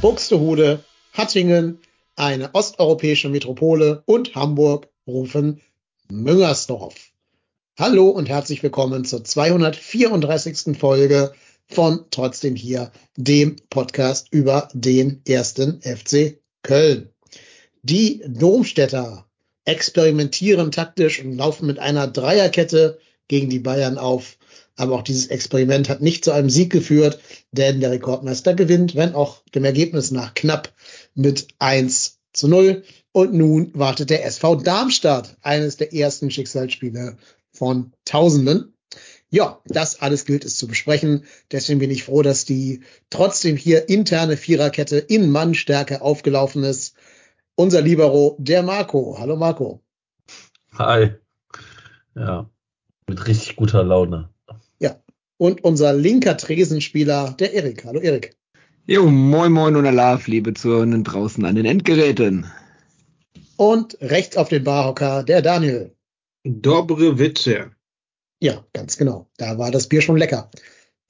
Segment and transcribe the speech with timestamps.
[0.00, 0.82] Buxtehude,
[1.12, 1.78] Hattingen,
[2.16, 5.60] eine osteuropäische Metropole und Hamburg rufen
[6.10, 6.94] Müngersdorf.
[7.78, 10.78] Hallo und herzlich willkommen zur 234.
[10.78, 11.34] Folge
[11.68, 17.10] von Trotzdem hier, dem Podcast über den ersten FC Köln.
[17.82, 19.26] Die Domstädter
[19.66, 22.98] experimentieren taktisch und laufen mit einer Dreierkette
[23.28, 24.38] gegen die Bayern auf.
[24.80, 27.20] Aber auch dieses Experiment hat nicht zu einem Sieg geführt,
[27.52, 30.72] denn der Rekordmeister gewinnt, wenn auch dem Ergebnis nach knapp
[31.14, 32.82] mit 1 zu 0.
[33.12, 37.18] Und nun wartet der SV Darmstadt, eines der ersten Schicksalsspiele
[37.52, 38.72] von Tausenden.
[39.28, 41.24] Ja, das alles gilt es zu besprechen.
[41.52, 46.94] Deswegen bin ich froh, dass die trotzdem hier interne Viererkette in Mannstärke aufgelaufen ist.
[47.54, 49.18] Unser Libero, der Marco.
[49.18, 49.82] Hallo Marco.
[50.78, 51.10] Hi.
[52.14, 52.48] Ja,
[53.06, 54.30] mit richtig guter Laune.
[55.40, 57.86] Und unser linker Tresenspieler, der Erik.
[57.86, 58.36] Hallo Erik.
[58.86, 62.44] Jo, moin moin und Alaf, liebe Zuhörenden draußen an den Endgeräten.
[63.56, 65.96] Und rechts auf dem Barhocker, der Daniel.
[66.44, 67.70] Dobre Witze.
[68.42, 69.30] Ja, ganz genau.
[69.38, 70.50] Da war das Bier schon lecker.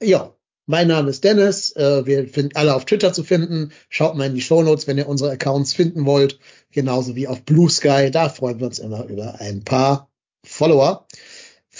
[0.01, 0.33] Ja,
[0.65, 1.75] mein Name ist Dennis.
[1.75, 3.73] Äh, wir sind alle auf Twitter zu finden.
[3.89, 6.39] Schaut mal in die Shownotes, wenn ihr unsere Accounts finden wollt.
[6.71, 8.09] Genauso wie auf Blue Sky.
[8.11, 10.09] Da freuen wir uns immer über ein paar
[10.45, 11.05] Follower.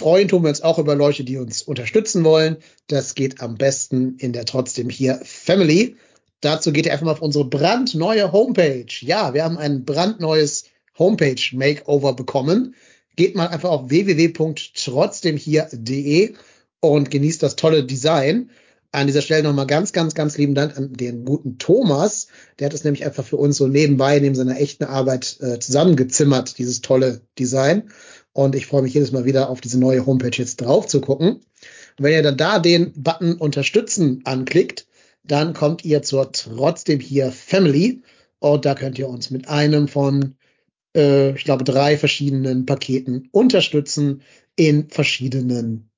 [0.01, 2.57] Freuen tun wir uns auch über Leute, die uns unterstützen wollen.
[2.88, 5.95] Das geht am besten in der trotzdem hier Family.
[6.39, 8.88] Dazu geht ihr einfach mal auf unsere brandneue Homepage.
[9.01, 10.63] Ja, wir haben ein brandneues
[10.97, 12.73] Homepage Makeover bekommen.
[13.16, 16.34] Geht mal einfach auf www.trotzdemhier.de
[16.79, 18.50] und genießt das tolle Design.
[18.91, 22.25] An dieser Stelle nochmal ganz, ganz, ganz lieben Dank an den guten Thomas.
[22.57, 26.57] Der hat es nämlich einfach für uns so nebenbei, neben seiner echten Arbeit äh, zusammengezimmert,
[26.57, 27.91] dieses tolle Design.
[28.34, 31.42] Und ich freue mich jedes Mal wieder auf diese neue Homepage jetzt drauf zu gucken.
[31.97, 34.88] Und wenn ihr dann da den Button Unterstützen anklickt,
[35.24, 38.02] dann kommt ihr zur trotzdem hier Family.
[38.40, 40.36] Und da könnt ihr uns mit einem von,
[40.96, 44.22] äh, ich glaube, drei verschiedenen Paketen unterstützen
[44.56, 45.90] in verschiedenen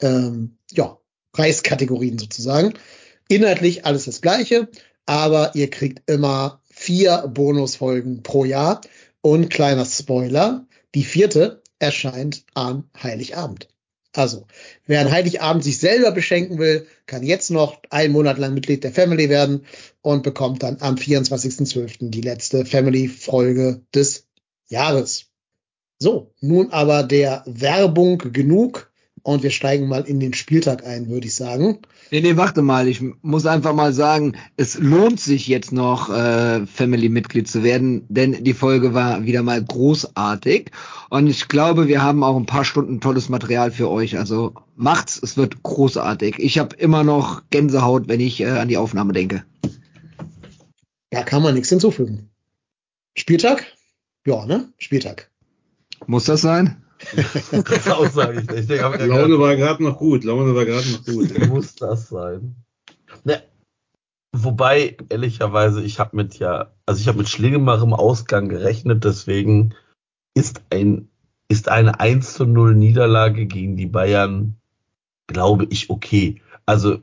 [0.00, 0.98] ähm, ja,
[1.32, 2.74] Preiskategorien sozusagen.
[3.28, 4.68] Inhaltlich alles das gleiche,
[5.06, 8.80] aber ihr kriegt immer vier Bonusfolgen pro Jahr.
[9.20, 13.68] Und kleiner Spoiler, die vierte erscheint am Heiligabend.
[14.12, 14.46] Also,
[14.86, 18.92] wer an Heiligabend sich selber beschenken will, kann jetzt noch einen Monat lang Mitglied der
[18.92, 19.66] Family werden
[20.00, 22.10] und bekommt dann am 24.12.
[22.10, 24.26] die letzte Family-Folge des
[24.68, 25.26] Jahres.
[25.98, 28.87] So, nun aber der Werbung genug
[29.22, 31.78] und wir steigen mal in den Spieltag ein, würde ich sagen.
[32.10, 36.66] Nee, nee, warte mal, ich muss einfach mal sagen, es lohnt sich jetzt noch, äh,
[36.66, 40.70] Family-Mitglied zu werden, denn die Folge war wieder mal großartig
[41.10, 45.20] und ich glaube, wir haben auch ein paar Stunden tolles Material für euch, also macht's,
[45.22, 46.38] es wird großartig.
[46.38, 49.44] Ich habe immer noch Gänsehaut, wenn ich äh, an die Aufnahme denke.
[51.10, 52.30] Da kann man nichts hinzufügen.
[53.16, 53.64] Spieltag?
[54.26, 54.72] Ja, ne?
[54.78, 55.30] Spieltag.
[56.06, 56.82] Muss das sein?
[57.64, 58.50] Das Aussage ich.
[58.50, 60.24] ich denke, aber Laune war gerade noch gut.
[60.24, 61.38] Laune war gerade noch gut.
[61.48, 62.56] muss das sein.
[63.24, 63.42] Ne,
[64.32, 69.74] wobei, ehrlicherweise, ich habe mit ja, also ich habe mit schlingemarem Ausgang gerechnet, deswegen
[70.34, 71.08] ist ein,
[71.48, 74.56] ist eine 1 zu 0 Niederlage gegen die Bayern,
[75.26, 76.42] glaube ich, okay.
[76.66, 76.98] Also,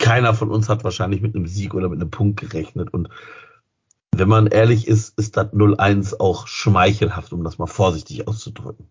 [0.00, 3.08] keiner von uns hat wahrscheinlich mit einem Sieg oder mit einem Punkt gerechnet und
[4.18, 8.88] wenn man ehrlich ist, ist das 0-1 auch schmeichelhaft, um das mal vorsichtig auszudrücken.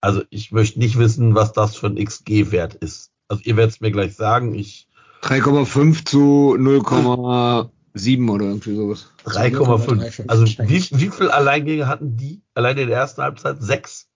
[0.00, 3.12] Also ich möchte nicht wissen, was das für ein XG-Wert ist.
[3.28, 4.54] Also ihr werdet es mir gleich sagen.
[4.54, 4.88] Ich
[5.22, 9.10] 3,5 zu 0,7 oder irgendwie sowas.
[9.24, 10.28] 3,5.
[10.28, 12.42] Also wie, wie viel Alleingänge hatten die?
[12.54, 13.62] Allein in der ersten Halbzeit?
[13.62, 14.08] Sechs?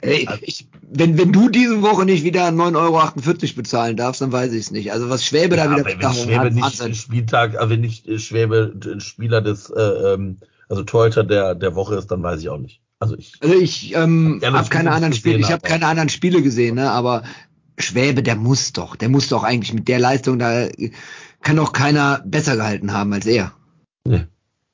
[0.00, 4.52] Ey, ich, wenn, wenn du diese Woche nicht wieder 9,48 Euro bezahlen darfst, dann weiß
[4.52, 4.92] ich es nicht.
[4.92, 6.94] Also was Schwäbe Ja, da wieder wenn Schwäbe hat, nicht Wahnsinn.
[6.94, 10.38] Spieltag, äh, wenn nicht äh, Schwäbe Spieler des, äh, ähm,
[10.68, 12.80] also Torhüter der, der Woche ist, dann weiß ich auch nicht.
[13.00, 16.42] Also ich, Also ich ähm, Ja, habe keine anderen Spiele, ich habe keine anderen Spiele
[16.42, 16.90] gesehen, ne?
[16.90, 17.22] Aber
[17.78, 20.68] Schwäbe, der muss doch, der muss doch eigentlich mit der Leistung, da
[21.42, 23.52] kann doch keiner besser gehalten haben als er.
[24.06, 24.26] Nee,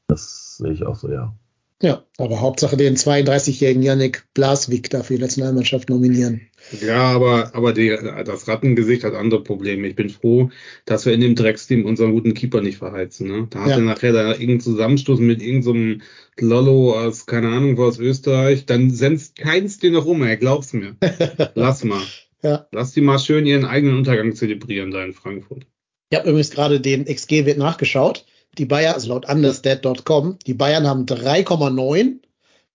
[0.06, 1.34] das sehe ich auch so, ja.
[1.82, 6.42] Ja, aber Hauptsache den 32-jährigen Yannick Blaswig da für die Nationalmannschaft nominieren.
[6.82, 7.88] Ja, aber, aber die,
[8.26, 9.88] das Rattengesicht hat andere Probleme.
[9.88, 10.50] Ich bin froh,
[10.84, 13.28] dass wir in dem Drecksteam unseren guten Keeper nicht verheizen.
[13.28, 13.46] Ne?
[13.48, 13.76] Da hat Ja.
[13.76, 16.02] er nachher da irgendeinen Zusammenstoß mit irgendeinem
[16.38, 18.66] Lollo aus, keine Ahnung, wo aus Österreich.
[18.66, 20.96] Dann senzt keins dir noch um, ey, glaub's mir.
[21.54, 22.02] Lass mal.
[22.42, 22.66] Ja.
[22.72, 25.66] Lass die mal schön ihren eigenen Untergang zelebrieren da in Frankfurt.
[26.10, 28.26] Ich habe übrigens gerade den XG-Wert nachgeschaut.
[28.58, 32.18] Die Bayern, also laut understat.com, die Bayern haben 3,9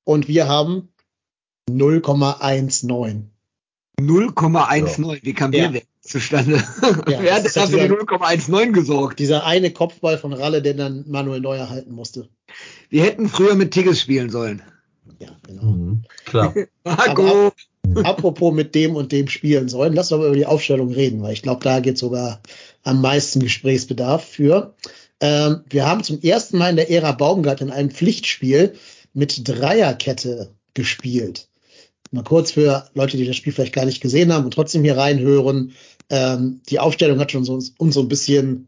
[0.03, 0.89] und wir haben
[1.69, 3.23] 0,19.
[3.99, 5.19] 0,19.
[5.23, 5.63] Wie kam Ja.
[5.65, 6.63] der Wert zustande?
[7.07, 9.19] Ja, Wer das hat für die dieser- 0,19 gesorgt?
[9.19, 12.29] Dieser eine Kopfball von Ralle, den dann Manuel Neuer halten musste.
[12.89, 14.61] Wir hätten früher mit Tigges spielen sollen.
[15.19, 15.63] Ja, genau.
[15.63, 16.03] Mhm.
[16.25, 16.53] Klar.
[16.83, 17.51] Marco!
[18.03, 21.33] Apropos mit dem und dem spielen sollen, lass uns aber über die Aufstellung reden, weil
[21.33, 22.41] ich glaube, da geht sogar
[22.83, 24.73] am meisten Gesprächsbedarf für.
[25.21, 28.75] Ähm, wir haben zum ersten Mal in der Ära Baumgart in einem Pflichtspiel
[29.13, 31.47] mit Dreierkette gespielt.
[32.11, 34.97] Mal kurz für Leute, die das Spiel vielleicht gar nicht gesehen haben und trotzdem hier
[34.97, 35.73] reinhören.
[36.09, 38.67] Ähm, die Aufstellung hat schon so, uns so ein bisschen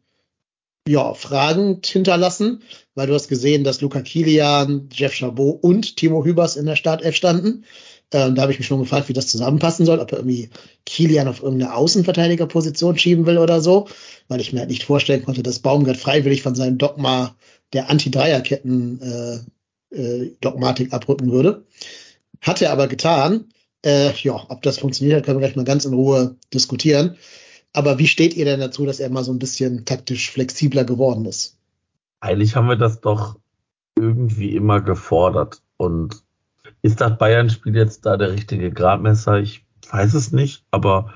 [0.88, 2.62] ja, fragend hinterlassen,
[2.96, 7.16] weil du hast gesehen, dass Luca Kilian, Jeff Chabot und Timo Hübers in der Startelf
[7.16, 7.66] standen.
[8.14, 10.50] Ähm, da habe ich mich schon gefragt, wie das zusammenpassen soll, ob er irgendwie
[10.86, 13.88] Kilian auf irgendeine Außenverteidigerposition schieben will oder so,
[14.30, 17.36] weil ich mir halt nicht vorstellen konnte, dass Baumgart freiwillig von seinem Dogma
[17.74, 21.66] der Anti-Dreierketten äh, äh, Dogmatik abrücken würde.
[22.42, 23.46] Hat er aber getan.
[23.86, 27.18] Äh, ja, ob das funktioniert hat, können wir gleich mal ganz in Ruhe diskutieren.
[27.74, 31.26] Aber wie steht ihr denn dazu, dass er mal so ein bisschen taktisch flexibler geworden
[31.26, 31.58] ist?
[32.22, 33.38] Eigentlich haben wir das doch
[33.98, 35.62] irgendwie immer gefordert.
[35.78, 36.24] Und
[36.82, 39.40] ist das Bayern-Spiel jetzt da der richtige Gradmesser?
[39.40, 41.14] Ich weiß es nicht, aber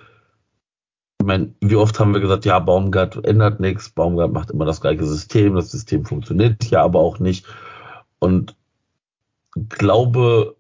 [1.19, 4.81] ich meine, wie oft haben wir gesagt, ja, Baumgart ändert nichts, Baumgart macht immer das
[4.81, 7.45] gleiche System, das System funktioniert ja aber auch nicht.
[8.19, 8.55] Und
[9.77, 10.55] glaube,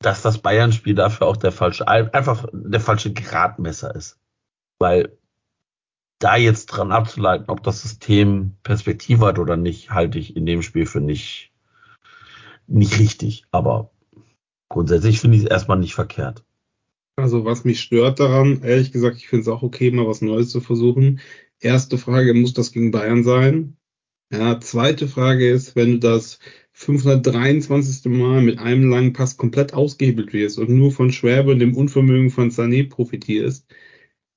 [0.00, 4.18] dass das Bayern-Spiel dafür auch der falsche, einfach der falsche Gradmesser ist.
[4.78, 5.16] Weil
[6.18, 10.62] da jetzt dran abzuleiten, ob das System Perspektive hat oder nicht, halte ich in dem
[10.62, 11.52] Spiel für nicht,
[12.66, 13.46] nicht richtig.
[13.50, 13.90] Aber
[14.74, 16.44] grundsätzlich finde ich es erstmal nicht verkehrt.
[17.16, 20.50] Also was mich stört daran, ehrlich gesagt, ich finde es auch okay, mal was Neues
[20.50, 21.20] zu versuchen.
[21.60, 23.76] Erste Frage, muss das gegen Bayern sein?
[24.32, 26.40] Ja, zweite Frage ist, wenn du das
[26.72, 28.10] 523.
[28.10, 32.30] Mal mit einem langen Pass komplett ausgehebelt wirst und nur von Schwäbe und dem Unvermögen
[32.30, 33.72] von Sané profitierst,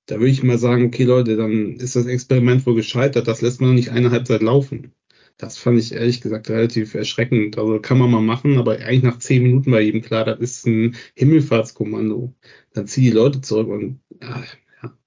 [0.05, 3.59] da würde ich mal sagen, okay Leute, dann ist das Experiment wohl gescheitert, das lässt
[3.59, 4.93] man nicht eine Halbzeit laufen.
[5.37, 7.57] Das fand ich ehrlich gesagt relativ erschreckend.
[7.59, 10.65] Also kann man mal machen, aber eigentlich nach zehn Minuten war jedem klar, das ist
[10.65, 12.33] ein Himmelfahrtskommando.
[12.73, 14.43] Dann zieh die Leute zurück und ja,
[14.81, 14.97] ja.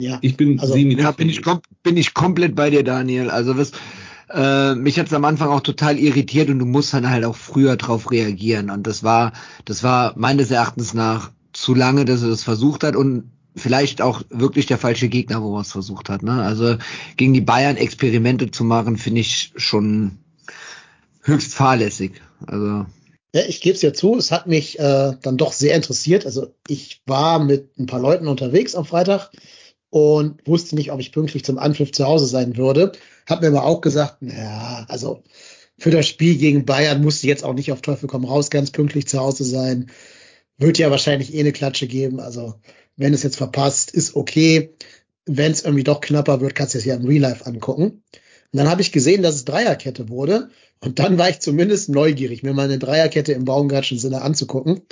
[0.00, 1.42] Ja, ich bin Also, Ja, bin ich,
[1.82, 3.30] bin ich komplett bei dir, Daniel.
[3.30, 3.72] Also was,
[4.30, 7.76] äh, mich hat's am Anfang auch total irritiert und du musst dann halt auch früher
[7.76, 8.70] drauf reagieren.
[8.70, 9.32] Und das war,
[9.66, 14.22] das war meines Erachtens nach zu lange, dass er das versucht hat und vielleicht auch
[14.30, 16.22] wirklich der falsche Gegner, wo er es versucht hat.
[16.22, 16.42] Ne?
[16.42, 16.76] Also
[17.16, 20.18] gegen die Bayern Experimente zu machen, finde ich schon
[21.22, 22.20] höchst fahrlässig.
[22.46, 22.86] Also
[23.34, 26.26] Ja, ich gebe es ja zu, es hat mich äh, dann doch sehr interessiert.
[26.26, 29.30] Also ich war mit ein paar Leuten unterwegs am Freitag
[29.90, 32.92] und wusste nicht, ob ich pünktlich zum Anpfiff zu Hause sein würde.
[33.26, 35.22] Hab mir aber auch gesagt, ja, also
[35.78, 39.06] für das Spiel gegen Bayern musste jetzt auch nicht auf Teufel komm raus ganz pünktlich
[39.06, 39.90] zu Hause sein.
[40.58, 42.18] Wird ja wahrscheinlich eh eine Klatsche geben.
[42.20, 42.54] Also
[42.98, 44.74] wenn es jetzt verpasst, ist okay.
[45.24, 48.02] Wenn es irgendwie doch knapper wird, kannst du es ja im Real Life angucken.
[48.52, 50.50] Und dann habe ich gesehen, dass es Dreierkette wurde.
[50.80, 54.82] Und dann war ich zumindest neugierig, mir mal eine Dreierkette im Baumgartschen Sinne anzugucken.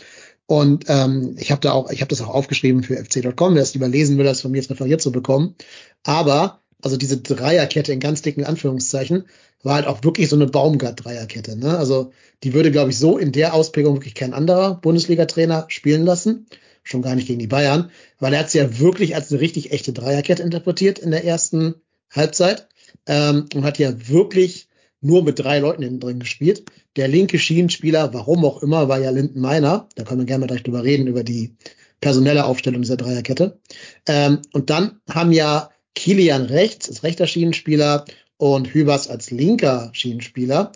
[0.47, 3.75] Und ähm, ich habe da auch, ich habe das auch aufgeschrieben für fc.com, wer es
[3.75, 5.57] lieber lesen will, das von mir jetzt referiert zu bekommen.
[6.05, 9.25] Aber also diese Dreierkette in ganz dicken Anführungszeichen
[9.63, 11.57] war halt auch wirklich so eine Baumgart-Dreierkette.
[11.57, 11.77] Ne?
[11.77, 12.13] Also
[12.45, 16.47] die würde, glaube ich, so in der Ausprägung wirklich kein anderer Bundesliga-Trainer spielen lassen.
[16.87, 17.91] Schon gar nicht gegen die Bayern,
[18.21, 21.75] weil er hat sie ja wirklich als eine richtig echte Dreierkette interpretiert in der ersten
[22.13, 22.69] Halbzeit
[23.07, 24.69] ähm, und hat ja wirklich
[25.01, 26.63] nur mit drei Leuten hinten drin gespielt.
[26.95, 29.89] Der linke Schienenspieler, warum auch immer, war ja Linden Meiner.
[29.97, 31.57] Da können wir gerne mal gleich drüber reden, über die
[32.01, 33.59] personelle Aufstellung dieser Dreierkette.
[34.07, 38.05] Ähm, und dann haben ja Kilian rechts als rechter Schienenspieler
[38.37, 40.71] und Hübers als linker Schienenspieler.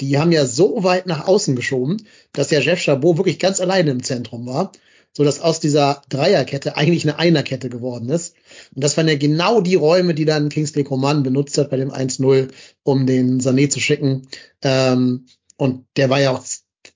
[0.00, 1.98] Die haben ja so weit nach außen geschoben,
[2.32, 4.72] dass ja Jeff Chabot wirklich ganz alleine im Zentrum war,
[5.12, 8.34] so dass aus dieser Dreierkette eigentlich eine Einerkette geworden ist.
[8.74, 11.92] Und das waren ja genau die Räume, die dann Kingsley Coman benutzt hat bei dem
[11.92, 12.48] 1-0,
[12.82, 14.26] um den Sané zu schicken.
[14.62, 15.26] Ähm,
[15.56, 16.44] und der war ja auch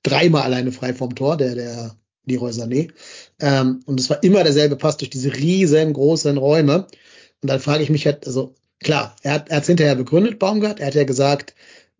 [0.03, 2.91] dreimal alleine frei vom Tor, der, der Leroy Sané.
[3.39, 6.87] Ähm, und es war immer derselbe Pass durch diese riesengroßen Räume.
[7.43, 10.81] Und dann frage ich mich halt, also klar, er hat es hinterher begründet, Baumgart.
[10.81, 11.55] Er hat ja gesagt,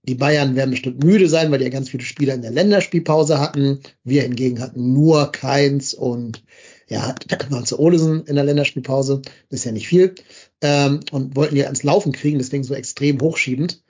[0.07, 3.41] die Bayern werden bestimmt müde sein, weil die ja ganz viele Spieler in der Länderspielpause
[3.41, 3.81] hatten.
[4.05, 6.45] Wir hingegen hatten nur Keins und
[6.89, 7.15] ja,
[7.51, 9.23] Manze Olesen in der Länderspielpause.
[9.51, 10.15] Das ist ja nicht viel.
[10.61, 13.83] Ähm, und wollten die ans Laufen kriegen, deswegen so extrem hochschiebend.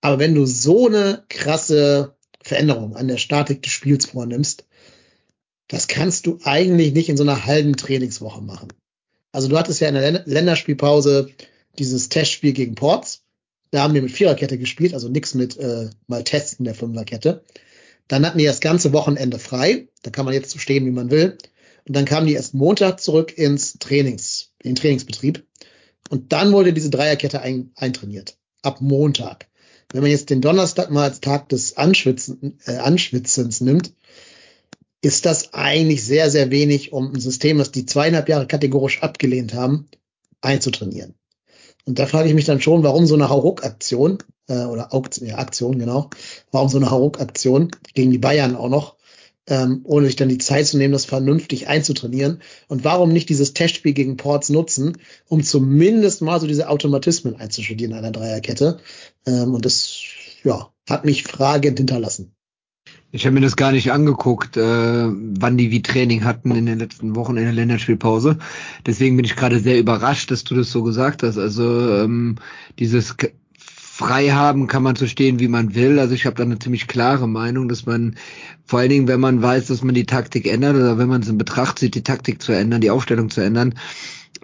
[0.00, 4.66] Aber wenn du so eine krasse Veränderung an der Statik des Spiels vornimmst,
[5.68, 8.68] das kannst du eigentlich nicht in so einer halben Trainingswoche machen.
[9.32, 11.30] Also du hattest ja in der Länderspielpause
[11.78, 13.23] dieses Testspiel gegen Ports.
[13.74, 17.42] Da haben wir mit Viererkette gespielt, also nichts mit äh, mal testen der Fünferkette.
[18.06, 19.88] Dann hatten die das ganze Wochenende frei.
[20.04, 21.38] Da kann man jetzt so stehen, wie man will.
[21.84, 25.44] Und dann kamen die erst Montag zurück ins Trainings, in den Trainingsbetrieb.
[26.08, 28.38] Und dann wurde diese Dreierkette ein, eintrainiert.
[28.62, 29.48] Ab Montag.
[29.92, 33.92] Wenn man jetzt den Donnerstag mal als Tag des Anschwitzen, äh, Anschwitzens nimmt,
[35.02, 39.52] ist das eigentlich sehr, sehr wenig, um ein System, das die zweieinhalb Jahre kategorisch abgelehnt
[39.52, 39.88] haben,
[40.42, 41.16] einzutrainieren.
[41.86, 45.38] Und da frage ich mich dann schon, warum so eine Hauruck-Aktion, äh, oder Auktion, ja,
[45.38, 46.10] Aktion, genau,
[46.50, 48.96] warum so eine Hauruck-Aktion gegen die Bayern auch noch,
[49.46, 52.40] ähm, ohne sich dann die Zeit zu nehmen, das vernünftig einzutrainieren.
[52.68, 54.96] Und warum nicht dieses Testspiel gegen Ports nutzen,
[55.28, 58.78] um zumindest mal so diese Automatismen einzustudieren in einer Dreierkette.
[59.26, 60.00] Ähm, und das,
[60.44, 62.33] ja, hat mich fragend hinterlassen.
[63.14, 66.80] Ich habe mir das gar nicht angeguckt, äh, wann die wie Training hatten in den
[66.80, 68.38] letzten Wochen in der Länderspielpause.
[68.84, 71.38] Deswegen bin ich gerade sehr überrascht, dass du das so gesagt hast.
[71.38, 72.34] Also ähm,
[72.80, 73.14] dieses
[73.56, 76.00] frei haben kann man so stehen, wie man will.
[76.00, 78.16] Also ich habe da eine ziemlich klare Meinung, dass man
[78.66, 81.28] vor allen Dingen, wenn man weiß, dass man die Taktik ändert oder wenn man es
[81.28, 83.76] in Betracht zieht, die Taktik zu ändern, die Aufstellung zu ändern,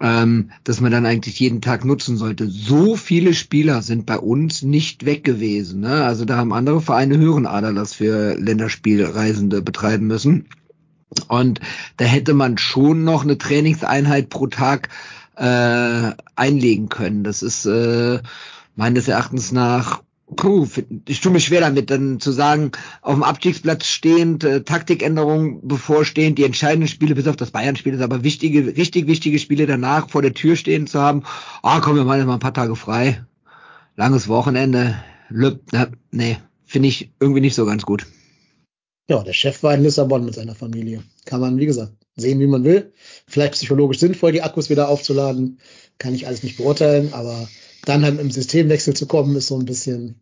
[0.01, 2.47] ähm, dass man dann eigentlich jeden Tag nutzen sollte.
[2.47, 5.81] So viele Spieler sind bei uns nicht weg gewesen.
[5.81, 6.03] Ne?
[6.03, 10.47] Also da haben andere Vereine höheren Aderlass für Länderspielreisende betreiben müssen.
[11.27, 11.59] Und
[11.97, 14.89] da hätte man schon noch eine Trainingseinheit pro Tag
[15.35, 17.23] äh, einlegen können.
[17.23, 18.19] Das ist äh,
[18.75, 20.01] meines Erachtens nach,
[20.35, 20.67] puh,
[21.07, 22.71] ich tue mich schwer damit, dann zu sagen,
[23.01, 28.01] auf dem Abstiegsplatz stehend, äh, Taktikänderungen bevorstehend, die entscheidenden Spiele, bis auf das Bayern-Spiel, ist
[28.01, 31.23] aber wichtige, richtig wichtige Spiele danach vor der Tür stehen zu haben.
[31.63, 33.23] Ah, komm, wir machen mal ein paar Tage frei.
[33.95, 35.03] Langes Wochenende.
[35.29, 38.05] Lüb, ne, nee, finde ich irgendwie nicht so ganz gut.
[39.09, 41.03] Ja, der Chef war in Lissabon mit seiner Familie.
[41.25, 42.93] Kann man, wie gesagt, sehen, wie man will.
[43.27, 45.59] Vielleicht psychologisch sinnvoll, die Akkus wieder aufzuladen.
[45.97, 47.47] Kann ich alles nicht beurteilen, aber
[47.85, 50.21] dann halt im Systemwechsel zu kommen, ist so ein bisschen,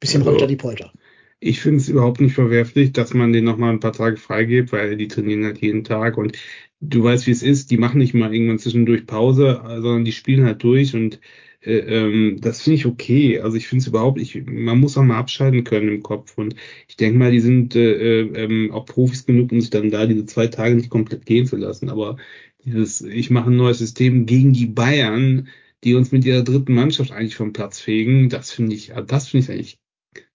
[0.00, 0.92] bisschen also, holter die Polter.
[1.40, 4.96] Ich finde es überhaupt nicht verwerflich, dass man den nochmal ein paar Tage freigibt, weil
[4.96, 6.36] die trainieren halt jeden Tag und
[6.80, 10.44] du weißt, wie es ist, die machen nicht mal irgendwann zwischendurch Pause, sondern die spielen
[10.44, 11.20] halt durch und
[11.60, 13.40] äh, ähm, das finde ich okay.
[13.40, 16.54] Also ich finde es überhaupt, ich, man muss auch mal abschalten können im Kopf und
[16.88, 20.26] ich denke mal, die sind äh, äh, auch Profis genug, um sich dann da diese
[20.26, 21.90] zwei Tage nicht komplett gehen zu lassen.
[21.90, 22.16] Aber
[22.64, 25.48] dieses, ich mache ein neues System gegen die Bayern,
[25.84, 29.44] die uns mit ihrer dritten Mannschaft eigentlich vom Platz fegen, das finde ich, das finde
[29.44, 29.78] ich eigentlich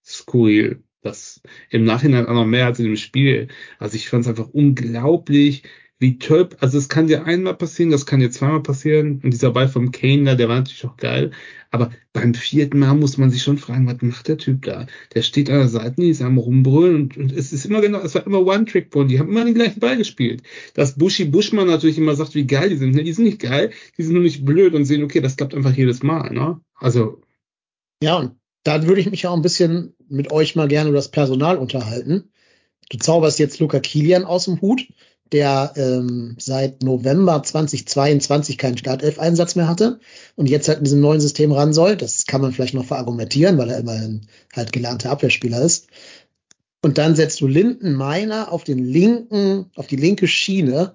[0.04, 0.82] skurril.
[1.02, 3.48] Das im Nachhinein auch noch mehr als in dem Spiel.
[3.78, 5.64] Also ich fand es einfach unglaublich,
[6.00, 9.20] wie Töp, also es kann dir einmal passieren, das kann dir zweimal passieren.
[9.22, 11.30] Und dieser Ball vom Kane da, der war natürlich auch geil.
[11.70, 14.86] Aber beim vierten Mal muss man sich schon fragen, was macht der Typ da?
[15.14, 18.14] Der steht an der Seite, ist am rumbrüllen und, und es ist immer genau, es
[18.14, 19.06] war immer One-Trick-Ball.
[19.06, 20.42] Die haben immer den gleichen Ball gespielt.
[20.74, 22.94] Dass Buschi Buschmann natürlich immer sagt, wie geil die sind.
[22.94, 23.04] Ne?
[23.04, 25.76] Die sind nicht geil, die sind nur nicht blöd und sehen, okay, das klappt einfach
[25.76, 26.32] jedes Mal.
[26.32, 26.60] Ne?
[26.74, 27.20] Also.
[28.02, 28.32] Ja, und
[28.64, 32.30] da würde ich mich auch ein bisschen mit euch mal gerne über das Personal unterhalten.
[32.90, 34.86] Du zauberst jetzt Luca Kilian aus dem Hut
[35.34, 39.98] der ähm, seit November 2022 keinen Startelf-Einsatz mehr hatte
[40.36, 41.96] und jetzt halt in diesem neuen System ran soll.
[41.96, 45.88] Das kann man vielleicht noch verargumentieren, weil er immerhin halt gelernter Abwehrspieler ist.
[46.82, 50.94] Und dann setzt du Linden Meiner auf den linken, auf die linke Schiene,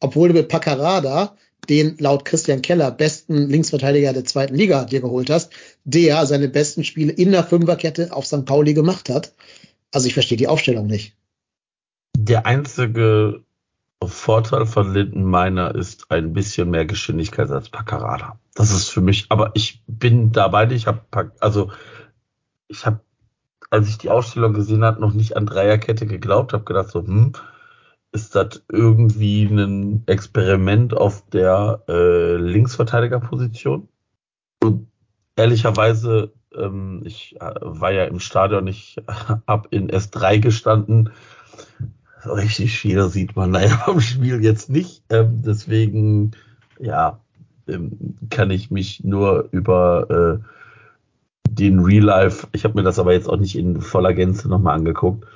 [0.00, 1.36] obwohl du mit Paccarada
[1.68, 5.52] den laut Christian Keller besten Linksverteidiger der zweiten Liga dir geholt hast,
[5.84, 8.46] der seine besten Spiele in der Fünferkette auf St.
[8.46, 9.32] Pauli gemacht hat.
[9.92, 11.14] Also ich verstehe die Aufstellung nicht.
[12.16, 13.44] Der einzige
[14.08, 18.38] Vorteil von Linden Meiner ist ein bisschen mehr Geschwindigkeit als Paccarada.
[18.54, 21.02] Das ist für mich, aber ich bin dabei, ich habe,
[21.40, 21.70] also
[22.68, 23.00] ich habe,
[23.68, 27.32] als ich die Ausstellung gesehen habe, noch nicht an Dreierkette geglaubt, habe gedacht so, hm,
[28.12, 33.88] ist das irgendwie ein Experiment auf der äh, Linksverteidigerposition?
[34.62, 34.88] Und
[35.36, 38.96] ehrlicherweise, ähm, ich äh, war ja im Stadion, ich
[39.46, 41.10] habe in S3 gestanden
[42.26, 45.02] richtig viel sieht man leider am Spiel jetzt nicht.
[45.10, 46.32] Ähm, deswegen,
[46.78, 47.20] ja,
[47.68, 50.44] ähm, kann ich mich nur über äh,
[51.48, 54.76] den Real Life, ich habe mir das aber jetzt auch nicht in voller Gänze nochmal
[54.76, 55.26] angeguckt.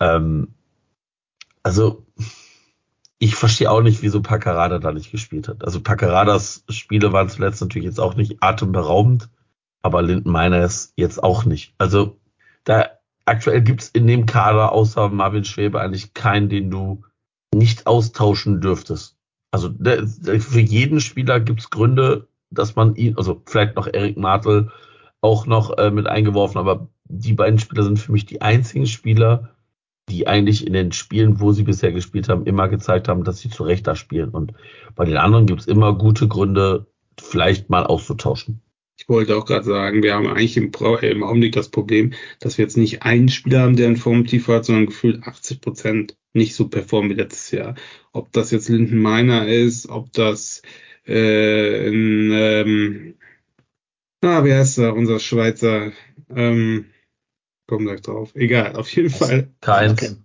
[0.00, 0.48] Ähm,
[1.62, 2.06] Also,
[3.18, 5.64] ich verstehe auch nicht, wieso Paccarada da nicht gespielt hat.
[5.64, 9.28] Also Paccaradas Spiele waren zuletzt natürlich jetzt auch nicht atemberaubend,
[9.82, 11.74] aber Linden meiner ist jetzt auch nicht.
[11.78, 12.18] Also
[12.64, 12.86] da
[13.28, 17.02] aktuell gibt's in dem Kader außer Marvin Schwebe eigentlich keinen, den du
[17.54, 19.16] nicht austauschen dürftest.
[19.50, 24.16] Also der, der, für jeden Spieler gibt's Gründe, dass man ihn, also vielleicht noch Erik
[24.16, 24.70] Martel
[25.20, 29.50] auch noch äh, mit eingeworfen, aber die beiden Spieler sind für mich die einzigen Spieler,
[30.08, 33.50] die eigentlich in den Spielen, wo sie bisher gespielt haben, immer gezeigt haben, dass sie
[33.50, 34.30] zu Recht da spielen.
[34.30, 34.52] Und
[34.94, 36.86] bei den anderen gibt's immer gute Gründe,
[37.18, 38.60] vielleicht mal auszutauschen.
[38.98, 42.64] Ich wollte auch gerade sagen, wir haben eigentlich im, im Augenblick das Problem, dass wir
[42.64, 46.68] jetzt nicht einen Spieler haben, der ein Formtief hat, sondern gefühlt 80 Prozent nicht so
[46.68, 47.76] performen wie letztes Jahr.
[48.12, 50.62] Ob das jetzt Linden Meiner ist, ob das
[51.06, 53.14] äh, ein, ähm,
[54.20, 55.92] ah, wer ist da, unser Schweizer,
[56.28, 56.86] ähm,
[57.68, 58.34] komm gleich drauf.
[58.34, 59.54] Egal, auf jeden Also, Fall.
[59.60, 59.92] Keins.
[59.92, 60.16] Okay.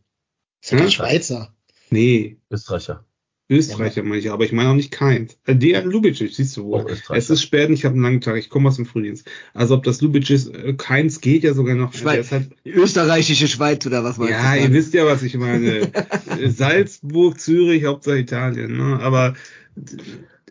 [0.63, 0.91] Ist ja kein?
[0.91, 1.55] Schweizer.
[1.91, 3.05] Nee, Österreicher.
[3.49, 5.37] Österreicher meine ich, aber ich meine auch nicht keins.
[5.45, 6.85] Äh, Dejan Lubicic, siehst du wohl.
[6.89, 7.17] Österreicher.
[7.17, 9.29] Es ist spät und ich habe einen langen Tag, ich komme aus dem Frühdienst.
[9.53, 11.93] Also ob das Lubicic ist, äh, keins geht ja sogar noch.
[11.93, 12.31] Schweiz.
[12.31, 14.61] Halt, Österreichische Schweiz oder was meinst ja, du?
[14.61, 15.91] ihr wisst ja, was ich meine.
[16.47, 18.77] Salzburg, Zürich, Hauptsache Italien.
[18.77, 18.99] Ne?
[19.01, 19.35] Aber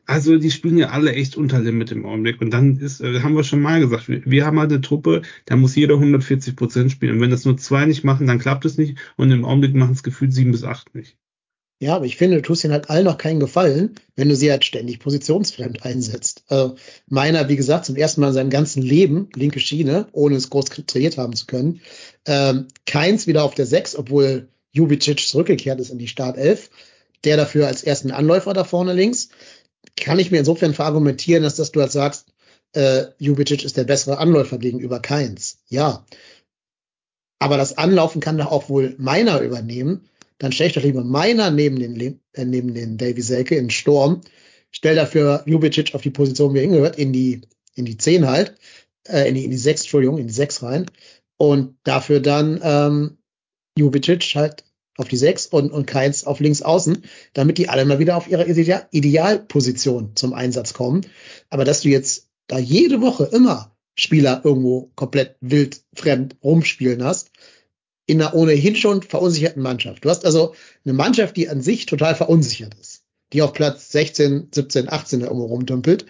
[0.06, 2.40] also die spielen ja alle echt unter Limit im Augenblick.
[2.40, 5.22] Und dann ist, äh, haben wir schon mal gesagt, wir, wir haben halt eine Truppe,
[5.46, 7.14] da muss jeder 140 Prozent spielen.
[7.14, 8.98] Und wenn das nur zwei nicht machen, dann klappt es nicht.
[9.16, 11.16] Und im Augenblick machen es gefühlt sieben bis acht nicht.
[11.82, 14.52] Ja, aber ich finde, du tust ihnen halt allen noch keinen Gefallen, wenn du sie
[14.52, 16.44] halt ständig positionsfremd einsetzt.
[16.46, 16.76] Also
[17.08, 20.66] meiner, wie gesagt, zum ersten Mal in seinem ganzen Leben linke Schiene, ohne es groß
[20.86, 21.80] trainiert haben zu können.
[22.24, 26.70] Ähm, keins wieder auf der 6, obwohl Jubicic zurückgekehrt ist in die Startelf.
[27.24, 29.30] Der dafür als ersten Anläufer da vorne links.
[29.96, 32.26] Kann ich mir insofern verargumentieren, dass, dass du halt sagst,
[32.74, 35.58] äh, Jubicic ist der bessere Anläufer gegenüber Keins.
[35.66, 36.06] Ja.
[37.40, 40.08] Aber das Anlaufen kann doch auch wohl meiner übernehmen
[40.42, 44.22] dann stelle ich doch lieber meiner neben den, äh, neben den Davy Selke in Sturm,
[44.72, 47.42] stell dafür Jubicic auf die Position, wie er hingehört, in die,
[47.76, 48.56] in die 10 halt,
[49.06, 50.86] äh, in die, in die 6, Entschuldigung, in die 6 rein
[51.36, 53.18] und dafür dann ähm,
[53.78, 54.64] Jubicic halt
[54.96, 58.28] auf die 6 und, und Keins auf links außen, damit die alle mal wieder auf
[58.28, 61.06] ihre Ideal Idealposition zum Einsatz kommen.
[61.50, 67.30] Aber dass du jetzt da jede Woche immer Spieler irgendwo komplett wild fremd rumspielen hast,
[68.12, 70.04] in einer ohnehin schon verunsicherten Mannschaft.
[70.04, 74.48] Du hast also eine Mannschaft, die an sich total verunsichert ist, die auf Platz 16,
[74.54, 76.04] 17, 18 da irgendwo rumdümpelt,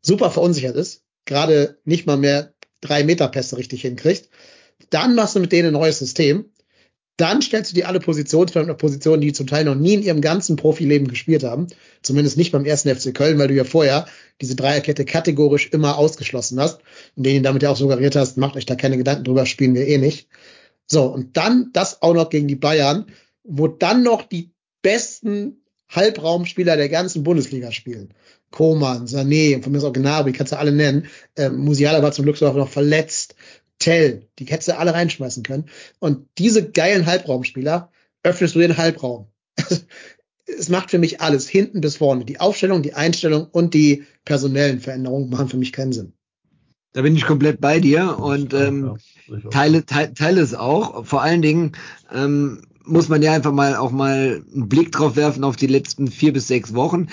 [0.00, 4.30] super verunsichert ist, gerade nicht mal mehr drei Meter Pässe richtig hinkriegt.
[4.90, 6.46] Dann machst du mit denen ein neues System.
[7.16, 10.20] Dann stellst du dir alle Positionsfremden auf Positionen, die zum Teil noch nie in ihrem
[10.20, 11.66] ganzen Profileben gespielt haben.
[12.00, 14.06] Zumindest nicht beim ersten FC Köln, weil du ja vorher
[14.40, 16.80] diese Dreierkette kategorisch immer ausgeschlossen hast
[17.16, 19.86] und denen damit ja auch suggeriert hast, macht euch da keine Gedanken drüber, spielen wir
[19.86, 20.28] eh nicht.
[20.90, 23.06] So, und dann das auch noch gegen die Bayern,
[23.44, 24.50] wo dann noch die
[24.82, 28.12] besten Halbraumspieler der ganzen Bundesliga spielen.
[28.50, 31.06] Koman, Sané, von mir ist auch Gnabry, kannst du alle nennen.
[31.36, 33.36] Ähm, Musiala war zum Glück sogar noch verletzt.
[33.78, 35.66] Tell, die hättest du alle reinschmeißen können.
[36.00, 37.92] Und diese geilen Halbraumspieler
[38.24, 39.28] öffnest du den Halbraum.
[40.46, 42.24] es macht für mich alles, hinten bis vorne.
[42.24, 46.14] Die Aufstellung, die Einstellung und die personellen Veränderungen machen für mich keinen Sinn.
[46.92, 48.96] Da bin ich komplett bei dir und ähm,
[49.50, 51.06] teile, teile, teile es auch.
[51.06, 51.72] Vor allen Dingen
[52.12, 56.08] ähm, muss man ja einfach mal auch mal einen Blick drauf werfen auf die letzten
[56.08, 57.06] vier bis sechs Wochen,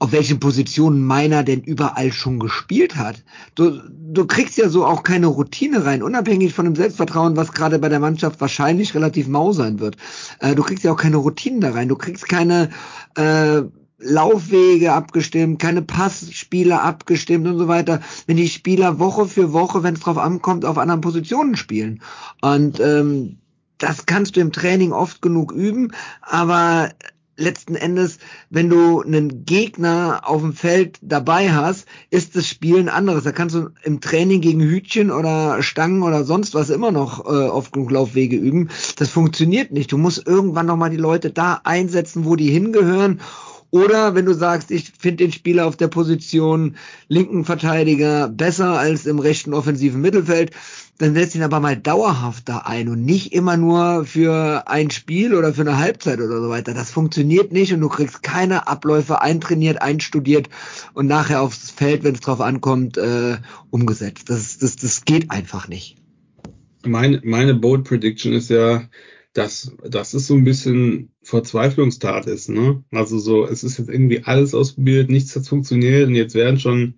[0.00, 3.22] auf welchen Positionen meiner denn überall schon gespielt hat.
[3.54, 7.78] Du, du kriegst ja so auch keine Routine rein, unabhängig von dem Selbstvertrauen, was gerade
[7.78, 9.96] bei der Mannschaft wahrscheinlich relativ mau sein wird.
[10.40, 11.88] Äh, du kriegst ja auch keine Routinen da rein.
[11.88, 12.70] Du kriegst keine
[13.14, 13.62] äh,
[14.02, 19.94] Laufwege abgestimmt, keine Passspiele abgestimmt und so weiter, wenn die Spieler Woche für Woche, wenn
[19.94, 22.02] es drauf ankommt, auf anderen Positionen spielen.
[22.40, 23.38] Und ähm,
[23.78, 26.90] das kannst du im Training oft genug üben, aber
[27.36, 28.18] letzten Endes,
[28.50, 33.24] wenn du einen Gegner auf dem Feld dabei hast, ist das Spiel ein anderes.
[33.24, 37.48] Da kannst du im Training gegen Hütchen oder Stangen oder sonst was immer noch äh,
[37.48, 38.68] auf genug Laufwege üben.
[38.96, 39.90] Das funktioniert nicht.
[39.92, 43.20] Du musst irgendwann nochmal die Leute da einsetzen, wo die hingehören
[43.72, 46.76] oder wenn du sagst, ich finde den Spieler auf der Position
[47.08, 50.52] linken Verteidiger besser als im rechten offensiven Mittelfeld,
[50.98, 55.34] dann setzt ihn aber mal dauerhaft da ein und nicht immer nur für ein Spiel
[55.34, 56.74] oder für eine Halbzeit oder so weiter.
[56.74, 60.50] Das funktioniert nicht und du kriegst keine Abläufe eintrainiert, einstudiert
[60.92, 63.38] und nachher aufs Feld, wenn es drauf ankommt, äh,
[63.70, 64.28] umgesetzt.
[64.28, 65.96] Das, das, das geht einfach nicht.
[66.84, 68.82] Meine, meine Bold Prediction ist ja,
[69.32, 72.84] dass das ist so ein bisschen Verzweiflungstat ist, ne?
[72.90, 76.94] Also so, es ist jetzt irgendwie alles ausprobiert, nichts hat funktioniert und jetzt werden schon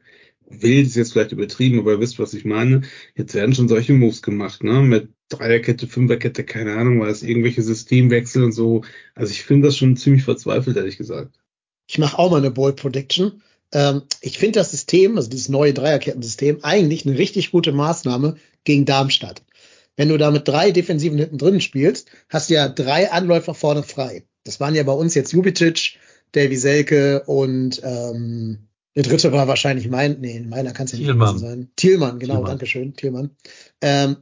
[0.46, 2.82] wild ist jetzt vielleicht übertrieben, aber ihr wisst, was ich meine.
[3.16, 4.80] Jetzt werden schon solche Moves gemacht, ne?
[4.80, 8.82] Mit Dreierkette, Fünferkette, keine Ahnung was, irgendwelche Systemwechsel und so.
[9.14, 11.38] Also ich finde das schon ziemlich verzweifelt, ehrlich gesagt.
[11.86, 13.42] Ich mache auch mal eine Bold Prediction.
[13.72, 18.84] Ähm, ich finde das System, also dieses neue Dreierkettensystem, eigentlich eine richtig gute Maßnahme gegen
[18.84, 19.42] Darmstadt.
[19.96, 23.82] Wenn du da mit drei Defensiven hinten drin spielst, hast du ja drei Anläufer vorne
[23.82, 24.24] frei.
[24.44, 25.98] Das waren ja bei uns jetzt Jubicic,
[26.32, 31.38] Davy Selke und ähm, der dritte war wahrscheinlich mein, nee, meiner kann es ja nicht
[31.38, 31.70] sein.
[31.76, 32.50] Thielmann, genau, Thielmann.
[32.50, 33.30] danke schön, Thielmann.
[33.80, 34.16] Ähm,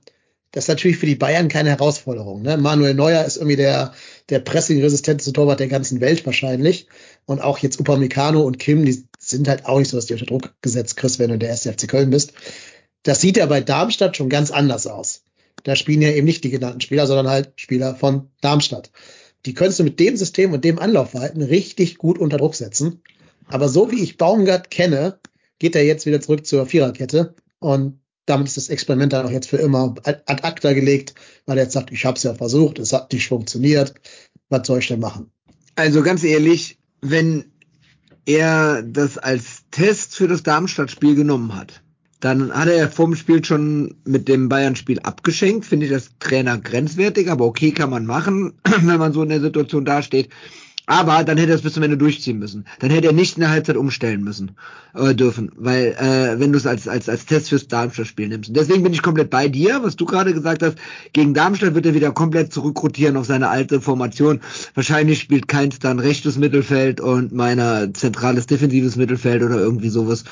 [0.52, 2.42] das ist natürlich für die Bayern keine Herausforderung.
[2.42, 2.58] Ne?
[2.58, 3.94] Manuel Neuer ist irgendwie der,
[4.28, 6.86] der pressing-resistenteste Torwart der ganzen Welt wahrscheinlich.
[7.24, 10.26] Und auch jetzt Upamecano und Kim, die sind halt auch nicht so, dass die unter
[10.26, 12.34] Druck gesetzt kriegst, wenn du der erste FC Köln bist.
[13.02, 15.22] Das sieht ja bei Darmstadt schon ganz anders aus.
[15.62, 18.90] Da spielen ja eben nicht die genannten Spieler, sondern halt Spieler von Darmstadt.
[19.46, 23.02] Die könntest du mit dem System und dem Anlaufverhalten richtig gut unter Druck setzen.
[23.46, 25.18] Aber so wie ich Baumgart kenne,
[25.58, 29.48] geht er jetzt wieder zurück zur Viererkette und damit ist das Experiment dann auch jetzt
[29.48, 31.14] für immer ad acta gelegt,
[31.46, 33.94] weil er jetzt sagt, ich habe es ja versucht, es hat nicht funktioniert,
[34.48, 35.30] was soll ich denn machen?
[35.74, 37.52] Also ganz ehrlich, wenn
[38.26, 41.81] er das als Test für das Darmstadt-Spiel genommen hat,
[42.22, 45.66] dann hat er ja vor dem Spiel schon mit dem Bayern-Spiel abgeschenkt.
[45.66, 49.40] Finde ich das Trainer grenzwertig, aber okay kann man machen, wenn man so in der
[49.40, 50.28] Situation dasteht.
[50.86, 52.66] Aber dann hätte er es bis zum Ende durchziehen müssen.
[52.80, 54.56] Dann hätte er nicht in der Halbzeit umstellen müssen
[54.94, 58.48] äh, dürfen, weil äh, wenn du es als als als Test fürs Darmstadt-Spiel nimmst.
[58.48, 60.76] Und deswegen bin ich komplett bei dir, was du gerade gesagt hast.
[61.12, 64.40] Gegen Darmstadt wird er wieder komplett zurückrotieren auf seine alte Formation.
[64.74, 70.24] Wahrscheinlich spielt keins dann rechtes Mittelfeld und meiner zentrales defensives Mittelfeld oder irgendwie sowas.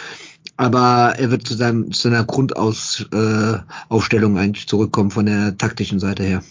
[0.57, 3.59] Aber er wird zu seinem zu seiner Grundausstellung äh,
[3.89, 6.43] Aufstellung eigentlich zurückkommen von der taktischen Seite her.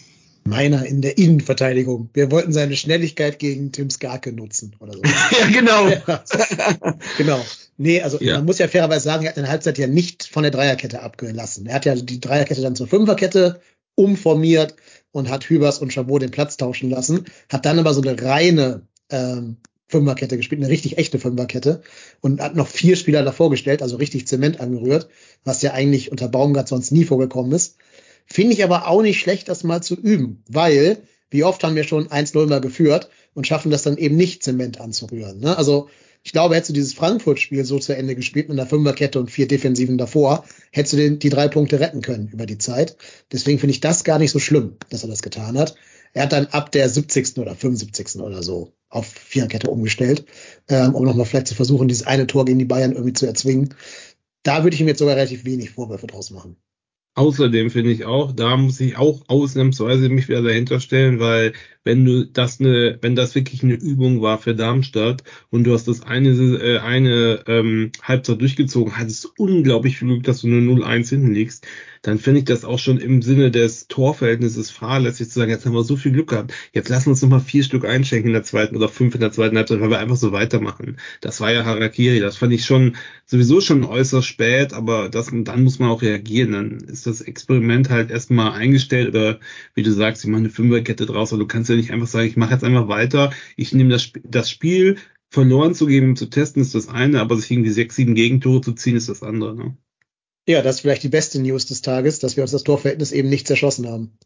[0.44, 2.10] Meiner in der Innenverteidigung.
[2.14, 5.02] Wir wollten seine Schnelligkeit gegen Tim Skarke nutzen oder so.
[5.40, 5.88] ja, genau.
[5.88, 6.24] Ja,
[7.18, 7.44] genau.
[7.76, 8.36] Nee, also Ja.
[8.36, 11.02] man muss ja fairerweise sagen, er hat in der Halbzeit ja nicht von der Dreierkette
[11.02, 11.66] abgelassen.
[11.66, 13.60] Er hat ja die Dreierkette dann zur Fünferkette
[13.94, 14.74] umformiert
[15.12, 18.82] und hat Hübers und Chabot den Platz tauschen lassen, hat dann aber so eine reine
[19.10, 19.56] ähm,
[19.88, 21.82] Fünferkette gespielt, eine richtig echte Fünferkette
[22.20, 25.08] und hat noch vier Spieler davor gestellt, also richtig Zement angerührt,
[25.44, 27.76] was ja eigentlich unter Baumgart sonst nie vorgekommen ist.
[28.26, 31.84] Finde ich aber auch nicht schlecht, das mal zu üben, weil wie oft haben wir
[31.84, 35.40] schon 1-0 mal geführt und schaffen das dann eben nicht Zement anzurühren.
[35.40, 35.56] Ne?
[35.56, 35.88] Also
[36.22, 39.48] ich glaube, hättest du dieses Frankfurt-Spiel so zu Ende gespielt mit einer Fünferkette und vier
[39.48, 42.96] Defensiven davor, hättest du den, die drei Punkte retten können über die Zeit.
[43.32, 45.76] Deswegen finde ich das gar nicht so schlimm, dass er das getan hat.
[46.12, 47.38] Er hat dann ab der 70.
[47.38, 48.20] oder 75.
[48.20, 50.26] oder so auf Viererkette umgestellt,
[50.68, 53.74] ähm, um nochmal vielleicht zu versuchen, dieses eine Tor gegen die Bayern irgendwie zu erzwingen.
[54.42, 56.56] Da würde ich ihm jetzt sogar relativ wenig Vorwürfe draus machen.
[57.14, 61.52] Außerdem finde ich auch, da muss ich auch ausnahmsweise mich wieder dahinter stellen, weil
[61.90, 65.88] wenn du das eine, wenn das wirklich eine Übung war für Darmstadt und du hast
[65.88, 71.08] das eine, äh, eine ähm, Halbzeit durchgezogen, hattest unglaublich viel Glück, dass du nur 0-1
[71.08, 71.66] hinten liegst,
[72.02, 75.74] dann finde ich das auch schon im Sinne des Torverhältnisses fahrlässig zu sagen, jetzt haben
[75.74, 78.76] wir so viel Glück gehabt, jetzt lassen uns nochmal vier Stück einschenken in der zweiten
[78.76, 80.96] oder fünf in der zweiten Halbzeit, weil wir einfach so weitermachen.
[81.20, 85.62] Das war ja Harakiri, das fand ich schon sowieso schon äußerst spät, aber das, dann
[85.62, 89.38] muss man auch reagieren, dann ist das Experiment halt erstmal eingestellt oder
[89.74, 92.26] wie du sagst, ich mache eine Fünferkette draus, aber du kannst ja nicht einfach sagen,
[92.28, 94.96] ich mache jetzt einfach weiter, ich nehme das, Sp- das Spiel
[95.30, 98.60] verloren zu geben, um zu testen, ist das eine, aber sich irgendwie sechs, sieben Gegentore
[98.60, 99.54] zu ziehen, ist das andere.
[99.54, 99.76] Ne?
[100.48, 103.28] Ja, das ist vielleicht die beste News des Tages, dass wir uns das Torverhältnis eben
[103.28, 104.18] nicht zerschossen haben.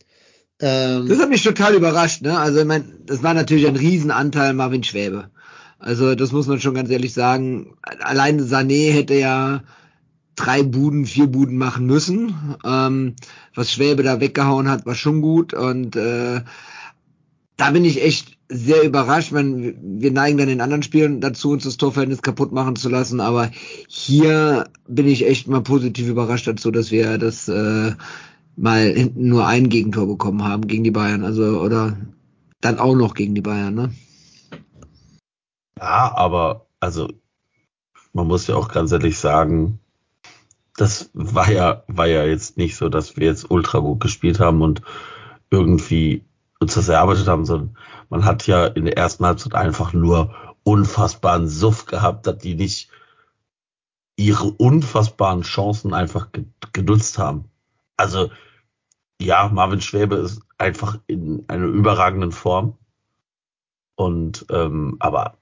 [0.60, 2.38] Ähm, Das hat mich total überrascht, ne?
[2.38, 5.30] Also ich mein, das war natürlich ein Riesenanteil Marvin Schwäbe.
[5.78, 7.76] Also das muss man schon ganz ehrlich sagen.
[7.82, 9.64] Allein Sané hätte ja
[10.36, 12.34] drei Buden, vier Buden machen müssen.
[12.64, 13.16] Ähm,
[13.54, 15.52] was Schwäbe da weggehauen hat, war schon gut.
[15.52, 16.40] Und äh,
[17.56, 19.32] da bin ich echt sehr überrascht.
[19.32, 23.20] Man, wir neigen dann in anderen Spielen dazu, uns das Torverhältnis kaputt machen zu lassen.
[23.20, 23.50] Aber
[23.88, 27.92] hier bin ich echt mal positiv überrascht dazu, dass wir das äh,
[28.56, 31.24] mal hinten nur ein Gegentor bekommen haben gegen die Bayern.
[31.24, 31.96] Also, oder
[32.60, 33.94] dann auch noch gegen die Bayern, ne?
[35.78, 37.08] Ja, aber also
[38.12, 39.80] man muss ja auch ganz ehrlich sagen,
[40.76, 44.62] das war ja, war ja jetzt nicht so, dass wir jetzt ultra gut gespielt haben
[44.62, 44.82] und
[45.50, 46.24] irgendwie
[46.60, 47.76] uns das erarbeitet haben, sondern
[48.10, 52.90] man hat ja in der ersten Halbzeit einfach nur unfassbaren Suff gehabt, dass die nicht
[54.16, 57.50] ihre unfassbaren Chancen einfach ge genutzt haben.
[57.96, 58.30] Also
[59.20, 62.78] ja, Marvin Schwäbe ist einfach in einer überragenden Form.
[63.96, 65.38] Und ähm, aber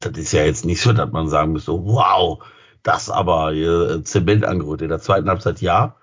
[0.00, 2.42] das ist ja jetzt nicht so, dass man sagen müsste, wow,
[2.82, 4.82] das aber äh, Zement angerührt.
[4.82, 5.96] In der zweiten Halbzeit ja,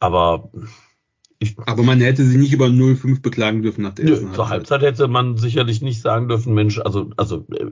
[0.00, 0.50] aber
[1.40, 4.48] ich, Aber man hätte sie nicht über 0-5 beklagen dürfen nach der nö, ersten zur
[4.48, 7.70] Halbzeit hätte man sicherlich nicht sagen dürfen, Mensch, also, also äh,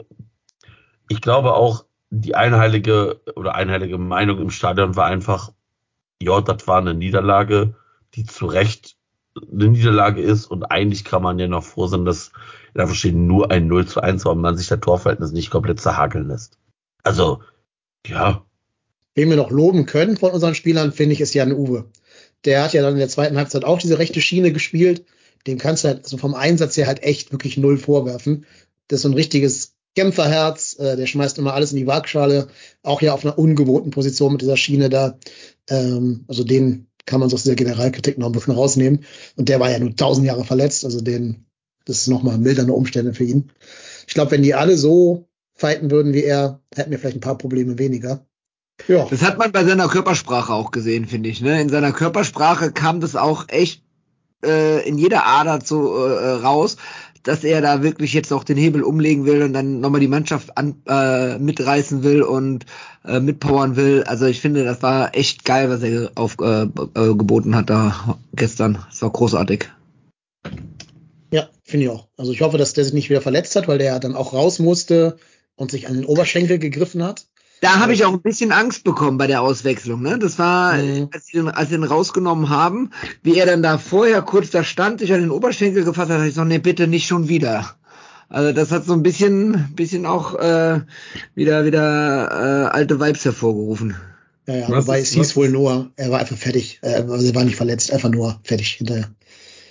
[1.08, 5.52] ich glaube auch, die einheilige oder einheilige Meinung im Stadion war einfach,
[6.22, 7.74] ja, das war eine Niederlage,
[8.14, 8.96] die zu Recht
[9.52, 12.32] eine Niederlage ist und eigentlich kann man ja noch froh sein, dass
[12.74, 16.28] da verstehen nur ein 0 zu 1, weil man sich der Torverhältnis nicht komplett zerhakeln
[16.28, 16.58] lässt.
[17.02, 17.42] Also,
[18.06, 18.44] ja.
[19.14, 21.86] Wen wir noch loben können von unseren Spielern, finde ich, ist Jan Uwe.
[22.46, 25.04] Der hat ja dann in der zweiten Halbzeit auch diese rechte Schiene gespielt.
[25.46, 28.46] Dem kannst du halt also vom Einsatz her halt echt wirklich null vorwerfen.
[28.88, 32.48] Das ist so ein richtiges Kämpferherz, äh, der schmeißt immer alles in die Waagschale,
[32.82, 35.18] auch ja auf einer ungewohnten Position mit dieser Schiene da.
[35.68, 39.04] Ähm, also den kann man so aus dieser Generalkritik noch ein bisschen rausnehmen.
[39.36, 41.46] Und der war ja nur tausend Jahre verletzt, also den,
[41.86, 43.50] das ist nochmal mildernde Umstände für ihn.
[44.06, 47.38] Ich glaube, wenn die alle so fighten würden wie er, hätten wir vielleicht ein paar
[47.38, 48.25] Probleme weniger.
[48.88, 49.06] Ja.
[49.08, 51.40] Das hat man bei seiner Körpersprache auch gesehen, finde ich.
[51.40, 51.60] Ne?
[51.60, 53.82] In seiner Körpersprache kam das auch echt
[54.44, 56.76] äh, in jeder Ader zu, äh, raus,
[57.22, 60.56] dass er da wirklich jetzt auch den Hebel umlegen will und dann nochmal die Mannschaft
[60.56, 62.66] an, äh, mitreißen will und
[63.04, 64.04] äh, mitpowern will.
[64.04, 68.18] Also ich finde, das war echt geil, was er auf, äh, äh, geboten hat da
[68.34, 68.78] gestern.
[68.88, 69.68] Das war großartig.
[71.32, 72.06] Ja, finde ich auch.
[72.16, 74.60] Also ich hoffe, dass der sich nicht wieder verletzt hat, weil der dann auch raus
[74.60, 75.16] musste
[75.56, 77.26] und sich an den Oberschenkel gegriffen hat.
[77.60, 80.02] Da habe ich auch ein bisschen Angst bekommen bei der Auswechslung.
[80.02, 80.18] Ne?
[80.18, 81.08] Das war, mhm.
[81.12, 82.90] als, sie den, als sie den rausgenommen haben,
[83.22, 86.34] wie er dann da vorher kurz da stand, sich an den Oberschenkel gefasst hat, ich
[86.34, 87.76] so, nee, bitte nicht schon wieder.
[88.28, 90.80] Also das hat so ein bisschen, bisschen auch äh,
[91.34, 93.96] wieder, wieder äh, alte Vibes hervorgerufen.
[94.46, 96.78] Ja, ja, was wobei ist, es hieß wohl nur, er war einfach fertig.
[96.82, 99.08] Äh, also er war nicht verletzt, einfach nur fertig hinterher.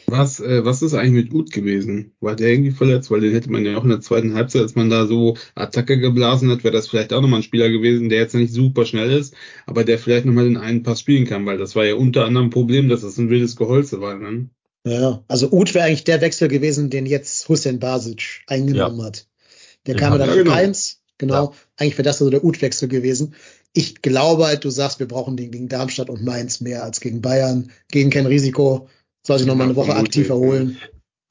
[0.07, 2.13] Was, äh, was ist eigentlich mit Uth gewesen?
[2.19, 3.09] War der irgendwie verletzt?
[3.09, 5.99] Weil den hätte man ja auch in der zweiten Halbzeit, als man da so Attacke
[5.99, 9.11] geblasen hat, wäre das vielleicht auch nochmal ein Spieler gewesen, der jetzt nicht super schnell
[9.11, 9.33] ist,
[9.65, 12.47] aber der vielleicht nochmal den einen Pass spielen kann, weil das war ja unter anderem
[12.47, 14.15] ein Problem, dass das ein wildes Geholze war.
[14.17, 14.49] Ne?
[14.85, 19.05] Ja, also Uth wäre eigentlich der Wechsel gewesen, den jetzt Hussein Basic eingenommen ja.
[19.05, 19.27] hat.
[19.87, 20.51] Der den kam dann ja, genau.
[20.51, 21.45] eins, genau.
[21.45, 21.53] Ja.
[21.77, 23.33] Eigentlich wäre das also der Uth-Wechsel gewesen.
[23.73, 27.21] Ich glaube halt, du sagst, wir brauchen den gegen Darmstadt und Mainz mehr als gegen
[27.21, 28.87] Bayern, gegen kein Risiko
[29.25, 30.77] soll sich noch mal eine Woche aktiv erholen.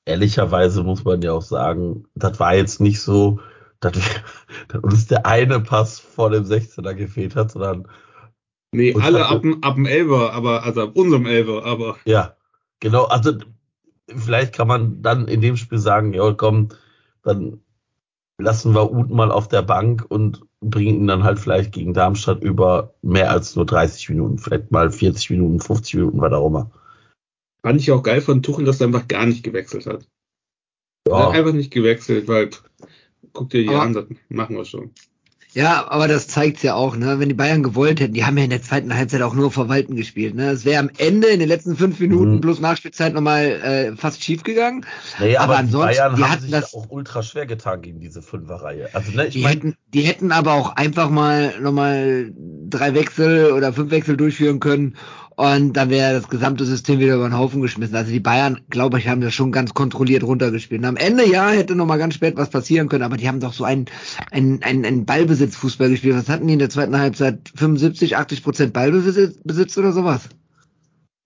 [0.04, 3.40] Ehrlicherweise muss man ja auch sagen, das war jetzt nicht so,
[3.80, 3.92] dass,
[4.68, 7.88] dass uns der eine Pass vor dem 16er gefehlt hat, sondern
[8.74, 11.96] Nee, alle ab, ab dem Elber, aber also ab unserem Elber, aber.
[12.07, 12.35] Ja,
[12.80, 13.04] genau.
[13.04, 13.35] Also
[14.09, 16.70] vielleicht kann man dann in dem Spiel sagen, ja komm,
[17.22, 17.61] dann
[18.38, 22.42] lassen wir Ut mal auf der Bank und bringen ihn dann halt vielleicht gegen Darmstadt
[22.42, 26.70] über mehr als nur 30 Minuten, vielleicht mal 40 Minuten, 50 Minuten, was auch immer.
[27.64, 30.07] Fand ich auch geil von Tuchel, dass er einfach gar nicht gewechselt hat.
[31.09, 31.18] Ja.
[31.18, 32.50] Er hat einfach nicht gewechselt, weil
[33.33, 34.90] guck dir die aber, an, das machen wir schon.
[35.55, 37.20] Ja, aber das zeigt's ja auch, ne?
[37.20, 39.96] Wenn die Bayern gewollt hätten, die haben ja in der zweiten Halbzeit auch nur verwalten
[39.96, 40.50] gespielt, ne?
[40.50, 42.40] Es wäre am Ende in den letzten fünf Minuten mhm.
[42.42, 44.85] plus Nachspielzeit nochmal äh, fast schief gegangen.
[45.18, 48.00] Nee, aber, aber ansonsten, die Bayern die haben sich das auch ultra schwer getan gegen
[48.00, 48.90] diese Fünferreihe.
[48.92, 52.31] Also, ne, ich die, mein, hätten, die hätten aber auch einfach mal nochmal
[52.68, 54.96] drei Wechsel oder fünf Wechsel durchführen können
[55.37, 57.97] und dann wäre das gesamte System wieder über den Haufen geschmissen.
[57.97, 60.81] Also die Bayern, glaube ich, haben das schon ganz kontrolliert runtergespielt.
[60.81, 63.40] Und am Ende, ja, hätte noch mal ganz spät was passieren können, aber die haben
[63.40, 63.87] doch so einen,
[64.31, 66.16] einen, einen, einen Ballbesitzfußball gespielt.
[66.16, 67.51] Was hatten die in der zweiten Halbzeit?
[67.55, 70.29] 75, 80 Prozent Ballbesitz oder sowas?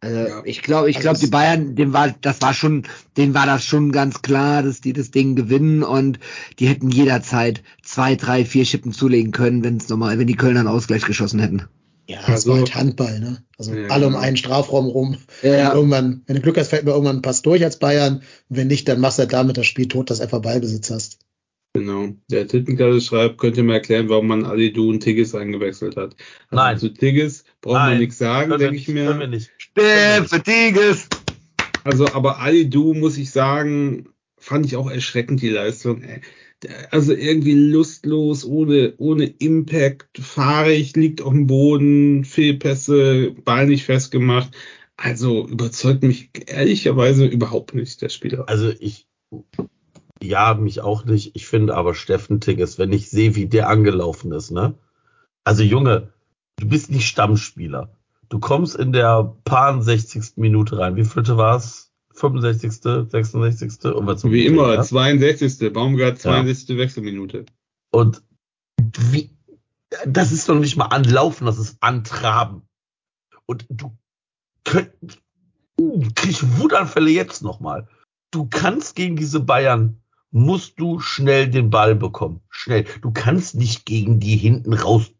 [0.00, 0.42] Also ja.
[0.44, 2.84] ich glaube, ich also glaube, die Bayern, dem war, das war schon,
[3.16, 6.20] denen war das schon ganz klar, dass die das Ding gewinnen und
[6.60, 10.60] die hätten jederzeit zwei, drei, vier Schippen zulegen können, wenn es nochmal, wenn die Kölner
[10.60, 11.64] einen Ausgleich geschossen hätten.
[12.08, 13.44] Ja, das also, war halt Handball, ne?
[13.58, 15.18] Also ja, alle um einen Strafraum rum.
[15.42, 15.74] Ja.
[15.74, 18.22] Irgendwann, wenn du Glück hast, fällt mir irgendwann ein Pass durch als Bayern.
[18.48, 21.18] wenn nicht, dann machst du halt damit das Spiel tot, dass du einfach Ballbesitz hast.
[21.74, 22.08] Genau.
[22.30, 26.16] Der Tittenkalle schreibt, könnt ihr mir erklären, warum man Alidu und Tigges eingewechselt hat.
[26.48, 26.78] Also Nein.
[26.78, 29.08] Zu Tigges braucht man nichts sagen, denke ich mir.
[29.08, 29.50] Können wir nicht.
[29.74, 31.08] für Tigges!
[31.84, 36.02] Also, aber Alidu, muss ich sagen, fand ich auch erschreckend, die Leistung.
[36.02, 36.22] Ey
[36.90, 44.56] also irgendwie lustlos, ohne, ohne Impact, fahrig, liegt auf dem Boden, Fehlpässe, Ball nicht festgemacht.
[44.96, 48.48] Also überzeugt mich ehrlicherweise überhaupt nicht, der Spieler.
[48.48, 49.06] Also ich,
[50.20, 51.36] ja, mich auch nicht.
[51.36, 54.74] Ich finde aber Steffen Tigges, wenn ich sehe, wie der angelaufen ist, ne?
[55.44, 56.12] Also Junge,
[56.56, 57.96] du bist nicht Stammspieler.
[58.28, 60.32] Du kommst in der paar 60.
[60.36, 60.96] Minute rein.
[60.96, 61.87] Wie vielte war es?
[62.18, 63.84] 65., 66.
[63.84, 64.82] und was Wie immer, ja?
[64.82, 65.72] 62.
[65.72, 66.68] Baumgart, 62.
[66.68, 66.82] Ja.
[66.82, 67.46] Wechselminute.
[67.90, 68.22] Und
[68.96, 69.30] wie,
[70.06, 72.62] das ist doch nicht mal anlaufen, das ist antraben.
[73.46, 73.96] Und du
[74.64, 74.92] könnt,
[75.80, 77.88] uh, kriegst Wutanfälle jetzt nochmal.
[78.30, 82.42] Du kannst gegen diese Bayern, musst du schnell den Ball bekommen.
[82.50, 82.84] Schnell.
[83.00, 85.10] Du kannst nicht gegen die hinten raus,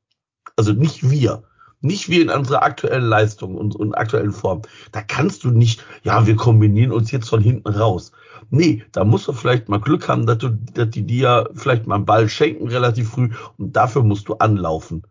[0.56, 1.47] also nicht wir.
[1.80, 4.62] Nicht wie in unserer aktuellen Leistung und, und aktuellen Form.
[4.90, 8.12] Da kannst du nicht, ja, wir kombinieren uns jetzt von hinten raus.
[8.50, 11.96] Nee, da musst du vielleicht mal Glück haben, dass, du, dass die dir vielleicht mal
[11.96, 15.02] einen Ball schenken relativ früh und dafür musst du anlaufen.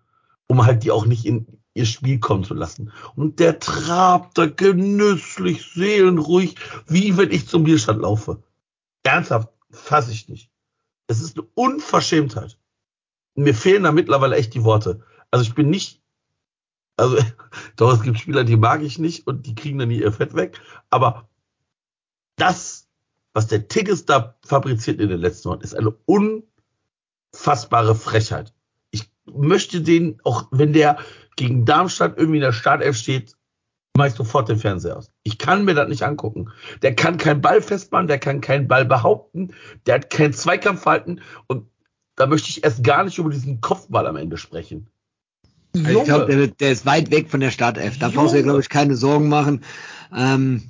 [0.48, 1.46] Um halt die auch nicht in,
[1.78, 2.92] ihr Spiel kommen zu lassen.
[3.16, 6.56] Und der trabt da genüsslich, seelenruhig,
[6.88, 8.44] wie wenn ich zum Bierstand laufe.
[9.04, 10.50] Ernsthaft, fasse ich nicht.
[11.08, 12.58] Es ist eine Unverschämtheit.
[13.36, 15.04] Mir fehlen da mittlerweile echt die Worte.
[15.32, 16.02] Also ich bin nicht,
[16.98, 17.18] also
[17.78, 20.36] doch, es gibt Spieler, die mag ich nicht und die kriegen dann nie ihr Fett
[20.36, 20.60] weg.
[20.90, 21.30] Aber
[22.36, 22.88] das,
[23.34, 25.96] was der Tigges da fabriziert in den letzten Wochen, ist eine
[27.34, 28.54] unfassbare Frechheit.
[28.92, 30.98] Ich möchte den, auch wenn der
[31.36, 33.36] gegen Darmstadt irgendwie in der Startelf steht,
[33.96, 35.12] mache ich sofort den Fernseher aus.
[35.24, 36.52] Ich kann mir das nicht angucken.
[36.82, 39.54] Der kann keinen Ball festmachen, der kann keinen Ball behaupten,
[39.86, 41.70] der hat kein Zweikampfverhalten und
[42.16, 44.90] da möchte ich erst gar nicht über diesen Kopfball am Ende sprechen.
[45.86, 47.98] Also ich glaube, der, der, ist weit weg von der Startelf.
[48.00, 49.62] Da brauchst du dir, glaube ich, keine Sorgen machen.
[50.16, 50.64] Ähm,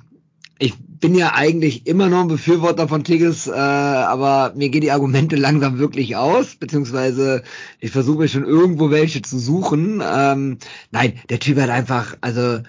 [0.58, 4.90] ich bin ja eigentlich immer noch ein Befürworter von Tigges, äh, aber mir gehen die
[4.90, 7.42] Argumente langsam wirklich aus, beziehungsweise
[7.78, 10.02] ich versuche schon irgendwo welche zu suchen.
[10.04, 10.58] Ähm,
[10.90, 12.60] nein, der Typ hat einfach, also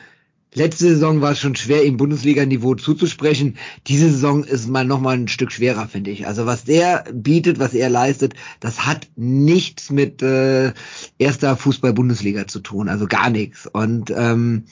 [0.53, 3.57] letzte Saison war es schon schwer, ihm Bundesliga-Niveau zuzusprechen.
[3.87, 6.27] Diese Saison ist mal noch mal ein Stück schwerer, finde ich.
[6.27, 10.73] Also was der bietet, was er leistet, das hat nichts mit äh,
[11.17, 13.67] erster Fußball-Bundesliga zu tun, also gar nichts.
[13.67, 14.65] Und ähm,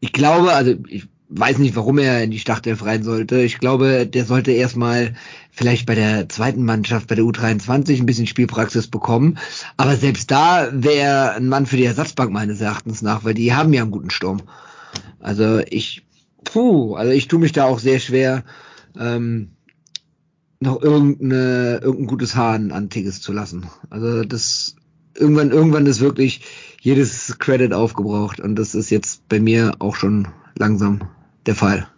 [0.00, 3.40] ich glaube, also ich weiß nicht, warum er in die Startelf rein sollte.
[3.40, 5.14] Ich glaube, der sollte erstmal
[5.50, 9.38] vielleicht bei der zweiten Mannschaft, bei der U23 ein bisschen Spielpraxis bekommen.
[9.76, 13.72] Aber selbst da wäre ein Mann für die Ersatzbank meines Erachtens nach, weil die haben
[13.72, 14.42] ja einen guten Sturm.
[15.20, 16.06] Also ich,
[16.44, 18.44] puh, also ich tue mich da auch sehr schwer,
[18.98, 19.52] ähm,
[20.60, 23.66] noch irgendeine, irgendein gutes Haar an Tigges zu lassen.
[23.90, 24.76] Also das
[25.14, 26.42] irgendwann, irgendwann ist wirklich
[26.80, 31.08] jedes Credit aufgebraucht und das ist jetzt bei mir auch schon langsam
[31.46, 31.88] der Fall.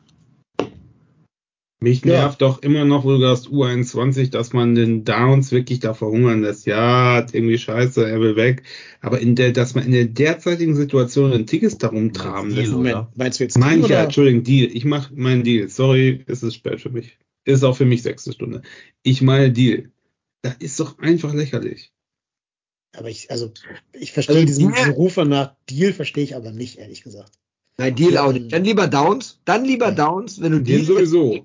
[1.84, 2.48] Mich nervt ja.
[2.48, 6.64] doch immer noch, wo du sagst U21, dass man den Downs wirklich da verhungern lässt.
[6.64, 8.62] Ja, irgendwie scheiße, er will weg.
[9.02, 12.72] Aber in der, dass man in der derzeitigen Situation ein Tickets darum traben lässt.
[12.72, 14.70] Moment, meinst du jetzt Mein ich ja, Entschuldigung, Deal.
[14.72, 15.68] Ich mach meinen Deal.
[15.68, 17.18] Sorry, es ist spät für mich.
[17.44, 18.62] Ist auch für mich sechste Stunde.
[19.02, 19.90] Ich meine Deal.
[20.40, 21.92] Das ist doch einfach lächerlich.
[22.96, 23.52] Aber ich, also,
[23.92, 27.32] ich verstehe also, diesen, diesen Rufer nach Deal, verstehe ich aber nicht, ehrlich gesagt.
[27.76, 28.50] Nein, Deal auch nicht.
[28.52, 29.40] Dann lieber Downs.
[29.44, 31.44] Dann lieber Downs, wenn du Deal sowieso.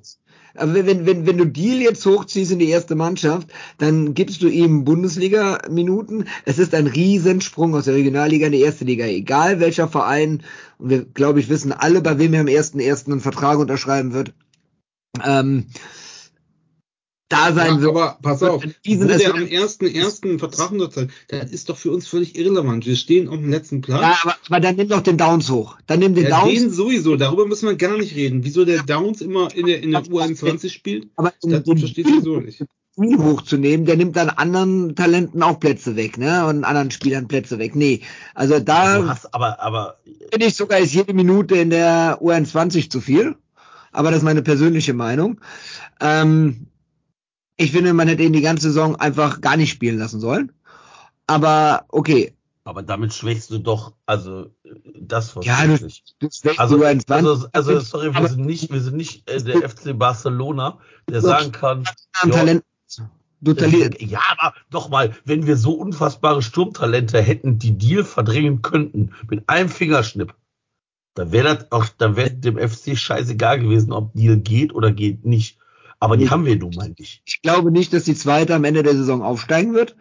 [0.56, 4.48] Aber wenn, wenn, wenn du Deal jetzt hochziehst in die erste Mannschaft, dann gibst du
[4.48, 6.26] ihm Bundesliga-Minuten.
[6.46, 9.06] Es ist ein Riesensprung aus der Regionalliga in die erste Liga.
[9.06, 10.44] Egal welcher Verein,
[10.78, 14.14] und wir, glaube ich, wissen alle, bei wem er am ersten ersten einen Vertrag unterschreiben
[14.14, 14.34] wird.
[15.24, 15.66] Ähm,
[17.30, 17.96] da sein ja, wird.
[17.96, 22.08] Aber pass auf, wo der am ersten ersten Vertrag unterzeichnet, das ist doch für uns
[22.08, 22.86] völlig irrelevant.
[22.86, 24.02] Wir stehen auf dem letzten Platz.
[24.02, 25.78] Ja, aber, aber dann nimm doch den Downs hoch.
[25.88, 26.54] Dann nimm den ja, Downs.
[26.54, 28.44] Den sowieso, darüber müssen wir gar nicht reden.
[28.44, 32.39] Wieso der Downs immer in der, in der U21 spielt, aber das versteht ich so
[32.39, 32.63] nicht.
[32.98, 36.48] hochzunehmen, der nimmt dann anderen Talenten auch Plätze weg, ne?
[36.48, 37.76] Und anderen Spielern Plätze weg.
[37.76, 38.02] Nee,
[38.34, 40.00] also da hast, aber, aber
[40.32, 43.36] finde ich sogar ist jede Minute in der U21 zu viel.
[43.92, 45.42] Aber das ist meine persönliche Meinung.
[46.00, 46.68] Ähm,
[47.60, 50.52] ich finde, man hätte ihn die ganze Saison einfach gar nicht spielen lassen sollen.
[51.28, 52.34] Aber okay.
[52.63, 54.52] Aber damit schwächst du doch, also
[55.00, 59.30] das was ja, du, du also, also, also, sorry, wir sind nicht, wir sind nicht
[59.30, 60.78] äh, der FC Barcelona,
[61.10, 62.63] der sagen kann, Talent,
[63.41, 64.02] du Talent.
[64.02, 69.50] ja, aber doch mal, wenn wir so unfassbare Sturmtalente hätten, die Deal verdrängen könnten mit
[69.50, 70.36] einem Fingerschnipp,
[71.15, 75.26] dann wäre das auch, dann wäre dem FC scheißegal gewesen, ob Deal geht oder geht
[75.26, 75.59] nicht.
[76.00, 77.22] Aber die haben wir nun mal nicht.
[77.26, 79.96] Ich glaube nicht, dass die zweite am Ende der Saison aufsteigen wird.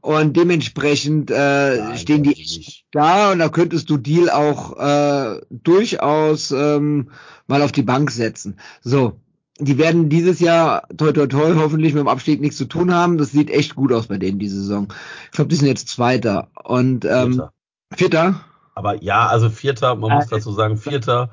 [0.00, 2.86] Und dementsprechend äh, Nein, stehen die nicht.
[2.90, 7.10] da und da könntest du Deal auch äh, durchaus ähm,
[7.46, 8.56] mal auf die Bank setzen.
[8.80, 9.20] So,
[9.60, 13.16] die werden dieses Jahr toi toi toi hoffentlich mit dem Abstieg nichts zu tun haben.
[13.16, 14.88] Das sieht echt gut aus bei denen diese Saison.
[15.26, 17.52] Ich glaube, die sind jetzt Zweiter und ähm, Vierter.
[17.94, 18.40] Vierter.
[18.74, 21.30] Aber ja, also Vierter, man muss dazu sagen, Vierter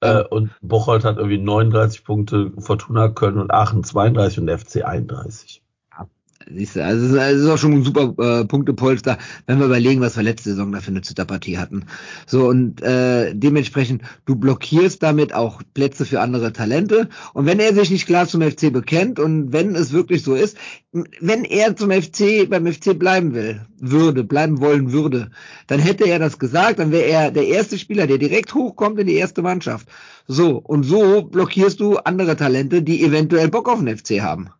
[0.00, 5.62] äh, und Bocholt hat irgendwie 39 Punkte, Fortuna Köln und Aachen 32 und FC 31.
[6.48, 10.16] Siehst du, also es ist auch schon ein super äh, Punktepolster, wenn wir überlegen, was
[10.16, 11.84] wir letzte Saison da für eine Zitterpartie hatten.
[12.26, 17.10] So, und äh, dementsprechend, du blockierst damit auch Plätze für andere Talente.
[17.34, 20.56] Und wenn er sich nicht klar zum FC bekennt und wenn es wirklich so ist,
[20.92, 25.30] wenn er zum FC, beim FC bleiben will, würde, bleiben wollen würde,
[25.66, 29.06] dann hätte er das gesagt, dann wäre er der erste Spieler, der direkt hochkommt in
[29.06, 29.88] die erste Mannschaft.
[30.26, 34.50] So, und so blockierst du andere Talente, die eventuell Bock auf den FC haben.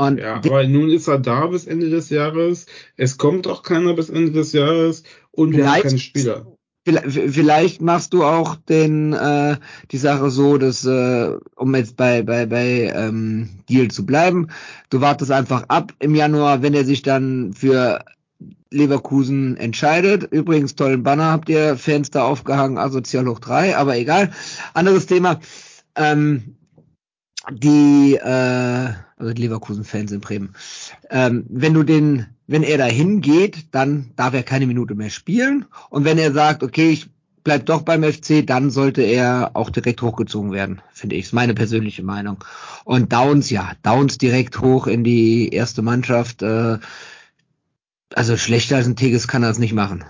[0.00, 2.64] Und ja, aber nun ist er da bis Ende des Jahres.
[2.96, 6.46] Es kommt auch keiner bis Ende des Jahres und wir haben keine Spieler.
[6.86, 9.58] Vielleicht machst du auch den äh,
[9.90, 14.48] die Sache so, dass äh, um jetzt bei bei bei ähm, Deal zu bleiben,
[14.88, 18.02] du wartest einfach ab im Januar, wenn er sich dann für
[18.70, 20.32] Leverkusen entscheidet.
[20.32, 24.32] Übrigens, tollen Banner habt ihr Fans da aufgehangen, asozial hoch drei, aber egal.
[24.72, 25.40] Anderes Thema.
[25.94, 26.56] Ähm,
[27.50, 30.54] die, äh, also die Leverkusen-Fans in Bremen.
[31.10, 35.66] Ähm, wenn du den, wenn er da hingeht, dann darf er keine Minute mehr spielen.
[35.88, 37.08] Und wenn er sagt, okay, ich
[37.42, 41.26] bleib doch beim FC, dann sollte er auch direkt hochgezogen werden, finde ich.
[41.26, 42.44] Ist meine persönliche Meinung.
[42.84, 46.42] Und Downs, ja, Downs direkt hoch in die erste Mannschaft.
[46.42, 46.78] Äh,
[48.14, 50.04] also schlechter als ein Tigges kann er es nicht machen.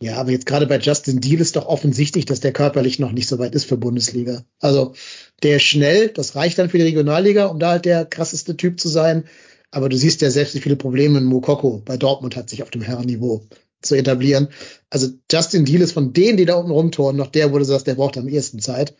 [0.00, 3.28] Ja, aber jetzt gerade bei Justin Deal ist doch offensichtlich, dass der körperlich noch nicht
[3.28, 4.44] so weit ist für Bundesliga.
[4.60, 4.94] Also
[5.42, 8.78] der ist schnell, das reicht dann für die Regionalliga, um da halt der krasseste Typ
[8.78, 9.24] zu sein.
[9.70, 12.82] Aber du siehst ja selbst, wie viele Probleme Mokoko bei Dortmund hat, sich auf dem
[12.82, 13.46] Herrenniveau
[13.80, 14.48] zu etablieren.
[14.90, 17.86] Also Justin Deal ist von denen, die da unten rumtoren, noch der, wo du sagst,
[17.86, 18.94] der braucht am ehesten Zeit.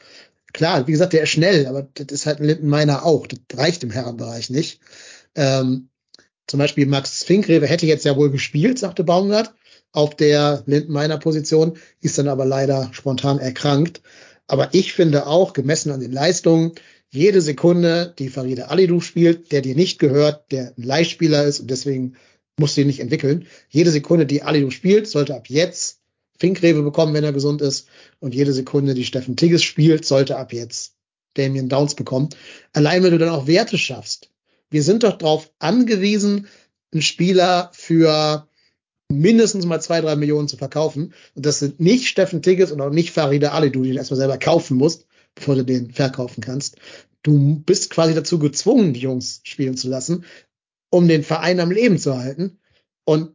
[0.53, 3.27] Klar, wie gesagt, der ist schnell, aber das ist halt ein Lindenmeiner auch.
[3.27, 4.81] Das reicht im Herrenbereich nicht.
[5.35, 5.89] Ähm,
[6.47, 9.53] zum Beispiel Max Finkrewe hätte jetzt ja wohl gespielt, sagte Baumgart
[9.97, 14.03] auf der Lindenmeiner Position, ist dann aber leider spontan erkrankt.
[14.47, 16.73] Aber ich finde auch, gemessen an den Leistungen,
[17.11, 21.71] jede Sekunde, die Faride Alidou spielt, der dir nicht gehört, der ein Leihspieler ist und
[21.71, 22.17] deswegen
[22.59, 23.47] musst du ihn nicht entwickeln.
[23.71, 26.01] Jede Sekunde, die Alidou spielt, sollte ab jetzt
[26.39, 27.89] Finkrewe bekommen, wenn er gesund ist.
[28.21, 30.95] Und jede Sekunde, die Steffen Tigges spielt, sollte ab jetzt
[31.35, 32.29] Damien Downs bekommen.
[32.75, 34.31] Allein wenn du dann auch Werte schaffst.
[34.69, 36.49] Wir sind doch darauf angewiesen,
[36.93, 38.47] einen Spieler für
[39.11, 41.13] mindestens mal zwei, drei Millionen zu verkaufen.
[41.35, 44.39] Und das sind nicht Steffen Tigges und auch nicht Farida Ali, du den erstmal selber
[44.39, 46.77] kaufen musst, bevor du den verkaufen kannst.
[47.23, 50.25] Du bist quasi dazu gezwungen, die Jungs spielen zu lassen,
[50.91, 52.59] um den Verein am Leben zu halten.
[53.05, 53.33] Und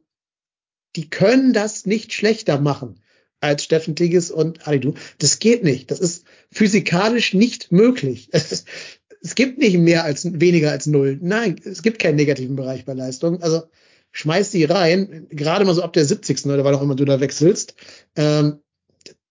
[0.95, 2.99] die können das nicht schlechter machen
[3.39, 4.93] als Steffen Tigges und Alidu.
[5.17, 5.89] Das geht nicht.
[5.89, 8.29] Das ist physikalisch nicht möglich.
[8.33, 8.65] Es,
[9.23, 11.19] es gibt nicht mehr als weniger als null.
[11.21, 13.41] Nein, es gibt keinen negativen Bereich bei Leistung.
[13.43, 13.63] Also
[14.11, 16.45] schmeiß die rein, gerade mal so ab der 70.
[16.45, 17.75] oder wann auch immer du da wechselst,
[18.15, 18.59] ähm,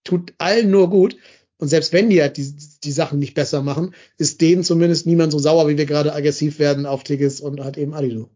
[0.03, 1.17] tut allen nur gut.
[1.57, 5.31] Und selbst wenn die halt die, die Sachen nicht besser machen, ist denen zumindest niemand
[5.31, 8.29] so sauer, wie wir gerade aggressiv werden auf Tigges und halt eben Adidu.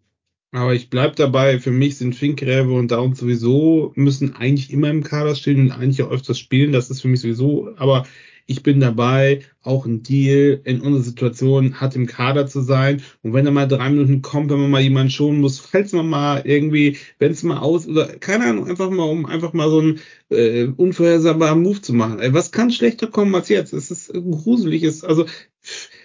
[0.52, 5.04] Aber ich bleib dabei, für mich sind Finkgräbe und Down sowieso, müssen eigentlich immer im
[5.04, 6.72] Kader stehen und eigentlich auch öfters spielen.
[6.72, 8.06] Das ist für mich sowieso, aber
[8.48, 13.02] ich bin dabei, auch ein Deal in unserer Situation hat im Kader zu sein.
[13.24, 16.08] Und wenn er mal drei Minuten kommt, wenn man mal jemanden schonen muss, falls man
[16.08, 19.80] mal irgendwie, wenn es mal aus oder keine Ahnung, einfach mal um einfach mal so
[19.80, 22.20] einen äh, unvorhersehbaren Move zu machen.
[22.20, 23.74] Ey, was kann schlechter kommen als jetzt?
[23.74, 24.86] Es ist gruselig.
[25.04, 25.26] Also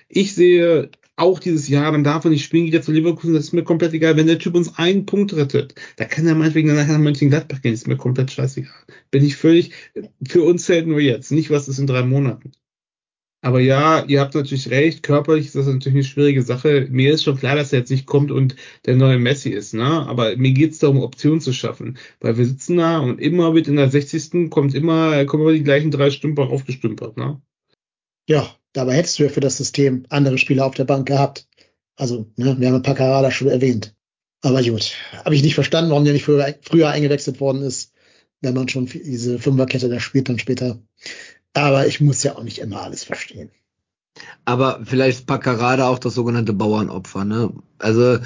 [0.08, 0.90] ich sehe
[1.20, 3.64] auch dieses Jahr, dann darf er nicht spielen, geht er zu Leverkusen, das ist mir
[3.64, 4.16] komplett egal.
[4.16, 7.74] Wenn der Typ uns einen Punkt rettet, da kann er meinetwegen nachher nach Mönchengladbach gehen,
[7.74, 8.72] ist mir komplett scheißegal.
[9.10, 9.72] Bin ich völlig,
[10.26, 12.52] für uns zählt nur jetzt, nicht was ist in drei Monaten.
[13.42, 16.88] Aber ja, ihr habt natürlich recht, körperlich ist das natürlich eine schwierige Sache.
[16.90, 18.54] Mir ist schon klar, dass er jetzt nicht kommt und
[18.84, 20.06] der neue Messi ist, ne?
[20.06, 21.96] Aber mir geht's darum, Optionen zu schaffen.
[22.20, 24.50] Weil wir sitzen da und immer wird in der 60.
[24.50, 27.40] kommt immer, kommen immer die gleichen drei Stümper aufgestümpert, ne?
[28.28, 31.48] Ja, Dabei hättest du ja für das System andere Spieler auf der Bank gehabt.
[31.96, 33.94] Also, ne, wir haben ein paar Karada schon erwähnt.
[34.42, 34.92] Aber gut,
[35.24, 37.92] habe ich nicht verstanden, warum der nicht früher, früher eingewechselt worden ist,
[38.40, 40.78] wenn man schon diese Fünferkette da spielt dann später.
[41.52, 43.50] Aber ich muss ja auch nicht immer alles verstehen.
[44.44, 47.52] Aber vielleicht ist Paccarada auch das sogenannte Bauernopfer, ne?
[47.78, 48.18] Also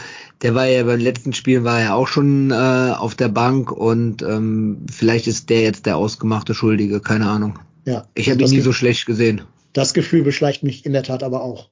[0.42, 4.22] der war ja beim letzten Spiel war er auch schon äh, auf der Bank und
[4.22, 7.58] ähm, vielleicht ist der jetzt der ausgemachte Schuldige, keine Ahnung.
[7.84, 8.08] Ja.
[8.14, 9.42] Ich habe ihn nie so schlecht gesehen.
[9.74, 11.70] Das Gefühl beschleicht mich in der Tat aber auch.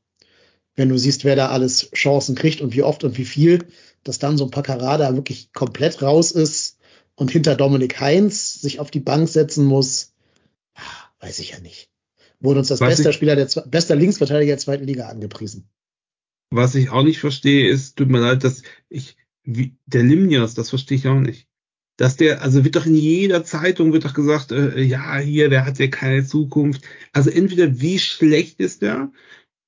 [0.74, 3.64] Wenn du siehst, wer da alles Chancen kriegt und wie oft und wie viel,
[4.04, 6.78] dass dann so ein Paccarada wirklich komplett raus ist
[7.14, 10.12] und hinter Dominik Heinz sich auf die Bank setzen muss,
[11.20, 11.90] weiß ich ja nicht.
[12.40, 15.68] Wurde uns das beste Spieler der bester Linksverteidiger der zweiten Liga angepriesen.
[16.50, 20.70] Was ich auch nicht verstehe, ist, tut mir leid, dass ich, wie, der Limnios, das
[20.70, 21.46] verstehe ich auch nicht
[21.96, 25.66] dass der, also wird doch in jeder Zeitung wird doch gesagt, äh, ja, hier, der
[25.66, 26.82] hat ja keine Zukunft.
[27.12, 29.12] Also entweder wie schlecht ist der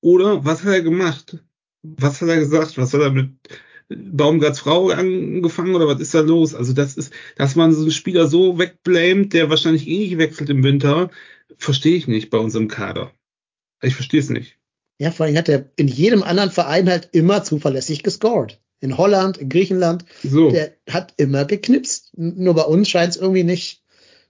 [0.00, 1.38] oder was hat er gemacht?
[1.82, 2.78] Was hat er gesagt?
[2.78, 3.30] Was hat er mit
[3.88, 6.54] Baumgarts Frau angefangen oder was ist da los?
[6.54, 10.48] Also das ist, dass man so einen Spieler so wegblamet, der wahrscheinlich eh nicht wechselt
[10.48, 11.10] im Winter,
[11.58, 13.12] verstehe ich nicht bei unserem Kader.
[13.82, 14.58] Ich verstehe es nicht.
[14.98, 19.38] Ja, vor allem hat er in jedem anderen Verein halt immer zuverlässig gescored in Holland,
[19.38, 20.04] in Griechenland.
[20.22, 20.50] So.
[20.50, 22.10] Der hat immer geknipst.
[22.16, 23.82] Nur bei uns scheint es irgendwie nicht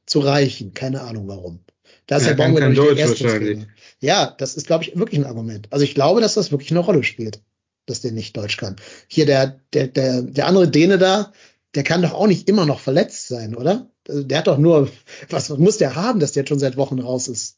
[0.06, 0.74] zu reichen.
[0.74, 1.60] Keine Ahnung warum.
[2.06, 3.66] Da ist ja, der Baumgart der erste Trainer.
[4.00, 5.68] Ja, das ist, glaube ich, wirklich ein Argument.
[5.70, 7.40] Also ich glaube, dass das wirklich eine Rolle spielt,
[7.86, 8.76] dass der nicht Deutsch kann.
[9.08, 11.32] Hier der, der, der, der andere Däne da,
[11.74, 13.90] der kann doch auch nicht immer noch verletzt sein, oder?
[14.06, 14.90] Also der hat doch nur,
[15.30, 17.56] was muss der haben, dass der jetzt schon seit Wochen raus ist?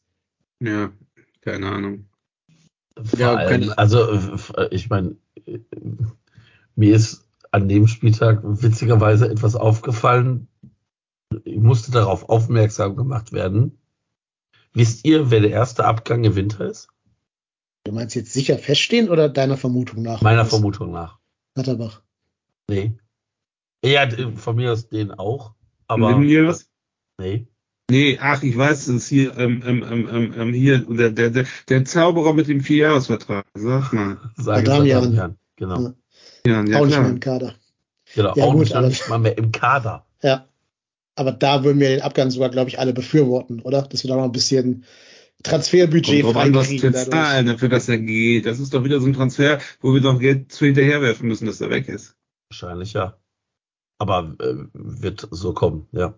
[0.61, 0.93] Ja,
[1.41, 2.07] keine Ahnung.
[3.03, 4.39] Vor ja, allem, also
[4.71, 5.17] ich meine,
[6.77, 10.49] mir ist an dem Spieltag witzigerweise etwas aufgefallen.
[11.45, 13.79] Ich musste darauf aufmerksam gemacht werden.
[14.73, 16.89] Wisst ihr, wer der erste Abgang im Winter ist?
[17.85, 20.21] Du meinst jetzt sicher feststehen oder deiner Vermutung nach?
[20.21, 20.45] Meiner?
[20.45, 21.19] Vermutung nach.
[21.55, 22.03] Natterbach.
[22.69, 22.99] Nee.
[23.85, 25.55] Ja, von mir aus den auch.
[25.87, 26.69] Aber das?
[27.19, 27.47] nee.
[27.89, 31.31] Nee, ach, ich weiß, es ist hier, ähm, ähm, ähm, ähm, ähm, hier, der, der,
[31.31, 33.47] der, der Zauberer mit dem Vierjahresvertrag.
[33.55, 34.19] Sag mal.
[34.37, 34.99] Sage Adamian.
[34.99, 35.39] Adamian.
[35.55, 35.95] Genau.
[36.47, 36.65] Ja.
[36.65, 37.03] Ja, auch nicht klar.
[37.03, 37.55] mehr im Kader.
[38.15, 38.35] Genau.
[38.37, 40.07] Ja, auch gut, nicht, noch aber- nicht mal mehr im Kader.
[40.23, 40.49] Ja.
[41.15, 43.83] Aber da würden wir den Abgang sogar, glaube ich, alle befürworten, oder?
[43.83, 44.85] Dass wir da noch ein bisschen
[45.43, 47.11] Transferbudget Kommt drauf an, was dadurch.
[47.11, 48.47] zahlen, dafür, dass er geht.
[48.47, 51.61] Das ist doch wieder so ein Transfer, wo wir noch Geld zu hinterherwerfen müssen, dass
[51.61, 52.17] er weg ist.
[52.51, 53.17] Wahrscheinlich ja.
[53.99, 56.15] Aber äh, wird so kommen, ja.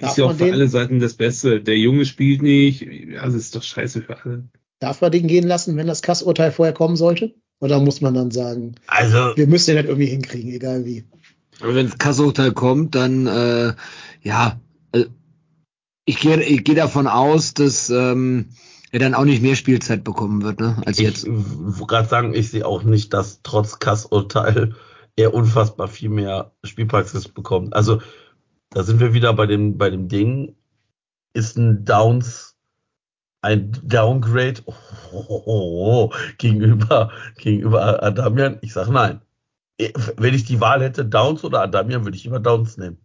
[0.00, 1.60] Darf ist ja auch man für den- alle Seiten das Beste.
[1.62, 2.86] Der Junge spielt nicht.
[3.18, 4.48] Also ist doch scheiße für alle.
[4.78, 7.34] Darf man den gehen lassen, wenn das Kassurteil vorher kommen sollte?
[7.60, 11.04] Oder muss man dann sagen, Also, wir müssen den halt irgendwie hinkriegen, egal wie?
[11.60, 13.74] Aber wenn das Kassurteil kommt, dann äh,
[14.22, 14.58] ja,
[14.92, 15.04] äh,
[16.06, 18.46] ich gehe ich gehe davon aus, dass ähm,
[18.90, 21.26] er dann auch nicht mehr Spielzeit bekommen wird, ne, als ich jetzt.
[21.28, 24.74] wollte gerade sagen, ich sehe auch nicht, dass trotz Kassurteil
[25.16, 27.74] er unfassbar viel mehr Spielpraxis bekommt.
[27.74, 28.00] Also,
[28.70, 30.56] da sind wir wieder bei dem, bei dem Ding.
[31.32, 32.49] Ist ein Downs
[33.42, 34.74] ein Downgrade oh,
[35.12, 38.58] oh, oh, gegenüber, gegenüber Adamian?
[38.62, 39.20] Ich sage nein.
[40.16, 42.98] Wenn ich die Wahl hätte, Downs oder Adamian, würde ich immer Downs nehmen.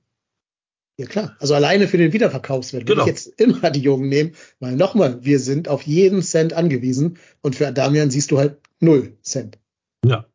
[0.97, 3.05] Ja klar, also alleine für den Wiederverkaufswert Genau.
[3.05, 7.17] würde ich jetzt immer die Jungen nehmen, weil nochmal, wir sind auf jeden Cent angewiesen
[7.41, 9.57] und für Damian siehst du halt null Cent.
[10.05, 10.25] Ja.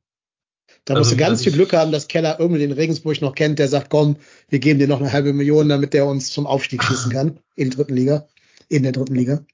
[0.85, 3.59] Da Also, musst du ganz viel Glück haben, dass Keller irgendwie den Regensburg noch kennt,
[3.59, 4.17] der sagt, komm,
[4.49, 7.71] wir geben dir noch eine halbe Million, damit der uns zum Aufstieg schießen kann in
[7.71, 8.29] die dritten Liga,
[8.71, 9.45] in der dritten Liga.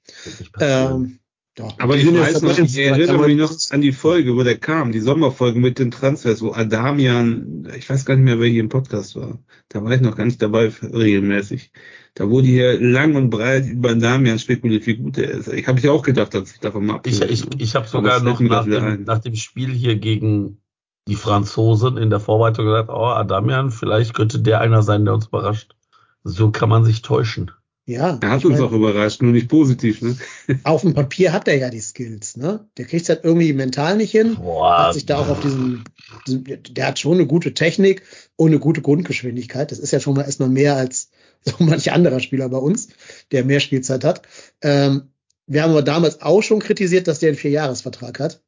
[0.59, 1.19] Ähm,
[1.57, 1.67] ja.
[1.79, 4.99] Aber ich weiß noch, ich erinnere mich noch an die Folge, wo der kam, die
[4.99, 9.15] Sommerfolge mit den Transfers, wo Adamian, ich weiß gar nicht mehr, wer hier im Podcast
[9.15, 9.39] war.
[9.69, 11.71] Da war ich noch gar nicht dabei regelmäßig.
[12.13, 15.47] Da wurde hier lang und breit über Adamian spekuliert, wie gut er ist.
[15.47, 18.39] Ich habe ja auch gedacht, dass ich davon mal Ich, ich, ich habe sogar noch
[18.39, 20.61] nach dem, nach dem Spiel hier gegen
[21.07, 25.27] die Franzosen in der Vorbereitung gesagt, oh, Adamian, vielleicht könnte der einer sein, der uns
[25.27, 25.75] überrascht.
[26.23, 27.51] So kann man sich täuschen.
[27.87, 30.17] Ja, Er hat uns mein, auch überrascht, nur nicht positiv, ne?
[30.65, 32.67] auf dem Papier hat er ja die Skills, ne?
[32.75, 34.35] Der kriegt es halt irgendwie mental nicht hin.
[34.35, 35.85] Boah, hat sich da auch auf diesen,
[36.27, 38.03] diesen, der hat schon eine gute Technik
[38.35, 39.71] und eine gute Grundgeschwindigkeit.
[39.71, 41.11] Das ist ja schon mal erstmal mehr als
[41.45, 42.89] so manch anderer Spieler bei uns,
[43.31, 44.23] der mehr Spielzeit hat.
[44.61, 45.13] Ähm,
[45.45, 48.43] wir haben aber damals auch schon kritisiert, dass der einen Vierjahresvertrag hat.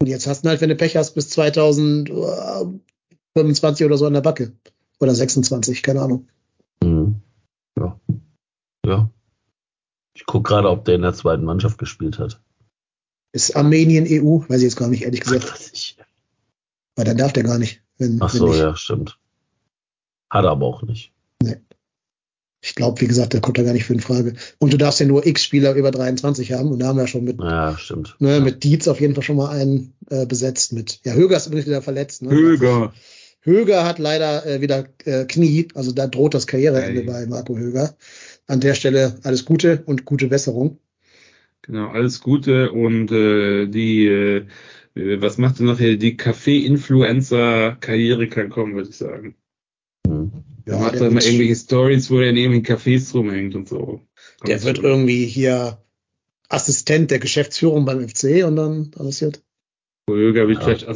[0.00, 4.14] Und jetzt hast du ihn halt, wenn du Pech hast, bis 2025 oder so an
[4.14, 4.50] der Backe.
[4.98, 6.26] Oder 26, keine Ahnung.
[8.90, 9.10] Ja.
[10.14, 12.40] Ich guck gerade, ob der in der zweiten Mannschaft gespielt hat.
[13.32, 14.40] Ist Armenien EU?
[14.48, 15.70] Weiß ich jetzt gar nicht, ehrlich gesagt.
[15.72, 15.96] Ich-
[16.96, 17.80] Weil dann darf der gar nicht.
[17.98, 19.18] Wenn, Ach so, ja, stimmt.
[20.28, 21.12] Hat er aber auch nicht.
[22.62, 24.34] Ich glaube, wie gesagt, der kommt da gar nicht für in Frage.
[24.58, 26.70] Und du darfst ja nur X Spieler über 23 haben.
[26.70, 28.16] Und da haben wir ja schon mit Ja, stimmt.
[28.18, 28.40] Ne, ja.
[28.40, 30.74] Mit Dietz auf jeden Fall schon mal einen äh, besetzt.
[30.74, 32.20] Mit ja, Höger ist übrigens wieder verletzt.
[32.20, 32.30] Ne?
[32.30, 32.92] Höger.
[33.40, 37.06] Höger hat leider äh, wieder äh, Knie, also da droht das Karriereende Ei.
[37.06, 37.94] bei Marco Höger.
[38.50, 40.78] An der Stelle alles Gute und gute Besserung.
[41.62, 44.44] Genau, alles Gute und äh, die, äh,
[44.94, 45.96] was macht denn noch hier?
[45.98, 49.36] Die Kaffee-Influencer-Karriere kann kommen, würde ich sagen.
[50.06, 50.32] Mhm.
[50.66, 53.68] Er macht der dann mal wird, irgendwelche Stories, wo er in irgendwelchen Cafés rumhängt und
[53.68, 54.00] so.
[54.46, 54.86] der Kommt wird schon.
[54.86, 55.78] irgendwie hier
[56.48, 59.44] Assistent der Geschäftsführung beim FC und dann passiert.
[60.08, 60.64] Holger wird Ja.
[60.64, 60.88] vielleicht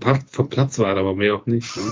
[0.00, 1.76] Platz, vom Platz war, aber mehr auch nicht.
[1.76, 1.82] Ne?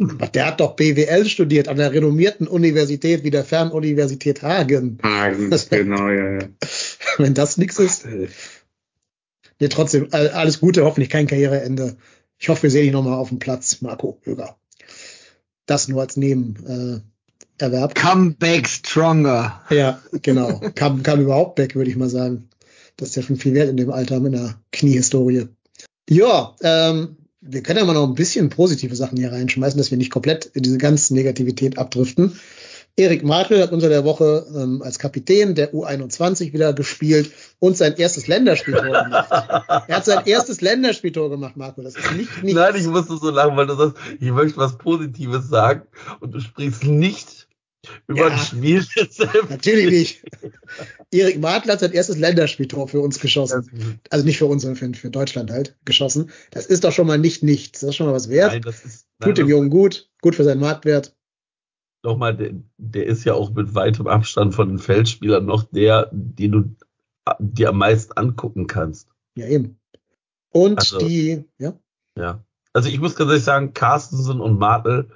[0.34, 4.98] Der hat doch BWL studiert an der renommierten Universität wie der Fernuniversität Hagen.
[5.02, 6.48] Hagen, genau, ja, ja.
[7.18, 8.06] Wenn das nichts ist.
[9.58, 11.96] Nee, trotzdem, all- alles Gute, hoffentlich kein Karriereende.
[12.38, 14.56] Ich hoffe, wir sehen dich nochmal auf dem Platz, Marco Höger.
[15.66, 16.98] Das nur als Nebenerwerb.
[16.98, 17.00] Äh,
[17.58, 17.94] Erwerb.
[17.94, 19.60] Come back stronger.
[19.68, 20.60] ja, genau.
[20.74, 22.48] Kam, kam überhaupt weg, würde ich mal sagen.
[22.96, 25.48] Das ist ja schon viel wert in dem Alter mit einer Kniehistorie.
[26.08, 29.98] Ja, ähm, wir können ja mal noch ein bisschen positive Sachen hier reinschmeißen, dass wir
[29.98, 32.38] nicht komplett in diese ganze Negativität abdriften.
[32.96, 37.94] Erik Martel hat unter der Woche ähm, als Kapitän der U21 wieder gespielt und sein
[37.96, 39.28] erstes Länderspieltor gemacht.
[39.30, 41.82] Er hat sein erstes Länderspieltor gemacht, Marco.
[41.82, 44.76] Das ist nicht, nicht Nein, ich musste so lachen, weil du sagst, ich möchte was
[44.76, 45.82] Positives sagen
[46.18, 47.46] und du sprichst nicht
[48.06, 48.26] über Ja.
[48.28, 48.84] ein Spiel
[49.48, 50.24] natürlich nicht.
[51.10, 54.00] Erik Martel hat sein erstes Länderspieltor für uns geschossen.
[54.10, 56.30] Also nicht für uns, sondern für, Deutschland halt geschossen.
[56.50, 57.80] Das ist doch schon mal nicht nichts.
[57.80, 58.52] Das ist schon mal was wert.
[58.52, 61.16] Nein, das ist, nein, Tut dem Jungen gut, gut für seinen Marktwert.
[62.02, 66.52] nochmal, der, der ist ja auch mit weitem Abstand von den Feldspielern noch der, den
[66.52, 66.76] du
[67.38, 69.08] dir am meisten angucken kannst.
[69.36, 69.78] Ja, eben.
[70.52, 71.78] Und Also- die, ja,
[72.16, 72.44] Ja.
[72.72, 75.10] Also ich muss ganz ehrlich sagen, Carstensen und Martel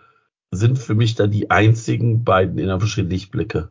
[0.56, 3.70] sind für mich da die einzigen beiden in verschiedenen Lichtblicke.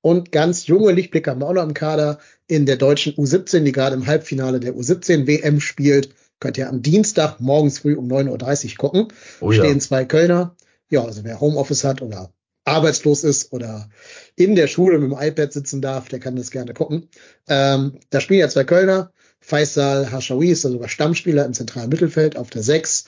[0.00, 3.72] Und ganz junge Lichtblicke haben wir auch noch im Kader in der deutschen U17, die
[3.72, 6.14] gerade im Halbfinale der U17 WM spielt.
[6.40, 9.08] Könnt ihr am Dienstag morgens früh um 9.30 Uhr gucken.
[9.40, 9.64] Oh ja.
[9.64, 10.56] Stehen zwei Kölner.
[10.90, 12.30] Ja, also wer Homeoffice hat oder
[12.64, 13.88] arbeitslos ist oder
[14.36, 17.08] in der Schule mit dem iPad sitzen darf, der kann das gerne gucken.
[17.48, 19.10] Ähm, da spielen ja zwei Kölner.
[19.40, 23.04] Faisal Hashawi ist da sogar Stammspieler im zentralen Mittelfeld auf der 6.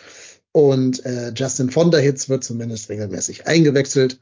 [0.56, 4.18] Und äh, Justin von der Hitz wird zumindest regelmäßig eingewechselt.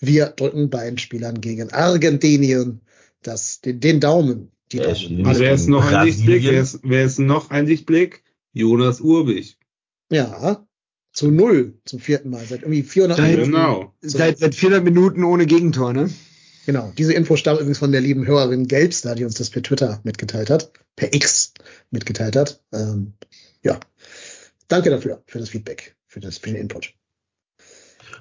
[0.00, 2.80] Wir drücken beiden Spielern gegen Argentinien
[3.22, 4.50] das, den, den Daumen.
[4.72, 4.86] Die Ja.
[4.88, 6.04] Also wer ist noch ein.
[6.04, 6.42] Lichtblick?
[6.42, 8.24] Wer ist, wer ist noch ein Lichtblick?
[8.52, 9.58] Jonas Urbich.
[10.10, 10.66] Ja,
[11.12, 12.44] zu null zum vierten Mal.
[12.46, 13.30] Seit irgendwie 400 Nein.
[13.30, 13.52] Minuten.
[13.52, 13.94] Genau.
[14.00, 16.10] Seit, seit 400 Minuten ohne Gegentor, ne?
[16.66, 16.92] Genau.
[16.98, 20.50] Diese Info stammt übrigens von der lieben Hörerin Gelbster, die uns das per Twitter mitgeteilt
[20.50, 21.54] hat, per X
[21.92, 22.60] mitgeteilt hat.
[22.72, 23.12] Ähm,
[23.62, 23.78] ja.
[24.68, 26.92] Danke dafür, für das Feedback, für, das, für den Input.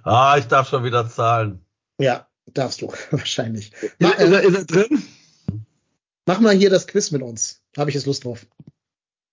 [0.03, 1.65] Ah, ich darf schon wieder zahlen.
[1.99, 3.71] Ja, darfst du, wahrscheinlich.
[3.81, 5.03] Ist, Ma, ist, er, äh, ist er drin?
[6.25, 7.61] mach mal hier das Quiz mit uns.
[7.77, 8.45] Habe ich jetzt Lust drauf.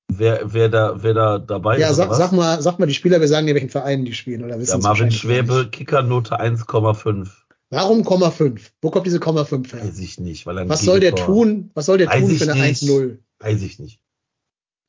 [0.09, 1.97] Wer, wer da, wer da dabei Ja, ist.
[1.97, 2.19] sag, oder was?
[2.19, 4.79] sag mal, sag mal die Spieler, wir sagen dir, welchen Verein die spielen, oder Ja,
[4.79, 7.29] Marvin Schwäbe, Kickernote 1,5.
[7.71, 8.73] Warum Komma 5?
[8.83, 9.85] Wo kommt diese Komma 5 her?
[9.85, 11.71] Weiß ich nicht, weil er Was soll der tun?
[11.73, 12.83] Was soll der Weiß tun für eine nicht.
[12.83, 13.19] 1-0?
[13.39, 13.99] Weiß ich nicht.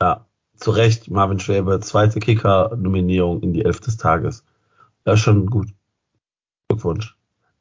[0.02, 4.44] Ja, zu Recht, Marvin Schwäbe, zweite Kicker-Nominierung in die Elf des Tages.
[5.06, 5.70] Ja, schon gut.
[6.70, 7.18] Glückwunsch.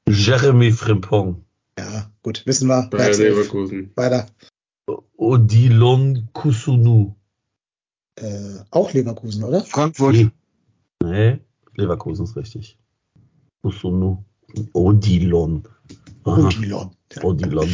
[0.08, 1.44] Jeremy Frimpong,
[1.78, 2.88] Ja, gut, wissen wir.
[2.90, 3.10] Bei.
[3.10, 3.90] Leverkusen.
[3.94, 4.26] Weiter.
[5.16, 7.14] Odilon Kusunu.
[8.16, 9.62] Äh, auch Leverkusen, oder?
[9.62, 10.14] Frankfurt.
[10.14, 10.30] Nee.
[11.02, 11.38] nee,
[11.76, 12.78] Leverkusen ist richtig.
[13.62, 14.24] Kusunu.
[14.72, 15.62] Odilon.
[16.24, 16.90] Aha, Odilon.
[17.22, 17.70] Odilon.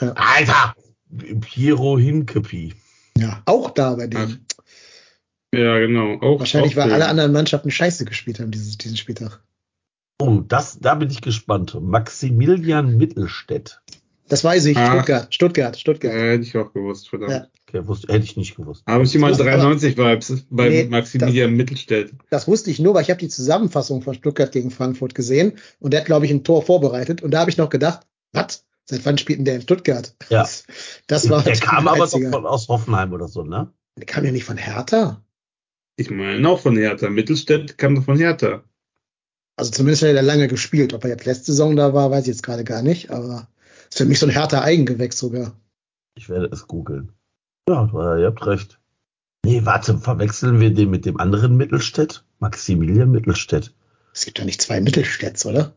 [0.00, 0.12] Ja.
[0.12, 0.74] Alter!
[1.40, 2.74] Piero Hinkepi.
[3.20, 4.46] Ja, auch da bei denen.
[5.54, 6.14] Ja, genau.
[6.20, 9.42] Auch, Wahrscheinlich, auch weil alle anderen Mannschaften scheiße gespielt haben, dieses, diesen Spieltag.
[10.20, 11.76] Oh, das, da bin ich gespannt.
[11.80, 13.80] Maximilian Mittelstädt.
[14.28, 14.76] Das weiß ich.
[14.76, 14.92] Ah.
[14.92, 16.14] Stuttgart, Stuttgart, Stuttgart.
[16.14, 17.32] Ja, hätte ich auch gewusst, verdammt.
[17.32, 17.46] Ja.
[17.66, 18.84] Okay, wusste, hätte ich nicht gewusst.
[18.86, 22.12] Habe ich immer Das- 93-Vibes bei Nee, Maximilian Mittelstädt.
[22.30, 25.92] Das wusste ich nur, weil ich habe die Zusammenfassung von Stuttgart gegen Frankfurt gesehen und
[25.92, 27.22] der hat, glaube ich, ein Tor vorbereitet.
[27.22, 28.64] Und da habe ich noch gedacht, was?
[28.90, 30.14] Seit wann spielt denn der in Stuttgart?
[30.30, 30.40] Ja.
[30.42, 30.64] Das,
[31.06, 32.30] das war Der kam aber doch 30er.
[32.32, 33.72] von, aus Hoffenheim oder so, ne?
[33.96, 35.22] Der kam ja nicht von Hertha.
[35.96, 37.08] Ich meine auch von Hertha.
[37.08, 38.64] Mittelstädt kam doch von Hertha.
[39.56, 40.92] Also zumindest hat er lange gespielt.
[40.92, 43.10] Ob er jetzt letzte Saison da war, weiß ich jetzt gerade gar nicht.
[43.10, 43.46] Aber
[43.88, 45.52] ist für mich so ein Hertha Eigengewächs sogar.
[46.16, 47.12] Ich werde es googeln.
[47.68, 47.84] Ja,
[48.18, 48.80] ihr habt recht.
[49.44, 52.24] Nee, warte, verwechseln wir den mit dem anderen Mittelstädt?
[52.40, 53.72] Maximilian Mittelstädt
[54.12, 55.76] Es gibt doch nicht zwei Mittelstädts, oder?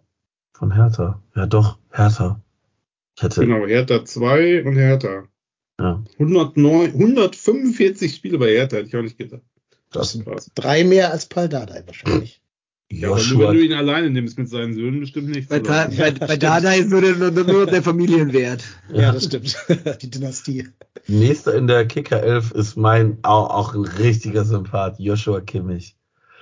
[0.55, 1.21] von Hertha.
[1.35, 2.39] Ja, doch, Hertha.
[3.17, 5.27] Ich hätte, Genau, Hertha 2 und Hertha.
[5.79, 9.41] ja, 109, 145 Spiele bei Hertha, hätte ich auch nicht gedacht.
[9.91, 10.49] Das sind Krass.
[10.55, 12.39] drei mehr als Paul Dardai wahrscheinlich.
[12.91, 15.49] Ja, aber nur Joshua, wenn du ihn alleine nimmst mit seinen Söhnen, bestimmt nicht.
[15.49, 15.89] Bei, oder?
[15.97, 18.63] bei, bei Dada ist nur der, nur, der Familienwert.
[18.91, 19.55] Ja, das stimmt.
[20.01, 20.67] Die Dynastie.
[21.07, 25.95] nächster in der Kicker-Elf ist mein, auch, auch ein richtiger Sympath, Joshua Kimmich.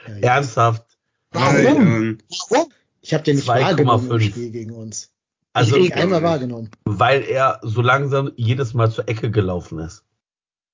[0.07, 0.19] Ja, ja.
[0.35, 0.83] Ernsthaft.
[1.31, 2.17] Warum?
[2.49, 2.67] Warum?
[3.01, 3.61] Ich habe den nicht 2,5.
[3.61, 5.10] wahrgenommen im Spiel gegen uns.
[5.53, 6.69] Also, ich ich einmal wahrgenommen.
[6.85, 10.03] weil er so langsam jedes Mal zur Ecke gelaufen ist.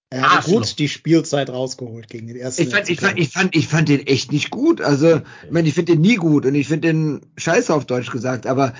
[0.09, 0.61] Er hat Arschloch.
[0.61, 2.61] gut die Spielzeit rausgeholt gegen den ersten.
[2.61, 4.79] Ich fand, ich, fand, ich, fand, ich fand den echt nicht gut.
[4.79, 8.11] Also, ich meine, ich finde den nie gut und ich finde den scheiße auf Deutsch
[8.11, 8.73] gesagt, aber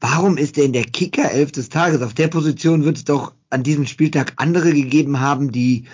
[0.00, 2.00] warum ist der in der Kicker-Elf des Tages?
[2.00, 5.86] Auf der Position wird es doch an diesem Spieltag andere gegeben haben, die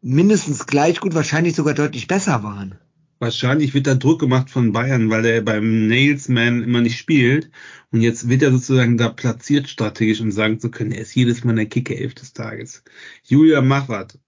[0.00, 2.78] mindestens gleich gut, wahrscheinlich sogar deutlich besser waren.
[3.24, 7.50] Wahrscheinlich wird da Druck gemacht von Bayern, weil er beim Nailsman immer nicht spielt.
[7.90, 11.42] Und jetzt wird er sozusagen da platziert strategisch, um sagen zu können, er ist jedes
[11.42, 12.84] Mal der Kicker-Elf des Tages.
[13.22, 14.18] Julia Machert.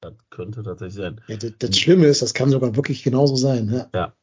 [0.00, 1.20] Das könnte tatsächlich sein.
[1.28, 3.86] Ja, das, das Schlimme ist, das kann sogar wirklich genauso sein.
[3.94, 4.14] Ja.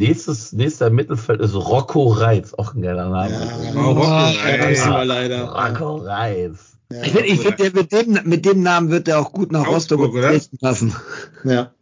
[0.00, 3.30] Nächstes, nächster Mittelfeld ist Rocco Reitz, auch ein geiler Name.
[3.34, 3.72] Ja.
[3.76, 4.32] Oh, Rocco Ja,
[4.64, 4.84] Reitz.
[4.84, 5.44] wir leider.
[5.44, 6.76] Rocco Reitz.
[6.90, 7.02] Ja.
[7.04, 10.22] Ich finde, find, mit dem, mit dem Namen wird er auch gut nach Rostock Augsburg?
[10.22, 10.92] Dresden passen.
[11.44, 11.72] ja.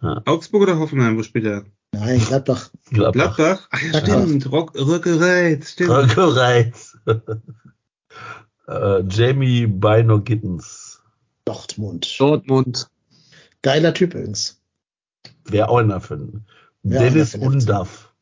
[0.00, 1.64] Augsburg oder Hoffenheim, wo spielt er?
[1.92, 2.70] Nein, Gladbach.
[2.90, 3.36] Gladbach.
[3.36, 3.68] Gladbach?
[3.70, 4.50] Ach ja, stimmt.
[4.52, 5.90] Rock, Rocco Reitz, stimmt.
[5.90, 6.96] Rocco Reitz.
[8.68, 11.02] äh, Jamie Bino Gittens.
[11.44, 12.14] Dortmund.
[12.18, 12.88] Dortmund.
[13.62, 14.60] Geiler Typ übrigens.
[15.44, 16.44] Wäre auch einer finden.
[16.82, 17.34] Ja, Dennis.
[17.34, 18.12] Undaff.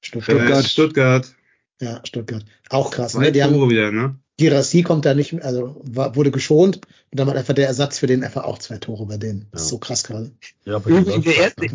[0.00, 0.36] Stuttgart.
[0.36, 0.64] Stuttgart.
[0.64, 1.34] Stuttgart.
[1.80, 2.44] Ja, Stuttgart.
[2.70, 3.14] Auch krass.
[3.14, 3.32] Ne?
[3.32, 4.16] Die haben wieder, ne?
[4.42, 6.84] Girassi kommt da nicht, mehr, also war, wurde geschont und
[7.18, 9.46] dann war einfach der Ersatz für den einfach auch zwei Tore bei denen.
[9.52, 9.70] Das ist Ja.
[9.70, 10.30] so krass gerade.
[10.64, 11.66] Ja, Übrigens der erste,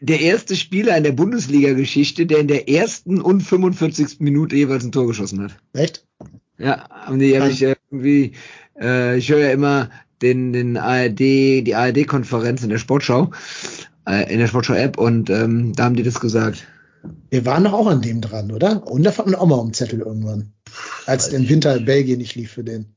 [0.00, 4.20] der erste Spieler in der Bundesliga-Geschichte, der in der ersten und 45.
[4.20, 5.56] Minute jeweils ein Tor geschossen hat.
[5.72, 6.04] Echt?
[6.58, 8.32] Ja, haben die hab ich irgendwie,
[8.80, 9.90] äh, ich höre ja immer
[10.22, 13.30] den, den ARD, die ARD-Konferenz in der Sportschau.
[14.08, 16.66] äh, in der Sportschau-App und ähm, da haben die das gesagt.
[17.30, 18.86] Wir waren doch auch an dem dran, oder?
[18.86, 20.52] Und da fanden wir auch mal dem Zettel irgendwann.
[21.06, 22.94] Als im Winter in Belgien nicht lief für den.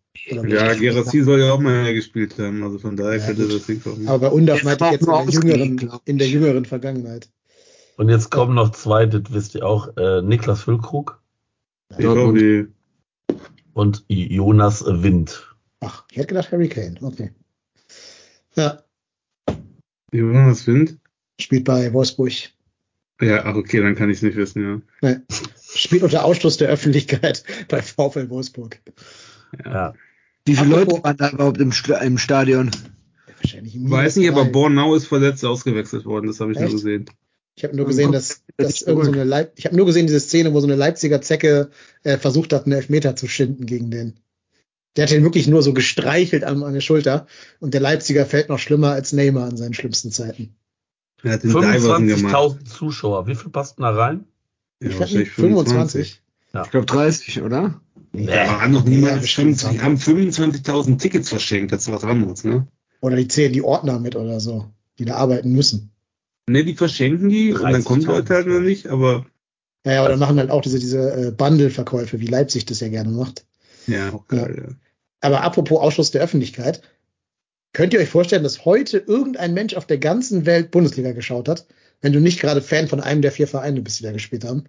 [0.47, 0.73] Ja.
[0.73, 3.53] Gerassi soll ja auch mal gespielt haben, also von daher Ja, könnte gut.
[3.55, 4.07] das hinkommen.
[4.07, 7.29] Aber bei Undaf Der meinte ich jetzt in der, jüngeren, in der jüngeren Vergangenheit.
[7.97, 11.21] Und jetzt kommen noch zwei, das wisst ihr auch, äh, Niklas Füllkrug
[11.97, 12.67] BVB.
[13.73, 15.55] und Jonas Wind.
[15.81, 16.95] Ach, ich hätte gedacht Harry Kane.
[17.01, 17.31] Okay.
[18.55, 18.83] Ja,
[20.11, 20.97] Jonas Wind?
[21.39, 22.31] spielt bei Wolfsburg.
[23.21, 24.81] Ja, ach okay, dann kann ich es nicht wissen, ja.
[25.09, 25.23] Ne,
[25.75, 28.79] spielt unter Ausschluss der Öffentlichkeit bei VfL Wolfsburg.
[29.65, 29.93] Ja.
[30.45, 32.71] Wie viele Apropos- Leute waren da überhaupt im, im Stadion?
[33.41, 34.45] Wahrscheinlich Ich weiß nicht, aber.
[34.45, 36.75] Bornau ist verletzt ausgewechselt worden, das habe ich nur Echt?
[36.75, 37.05] gesehen.
[37.55, 40.07] Ich habe nur gesehen, dass, Das dass irgend so eine Leip ich habe nur gesehen
[40.07, 41.71] diese Szene, wo so eine Leipziger Zecke
[42.03, 44.13] äh, versucht hat, einen Elfmeter zu schinden gegen den.
[44.95, 47.27] Der hat ihn wirklich nur so gestreichelt an, an der Schulter
[47.59, 50.55] und der Leipziger fällt noch schlimmer als Neymar in seinen schlimmsten Zeiten.
[51.21, 52.33] Er hat den Diversen gemacht.
[52.33, 53.27] 25.000 Zuschauer.
[53.27, 54.23] Wie viel passten da rein?
[54.81, 56.21] Ja, Ich wahrscheinlich 25.
[56.63, 57.81] Ich glaube 30, oder?
[58.13, 59.59] Da waren noch Ja, niemals bestimmt.
[59.61, 62.67] 25, haben 25.000 Tickets verschenkt, das ist was anderes, ne?
[63.01, 64.65] Oder die zählen die Ordner mit oder so,
[64.97, 65.91] die da arbeiten müssen.
[66.49, 69.25] Ne, die verschenken die und dann kommen die Leute halt noch nicht, aber
[69.85, 73.11] Ja, ja, oder machen halt auch diese, diese äh, Bundle-Verkäufe, wie Leipzig das ja gerne
[73.11, 73.45] macht.
[73.85, 74.75] ja, auch geil, ja.
[75.21, 76.81] Aber apropos Ausschluss der Öffentlichkeit,
[77.73, 81.67] könnt ihr euch vorstellen, dass heute irgendein Mensch auf der ganzen Welt Bundesliga geschaut hat,
[82.01, 84.63] wenn du nicht gerade Fan von einem der vier Vereine bist, die da gespielt haben?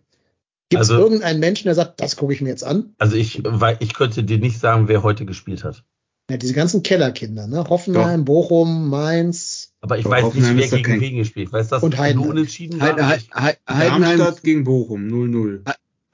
[0.69, 2.95] Gibt es Also- irgendeinen Menschen, der sagt, das gucke ich mir jetzt an?
[2.99, 5.85] Also ich, weil ich könnte dir nicht sagen, wer heute gespielt hat.
[6.31, 7.65] Ja, diese ganzen Kellerkinder, ne?
[7.69, 9.73] Hoffenheim, Bochum, Mainz.
[9.81, 11.53] Aber ich Doch, weiß Hoffenheim nicht, wer doch gegen kein- wen gespielt.
[11.53, 12.23] Weißt du, das Und Heidenheim.
[12.27, 13.09] nur unentschieden Heid, war?
[13.09, 15.65] Heid, Heid, Heidenheim, Darmstadt gegen Bochum, 0-0.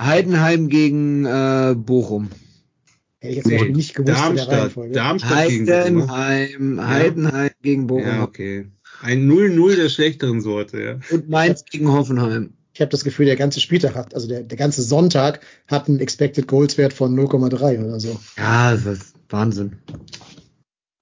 [0.00, 2.30] Heidenheim gegen äh, Bochum.
[3.18, 4.94] Hätte ich jetzt nee, nicht gewusst in der Darmstadt, Reihenfolge.
[4.94, 5.96] Darmstadt gegen Bochum.
[6.06, 6.08] ne?
[6.16, 8.06] Heidenheim, Heidenheim gegen Bochum.
[8.06, 8.68] Ja, okay.
[9.03, 10.99] Ein 0-0 der schlechteren Sorte, ja.
[11.11, 12.55] Und Mainz gegen Hoffenheim.
[12.72, 15.99] Ich habe das Gefühl, der ganze Spieltag hat, also der, der ganze Sonntag hat einen
[15.99, 18.20] Expected Goals Wert von 0,3 oder so.
[18.36, 19.76] Ja, das ist Wahnsinn.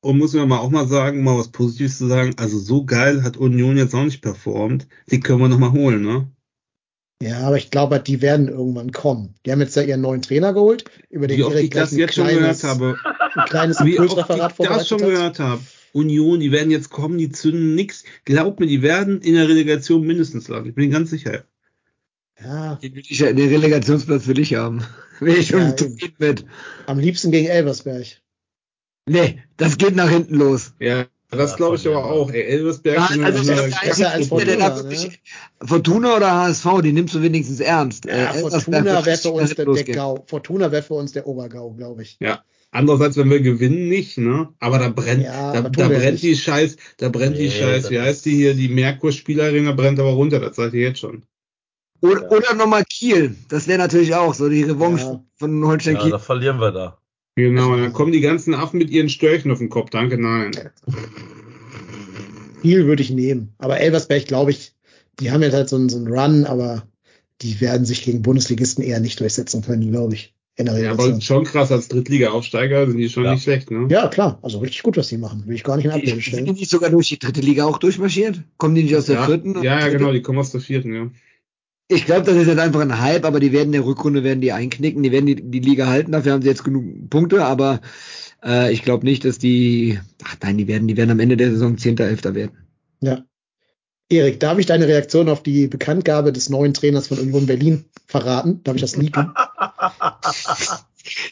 [0.01, 3.23] Und muss man mal auch mal sagen, mal was Positives zu sagen, also so geil
[3.23, 4.87] hat Union jetzt auch nicht performt.
[5.11, 6.29] Die können wir noch mal holen, ne?
[7.23, 9.35] Ja, aber ich glaube, die werden irgendwann kommen.
[9.47, 11.93] Die haben jetzt ja ihren neuen Trainer geholt, über den Wie oft Erik ich das
[11.93, 12.99] jetzt schon kleines, gehört habe.
[13.35, 15.61] ein kleines Wie oft Impulsreferat ich das schon gehört habe.
[15.95, 18.05] Union, die werden jetzt kommen, die zünden nix.
[18.25, 20.71] Glaub mir, die werden in der Relegation mindestens landen.
[20.71, 21.45] Ich bin ganz sicher.
[22.43, 24.85] Ja, Den will ich ja den Relegationsplatz für dich haben.
[25.21, 26.45] Will ich schon Ja, zufrieden mit.
[26.87, 28.07] am liebsten gegen Elversberg.
[29.09, 30.73] Nee, das geht nach hinten los.
[30.81, 32.31] Ja, das Ja, glaube ich aber auch.
[32.33, 35.21] Ey, Elversberg Ja, also ist der besser als Fortuna, wirklich,
[35.63, 38.07] Fortuna oder HSV, die nimmst du wenigstens ernst.
[38.07, 39.85] Ja, Äh, Fortuna wäre für uns der, der.
[39.85, 40.25] Gau.
[40.27, 42.17] Fortuna wäre für uns der Obergau, glaube ich.
[42.21, 42.43] Ja.
[42.75, 44.49] Andererseits, wenn wir gewinnen, nicht, ne?
[44.59, 46.25] Aber da brennt, Ja, da, da brennt nicht.
[46.25, 50.01] die Scheiß, da brennt die Nee, Scheiß, das wie heißt die hier, die Merkur-Spielarena brennt
[50.01, 51.23] aber runter, das seid ihr jetzt schon.
[52.01, 53.37] Oder, oder nochmal Kiel.
[53.49, 55.25] Das wäre natürlich auch so die Revanche Ja.
[55.37, 56.11] von Holstein Ja, Kiel.
[56.11, 56.99] da verlieren wir da.
[57.37, 59.91] Genau, und dann kommen die ganzen Affen mit ihren Störchen auf den Kopf.
[59.91, 60.51] Danke, nein.
[62.63, 63.55] Viel würde ich nehmen.
[63.59, 64.75] Aber Elversberg, glaube ich,
[65.21, 66.87] die haben jetzt halt so einen, so einen Run, aber
[67.43, 70.35] die werden sich gegen Bundesligisten eher nicht durchsetzen können, glaube ich.
[70.57, 73.33] In der Ja, aber schon krass, als Drittliga-Aufsteiger sind die schon Ja.
[73.33, 73.89] nicht schlecht, ne?
[73.91, 74.39] Ja, klar.
[74.43, 75.43] Also richtig gut, was die machen.
[75.47, 76.45] Will ich gar nicht in Abrede Sind die stellen.
[76.45, 78.41] nicht sogar durch die dritte Liga auch durchmarschiert?
[78.57, 79.55] Kommen die nicht aus der ja, vierten?
[79.63, 81.11] ja, ja, genau, die kommen aus der vierten, ja.
[81.89, 84.41] Ich glaube, das ist jetzt einfach ein Hype, aber die werden in der Rückrunde werden
[84.41, 87.81] die einknicken, die werden die, die Liga halten, dafür haben sie jetzt genug Punkte, aber
[88.43, 91.51] äh, ich glaube nicht, dass die, ach nein, die werden, die werden am Ende der
[91.51, 92.25] Saison 10., 11.
[92.35, 92.53] werden.
[93.01, 93.25] Ja.
[94.11, 98.63] Erik, darf ich deine Reaktion auf die Bekanntgabe des neuen Trainers von Union Berlin verraten?
[98.65, 99.35] Darf ich das lieben?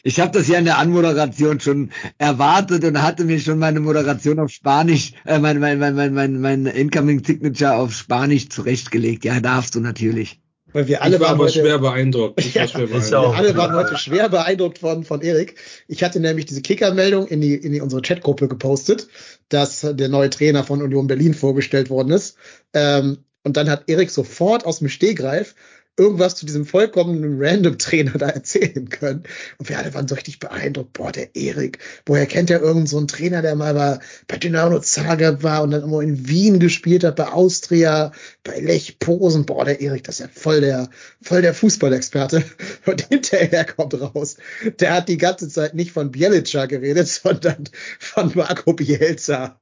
[0.03, 4.39] Ich habe das ja in der Anmoderation schon erwartet und hatte mir schon meine Moderation
[4.39, 9.25] auf Spanisch, äh, mein, mein, mein, mein, mein, mein Incoming Signature auf Spanisch zurechtgelegt.
[9.25, 10.42] Ja, darfst du natürlich.
[10.73, 12.39] Weil wir alle ich war waren aber heute, schwer beeindruckt.
[12.39, 13.37] Ich war Ja, schwer ist ja wir beeindruckt.
[13.37, 15.55] alle waren heute schwer beeindruckt von, von Erik.
[15.87, 19.07] Ich hatte nämlich diese Kicker-Meldung in die, in die, unsere Chatgruppe gepostet,
[19.49, 22.37] dass der neue Trainer von Union Berlin vorgestellt worden ist.
[22.73, 25.55] Ähm, und dann hat Erik sofort aus dem Stehgreif
[25.97, 29.23] irgendwas zu diesem vollkommenen Random-Trainer da erzählen können.
[29.57, 30.93] Und wir alle waren so richtig beeindruckt.
[30.93, 34.79] Boah, der Erik, woher kennt er irgendeinen so einen Trainer, der mal bei, bei Dynamo
[34.79, 38.11] Zagreb war und dann immer in Wien gespielt hat, bei Austria,
[38.43, 39.45] bei Lech Posen.
[39.45, 40.89] Boah, der Erik, das ist ja voll der,
[41.21, 42.43] voll der Fußballexperte.
[42.85, 44.37] Und hinterher kommt raus,
[44.79, 47.65] der hat die ganze Zeit nicht von Bielica geredet, sondern
[47.99, 49.59] von Marco Bielsa.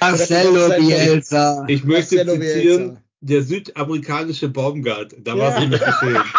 [0.00, 1.64] Marcelo Oder- Bielsa.
[1.68, 3.02] Ich möchte Marcelo zitieren, Bielsa.
[3.20, 5.14] Der südamerikanische Baumgart.
[5.18, 5.54] Da war Ja.
[5.54, 6.22] es nämlich geschehen.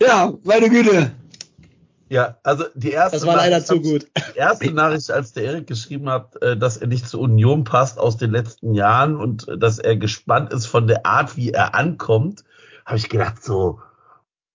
[0.00, 1.12] Ja, meine Güte.
[2.08, 4.06] Ja, also die erste Das war leider Nachricht zu gut.
[4.34, 7.98] Die erste Nachricht, als der Erik geschrieben hat, äh, dass er nicht zur Union passt
[7.98, 11.74] aus den letzten Jahren und äh, dass er gespannt ist von der Art, wie er
[11.74, 12.44] ankommt,
[12.84, 13.80] habe ich gedacht so,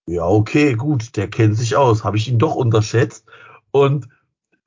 [0.06, 3.26] ja, okay, gut, der kennt sich aus, habe ich ihn doch unterschätzt.
[3.72, 4.08] Und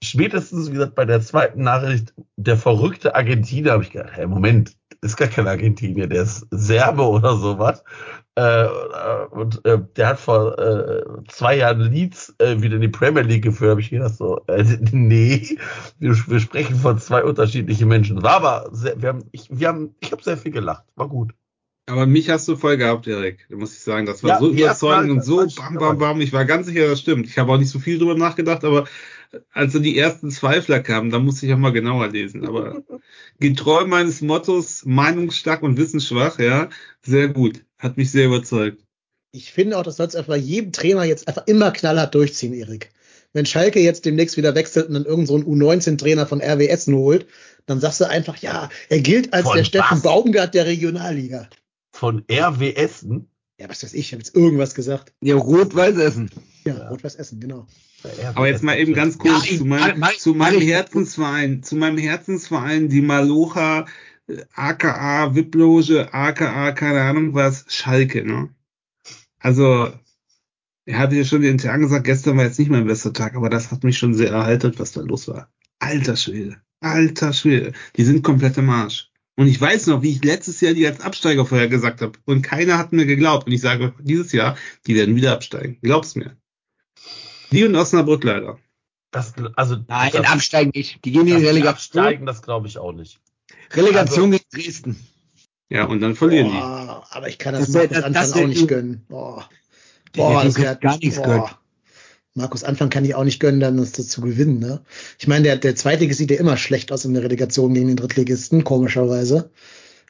[0.02, 4.76] spätestens, wie gesagt, bei der zweiten Nachricht, der verrückte Argentinier, habe ich gedacht, hey, Moment,
[5.02, 7.82] ist gar kein Argentinier, der ist Serbe oder sowas.
[8.36, 12.88] Äh, äh, und äh, der hat vor äh, zwei Jahren Leeds äh, wieder in die
[12.88, 15.58] Premier League geführt, habe ich gedacht so, äh, nee,
[15.98, 18.22] wir, wir sprechen von zwei unterschiedlichen Menschen.
[18.22, 21.32] War aber, sehr, wir haben, ich, wir haben, ich habe sehr viel gelacht, war gut.
[21.86, 23.46] Aber mich hast du voll gehabt, Erik.
[23.50, 26.20] Da muss ich sagen, das war Ja, so überzeugend und so bam, bam, bam.
[26.20, 27.26] Ich war ganz sicher, das stimmt.
[27.26, 28.84] Ich habe auch nicht so viel drüber nachgedacht, aber
[29.52, 32.46] als so die ersten Zweifler kamen, da musste ich auch mal genauer lesen.
[32.46, 32.82] Aber
[33.38, 36.68] getreu meines Mottos, meinungsstark und wissensschwach, ja,
[37.02, 37.64] sehr gut.
[37.78, 38.84] Hat mich sehr überzeugt.
[39.32, 42.52] Ich finde auch, das sollst du einfach bei jedem Trainer jetzt einfach immer knallhart durchziehen,
[42.52, 42.90] Erik.
[43.32, 47.00] Wenn Schalke jetzt demnächst wieder wechselt und dann irgend so einen U19-Trainer von RWS nur
[47.00, 47.26] holt,
[47.66, 50.02] dann sagst du einfach, ja, er gilt als Von der Steffen was?
[50.02, 51.48] Baumgart der Regionalliga.
[51.92, 53.06] Von RWS.
[53.60, 55.12] Ja, was weiß ich, ich habe jetzt irgendwas gesagt.
[55.20, 56.30] Ja, Rot-Weiß Essen.
[56.64, 57.68] Ja, Rot-Weiß Essen, genau.
[58.34, 61.62] Aber jetzt mal eben ganz kurz Ja, zu, ich- meinem, mach- zu meinem ich- Herzensverein,
[61.62, 63.86] zu meinem Herzensverein, die Malocha,
[64.28, 68.48] äh, aka Wiploge, aka keine Ahnung was, Schalke, ne?
[69.38, 69.92] Also,
[70.86, 73.70] er hatte ja schon intern gesagt, gestern war jetzt nicht mein bester Tag, aber das
[73.70, 75.50] hat mich schon sehr erheitert, was da los war.
[75.78, 79.08] Alter Schwede, alter Schwede, die sind komplett im Arsch.
[79.36, 82.18] Und ich weiß noch, wie ich letztes Jahr die als Absteiger vorher gesagt habe.
[82.26, 83.46] Und keiner hat mir geglaubt.
[83.46, 85.78] Und ich sage dieses Jahr, die werden wieder absteigen.
[85.80, 86.36] Glaub's mir.
[87.50, 88.58] Die und Osnabrück leider.
[89.10, 91.04] Das, also, Nein, das, absteigen nicht.
[91.04, 92.04] Die gehen in die die Relegation.
[92.04, 93.20] absteigen, das glaube ich auch nicht.
[93.72, 95.04] Relegation gegen Dresden.
[95.68, 96.58] Ja, und dann verlieren die.
[96.58, 99.04] Boah, aber ich kann das, Das Markus das- Anfang das auch nicht gönnen.
[99.08, 99.48] Boah.
[100.12, 101.44] Boah, das kannst wär, gar nichts gönnen.
[102.34, 104.60] Markus Anfang kann ich auch nicht gönnen, dann das zu gewinnen.
[104.60, 104.82] Ne?
[105.18, 107.96] Ich meine, der, der Zweitligist sieht ja immer schlecht aus in der Relegation gegen den
[107.96, 109.50] Drittligisten, komischerweise.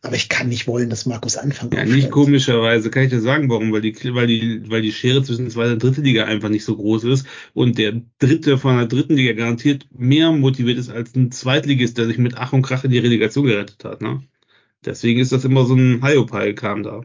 [0.03, 3.51] Aber ich kann nicht wollen, dass Markus Anfang Ja, nicht komischerweise, kann ich dir sagen,
[3.51, 6.64] warum, weil die, weil die, weil die Schere zwischen zweiter und dritte Liga einfach nicht
[6.64, 11.14] so groß ist und der Dritte von der dritten Liga garantiert mehr motiviert ist als
[11.14, 14.22] ein Zweitligist, der sich mit Ach und Krach in die Relegation gerettet hat, ne?
[14.82, 17.03] Deswegen ist das immer so ein Hiopai-Kram da.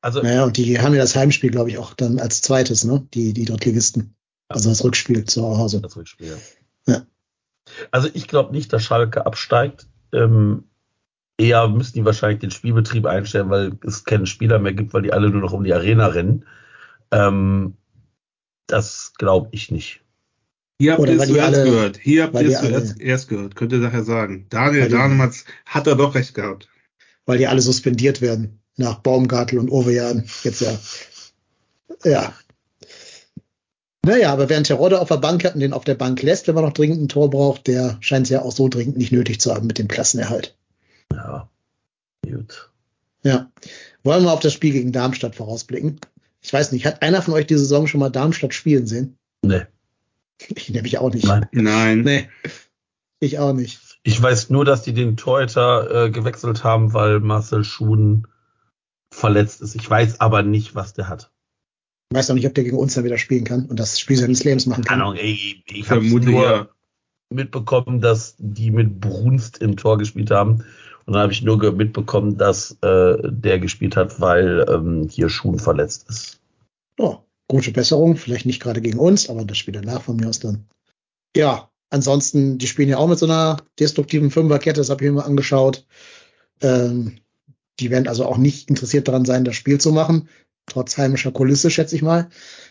[0.00, 3.06] Also, Naja, und die haben ja das Heimspiel, glaube ich, auch dann als zweites, ne?
[3.14, 4.16] Die, die Drittligisten.
[4.48, 5.80] Also das Rückspiel zu Hause.
[5.80, 6.36] das Rückspiel.
[6.88, 7.06] Ja.
[7.92, 9.86] Also ich glaube nicht, dass Schalke absteigt.
[10.12, 10.64] Ähm,
[11.40, 15.12] eher müssen die wahrscheinlich den Spielbetrieb einstellen, weil es keine Spieler mehr gibt, weil die
[15.12, 16.44] alle nur noch um die Arena rennen.
[17.10, 17.74] Ähm,
[18.66, 20.02] das glaube ich nicht.
[20.80, 21.98] Hier habt ihr es zuerst alle- gehört.
[21.98, 23.56] Hier habt ihr es zuerst erst gehört.
[23.56, 24.46] Könnt ihr daher sagen.
[24.48, 26.68] Daniel Danematz hat er doch recht gehabt.
[27.26, 28.60] Weil die alle suspendiert werden.
[28.76, 30.24] Nach Baumgartel und Ovejan.
[30.42, 30.78] Jetzt ja.
[32.04, 32.32] Ja.
[34.06, 36.54] Naja, aber während Terodde auf der Bank hat und den auf der Bank lässt, wenn
[36.54, 39.40] man noch dringend ein Tor braucht, der scheint es ja auch so dringend nicht nötig
[39.40, 40.56] zu haben mit dem Klassenerhalt.
[41.12, 41.48] Ja.
[42.24, 42.70] Gut.
[43.22, 43.50] Ja.
[44.02, 46.00] Wollen wir auf das Spiel gegen Darmstadt vorausblicken?
[46.42, 49.16] Ich weiß nicht, hat einer von euch diese Saison schon mal Darmstadt spielen sehen?
[49.42, 49.62] Nee.
[50.56, 51.26] Ich nämlich auch nicht.
[51.26, 51.46] Nein.
[51.52, 52.00] Nein.
[52.00, 52.28] Nee.
[53.18, 53.98] Ich auch nicht.
[54.02, 58.26] Ich weiß nur, dass die den Torhüter äh, gewechselt haben, weil Marcel Schuhen
[59.12, 59.74] verletzt ist.
[59.74, 61.30] Ich weiß aber nicht, was der hat.
[62.10, 64.16] Ich weiß noch nicht, ob der gegen uns dann wieder spielen kann und das Spiel
[64.16, 65.00] seines Lebens machen kann.
[65.00, 66.68] Ahnung, ey, ich habe nur ja.
[67.28, 70.64] mitbekommen, dass die mit Brunst im Tor gespielt haben.
[71.06, 75.58] Und dann habe ich nur mitbekommen, dass äh, der gespielt hat, weil ähm, hier Schuhen
[75.58, 76.40] verletzt ist.
[76.98, 80.40] Oh, gute Besserung, vielleicht nicht gerade gegen uns, aber das Spiel danach von mir aus
[80.40, 80.66] dann.
[81.36, 85.16] Ja, ansonsten, die spielen ja auch mit so einer destruktiven Fünferkette, das habe ich mir
[85.16, 85.86] mal angeschaut.
[86.62, 87.18] Ähm,
[87.80, 90.28] die werden also auch nicht interessiert daran sein, das Spiel zu machen,
[90.66, 92.28] trotz heimischer Kulisse, schätze ich mal.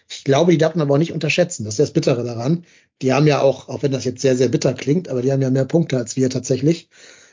[0.10, 1.66] Ich glaube, die darf man aber auch nicht unterschätzen.
[1.66, 2.66] Das ist das Bittere daran.
[3.02, 5.42] Die haben ja auch, auch wenn das jetzt sehr, sehr bitter klingt, aber die haben
[5.42, 6.90] ja mehr Punkte als wir tatsächlich.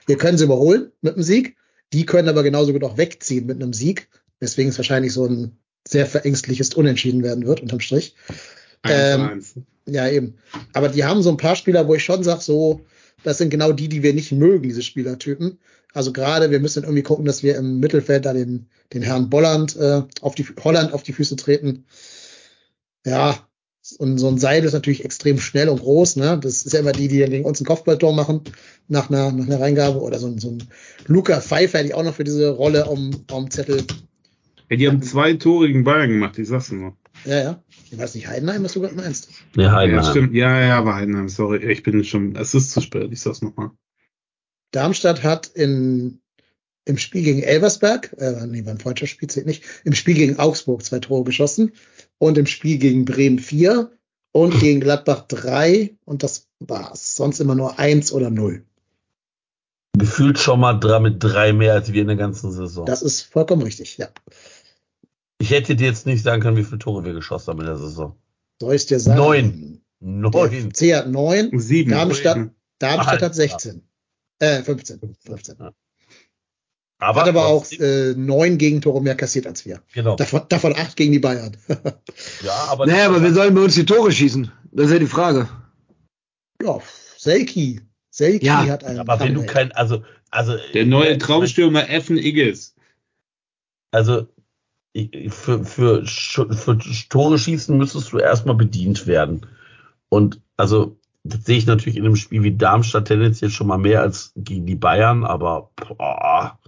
[0.07, 1.57] Wir können sie überholen mit einem Sieg.
[1.93, 4.09] Die können aber genauso gut auch wegziehen mit einem Sieg.
[4.41, 8.15] Weswegen es wahrscheinlich so ein sehr verängstliches Unentschieden werden wird, unterm Strich.
[8.85, 9.43] Ähm.
[9.89, 10.35] Ja, eben.
[10.73, 12.81] Aber die haben so ein paar Spieler, wo ich schon sage, so,
[13.23, 15.59] das sind genau die, die wir nicht mögen, diese Spielertypen.
[15.95, 19.77] Also gerade, wir müssen irgendwie gucken, dass wir im Mittelfeld da den, den Herrn Bolland
[19.77, 21.87] äh, auf die Holland auf die Füße treten.
[23.07, 23.46] Ja,
[23.99, 26.39] und so ein Seil ist natürlich extrem schnell und groß, ne?
[26.43, 28.41] Das ist ja immer die, die dann gegen uns ein Kopfballtor machen
[28.89, 30.63] nach einer, nach einer Reingabe oder so, ein- so ein
[31.07, 33.85] Luca Pfeiffer, die auch noch für diese Rolle um, um Zettel.
[34.69, 36.97] Ja, die haben zwei Tore gegen Bayern gemacht, ich sag's nur.
[37.25, 37.63] Ja, ja.
[37.91, 39.29] Ich weiß nicht, Heidenheim, was du gerade meinst.
[39.57, 40.11] Ja, Heidenheim.
[40.11, 40.35] stimmt.
[40.35, 41.65] Ja, ja, war Heidenheim, sorry.
[41.71, 43.71] Ich bin schon, es ist zu spät, ich sag's nochmal.
[44.73, 46.21] Darmstadt hat in,
[46.85, 50.39] im Spiel gegen Elversberg, äh, nee, war ein falscher Spiel, zählt nicht, im Spiel gegen
[50.39, 51.73] Augsburg zwei Tore geschossen
[52.19, 53.91] und im Spiel gegen Bremen vier
[54.33, 57.17] und gegen Gladbach 3 und das war's.
[57.17, 58.65] Sonst immer nur 1 oder 0.
[59.99, 62.85] Gefühlt schon mal drei, mit drei mehr als wir in der ganzen Saison.
[62.85, 64.09] Das ist vollkommen richtig, ja.
[65.39, 67.79] ich hätte dir jetzt nicht sagen können, wie viele Tore wir geschossen haben in der
[67.79, 68.15] Saison.
[68.61, 69.19] Soll ich dir sagen?
[69.19, 69.81] Neun.
[70.01, 70.71] Neun.
[70.71, 71.91] FC hat 9, Sieben.
[71.91, 73.27] Darmstadt, Darmstadt Alter.
[73.27, 73.83] hat 16.
[74.39, 75.17] Äh, 15.
[75.25, 75.57] 15.
[76.99, 79.83] Aber, Hat aber auch äh, 9 Gegentore mehr kassiert als wir.
[79.93, 80.17] genau.
[80.17, 81.57] Davon, davon 8 gegen die Bayern.
[82.43, 84.51] Ja, aber, Naja, aber wir sollen bei uns die Tore schießen.
[84.73, 85.49] Das ist ja die Frage.
[86.63, 86.79] ja,
[87.19, 87.83] Selki.
[88.11, 89.01] Selki Ja, hat einen.
[89.01, 92.75] aber wenn du kein, also, also Der neue Traumstürmer Effen Igges.
[93.91, 94.27] Also
[94.95, 96.79] ich- für, für, für
[97.11, 99.45] Tore schießen müsstest du erstmal bedient werden.
[100.09, 104.01] Und also das sehe ich natürlich in einem Spiel wie Darmstadt tendenziell schon mal mehr
[104.01, 106.59] als gegen die Bayern, aber boah,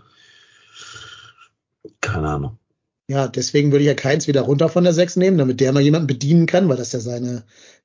[2.00, 2.58] keine Ahnung.
[3.10, 5.82] Ja, deswegen würde ich ja Keins wieder runter von der 6 nehmen, damit der mal
[5.82, 7.44] jemanden bedienen kann, weil das ja seine,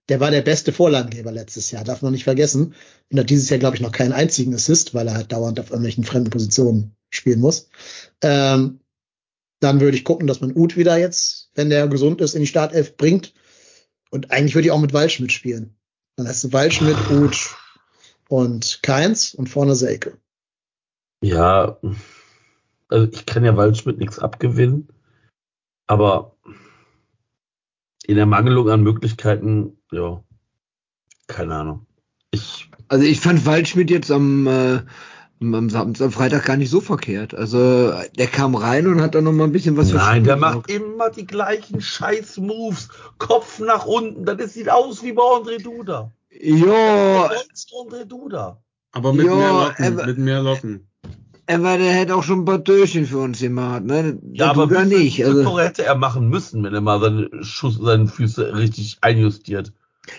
[0.09, 2.75] der war der beste Vorlagengeber letztes Jahr, darf man nicht vergessen.
[3.09, 5.69] Und hat dieses Jahr, glaube ich, noch keinen einzigen Assist, weil er halt dauernd auf
[5.69, 7.69] irgendwelchen fremden Positionen spielen muss.
[8.21, 8.81] Ähm,
[9.61, 12.47] dann würde ich gucken, dass man Uth wieder jetzt, wenn der gesund ist, in die
[12.47, 13.33] Startelf bringt.
[14.11, 15.77] Und eigentlich würde ich auch mit Waldschmidt spielen.
[16.17, 17.55] Dann hast du Waldschmidt, Uth
[18.27, 20.17] und Keins und vorne Selke.
[21.23, 21.79] Ja,
[22.93, 24.87] also ich kann ja Waldschmidt nichts abgewinnen,
[25.87, 26.35] aber
[28.05, 30.23] in der Mangelung an Möglichkeiten, ja,
[31.27, 31.85] keine Ahnung.
[32.31, 34.81] Ich Also ich fand Waldschmidt jetzt am, äh,
[35.41, 37.33] am, Sam- am Freitag gar nicht so verkehrt.
[37.33, 40.37] Also der kam rein und hat dann noch mal ein bisschen was für Nein, der
[40.37, 42.89] macht immer die gleichen Scheiß-Moves.
[43.17, 46.11] Kopf nach unten, das sieht aus wie bei André Duda.
[46.29, 47.29] Jo,
[48.07, 48.61] Duda.
[48.91, 49.85] Aber mit Ja, mehr Locken.
[49.97, 50.87] aber- mit mehr Locken.
[51.47, 54.19] Aber der hätte auch schon ein paar Türchen für uns gemacht, ne?
[54.33, 55.23] Ja, aber viele nicht.
[55.25, 59.73] Also hätte er machen müssen, wenn er mal seine Schuss, seine Füße richtig einjustiert?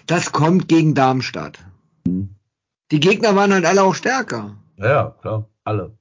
[0.06, 1.58] das kommt gegen Darmstadt.
[2.06, 4.56] Die Gegner waren halt alle auch stärker.
[4.76, 5.96] Ja, klar, alle.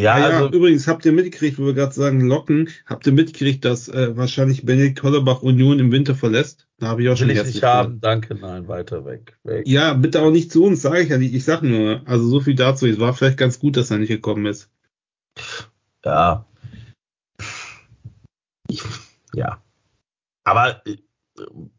[0.00, 3.66] Ja, ja, also, übrigens, habt ihr mitgekriegt, wo wir gerade sagen Locken, habt ihr mitgekriegt,
[3.66, 6.68] dass äh, wahrscheinlich Benedikt Hollerbach Union im Winter verlässt?
[6.78, 9.38] Da habe ich auch schon will ich nicht haben, danke, nein, weiter weg.
[9.44, 9.68] weg.
[9.68, 11.34] Ja, bitte auch nicht zu uns, sage ich ja nicht.
[11.34, 12.86] Ich sag nur, also so viel dazu.
[12.86, 14.70] Es war vielleicht ganz gut, dass er nicht gekommen ist.
[16.02, 16.46] Ja.
[18.68, 18.82] Ich,
[19.34, 19.62] ja.
[20.44, 20.96] Aber äh,
[21.36, 21.70] das ist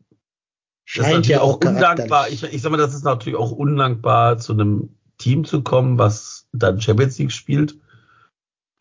[0.85, 2.29] Scheint ja auch undankbar.
[2.29, 6.47] Ich, ich sag mal, das ist natürlich auch undankbar, zu einem Team zu kommen, was
[6.51, 7.77] dann Champions League spielt.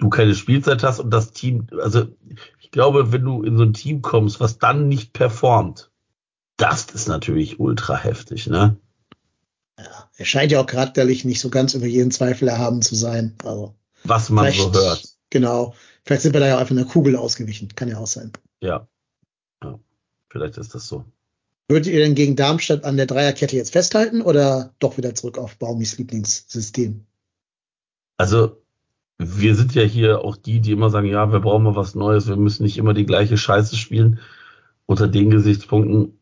[0.01, 2.09] Du keine Spielzeit hast und das Team, also
[2.59, 5.91] ich glaube, wenn du in so ein Team kommst, was dann nicht performt,
[6.57, 8.77] das ist natürlich ultra heftig, ne?
[9.79, 13.35] Ja, er scheint ja auch charakterlich nicht so ganz über jeden Zweifel erhaben zu sein.
[13.45, 13.75] Also,
[14.05, 15.05] Was man so hört.
[15.31, 15.75] Genau.
[16.05, 17.69] Vielleicht sind wir da ja einfach einer Kugel ausgewichen.
[17.75, 18.33] Kann ja auch sein.
[18.61, 18.89] Ja.
[19.63, 19.79] ja.
[20.29, 21.05] Vielleicht ist das so.
[21.69, 25.57] Würdet ihr denn gegen Darmstadt an der Dreierkette jetzt festhalten oder doch wieder zurück auf
[25.57, 27.07] Baumis Lieblingssystem?
[28.17, 28.60] Also,
[29.23, 32.27] wir sind ja hier auch die, die immer sagen, ja, wir brauchen mal was Neues,
[32.27, 34.19] wir müssen nicht immer die gleiche Scheiße spielen.
[34.87, 36.19] Unter den Gesichtspunkten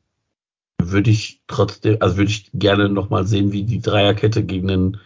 [0.82, 5.00] würde ich trotzdem, also würde ich gerne nochmal sehen, wie die Dreierkette gegen einen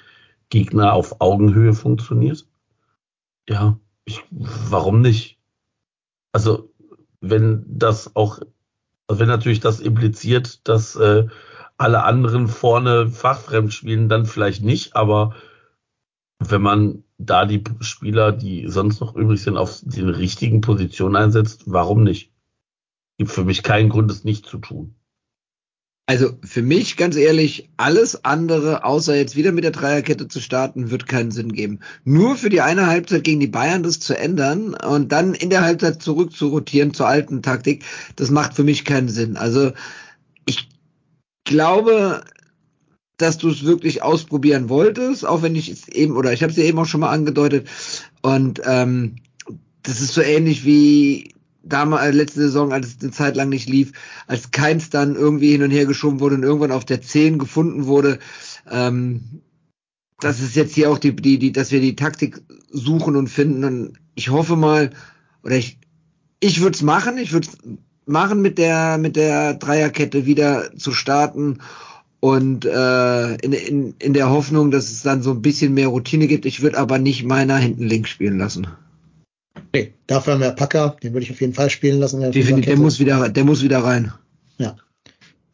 [0.49, 2.47] Gegner auf Augenhöhe funktioniert.
[3.47, 5.39] Ja, ich, warum nicht?
[6.33, 6.73] Also,
[7.21, 8.39] wenn das auch,
[9.07, 11.27] also wenn natürlich das impliziert, dass äh,
[11.77, 15.35] alle anderen vorne fachfremd spielen, dann vielleicht nicht, aber
[16.39, 21.65] wenn man da die Spieler, die sonst noch übrig sind, auf den richtigen Positionen einsetzt,
[21.67, 22.33] warum nicht?
[23.19, 24.95] Gibt für mich keinen Grund, es nicht zu tun.
[26.07, 30.91] Also für mich, ganz ehrlich, alles andere, außer jetzt wieder mit der Dreierkette zu starten,
[30.91, 31.79] wird keinen Sinn geben.
[32.05, 35.63] Nur für die eine Halbzeit gegen die Bayern das zu ändern und dann in der
[35.63, 37.85] Halbzeit zurück zu rotieren zur alten Taktik,
[38.17, 39.37] das macht für mich keinen Sinn.
[39.37, 39.73] Also
[40.45, 40.69] ich
[41.45, 42.25] glaube,
[43.23, 46.59] dass du es wirklich ausprobieren wolltest, auch wenn ich es eben, oder ich habe es
[46.59, 47.69] ja eben auch schon mal angedeutet.
[48.21, 49.17] Und ähm,
[49.83, 53.93] das ist so ähnlich wie damals letzte Saison, als es eine Zeit lang nicht lief,
[54.27, 57.87] als keins dann irgendwie hin und her geschoben wurde und irgendwann auf der 10 gefunden
[57.87, 58.19] wurde.
[58.71, 59.43] Ähm,
[60.21, 63.65] das ist jetzt hier auch die, die, die, dass wir die Taktik suchen und finden.
[63.65, 64.91] Und ich hoffe mal,
[65.43, 65.79] oder ich,
[66.41, 67.57] ich würde es machen, ich würde es
[68.07, 71.59] machen, mit der, mit der Dreierkette wieder zu starten
[72.23, 76.29] und äh, in, in, in der Hoffnung, dass es dann so ein bisschen mehr Routine
[76.29, 76.47] gibt.
[76.47, 78.69] Ich würde aber nicht meiner hinten links spielen lassen.
[79.75, 82.21] Nee, dafür haben wir Packer, den würde ich auf jeden Fall spielen lassen.
[82.21, 84.13] der Definitiv, der muss wieder, der muss wieder rein.
[84.59, 84.77] Ja.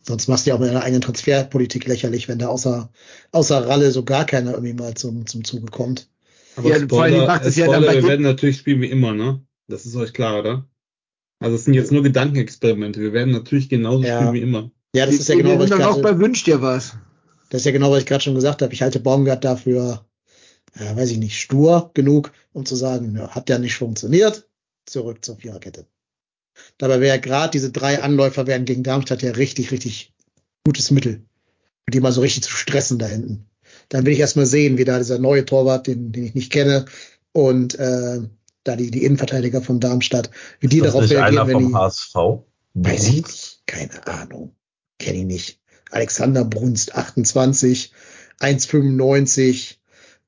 [0.02, 2.92] Sonst machst du ja auch mit deiner eigenen Transferpolitik lächerlich, wenn da außer,
[3.32, 6.10] außer Ralle so gar keiner irgendwie mal zum, zum Zuge kommt.
[6.56, 9.14] Aber Ja, Spoiler, macht es ja dann Spoiler bei wir werden natürlich spielen wie immer,
[9.14, 9.42] ne?
[9.68, 10.68] Das ist euch klar, oder?
[11.40, 13.00] Also es sind jetzt nur Gedankenexperimente.
[13.00, 14.18] Wir werden natürlich genauso Ja.
[14.18, 14.70] spielen wie immer.
[14.94, 16.96] Ja, das ist ja genau, was ich dann auch gerade, bei Wünsch dir was.
[17.50, 18.72] das ist ja genau, was ich gerade schon gesagt habe.
[18.72, 20.06] Ich halte Baumgart dafür,
[20.78, 24.48] ja, weiß ich nicht, stur genug, um zu sagen, ja, hat ja nicht funktioniert.
[24.86, 25.86] Zurück zur Viererkette.
[26.78, 30.14] Dabei wäre gerade diese drei Anläufer wären gegen Darmstadt ja richtig, richtig
[30.64, 31.24] gutes Mittel.
[31.88, 33.46] Die mal so richtig zu stressen da hinten.
[33.88, 36.52] Dann will ich erst mal sehen, wie da dieser neue Torwart, den, den ich nicht
[36.52, 36.86] kenne,
[37.32, 38.20] und äh,
[38.64, 40.30] da die, die Innenverteidiger von Darmstadt,
[40.60, 41.74] wie die Ist das darauf nicht reagieren, einer wenn vom die.
[41.74, 42.14] HSV?
[42.74, 43.62] Weiß ich nicht.
[43.66, 44.54] Keine Ahnung.
[44.98, 45.60] Kenne ich nicht.
[45.90, 47.92] Alexander Brunst, 28,
[48.40, 49.76] 1,95,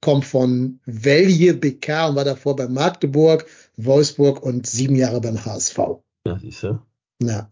[0.01, 3.47] kommt von Velje BK und war davor bei Magdeburg,
[3.77, 5.79] Wolfsburg und sieben Jahre beim HSV.
[6.27, 6.81] Ja, siehst du?
[7.23, 7.51] Ja,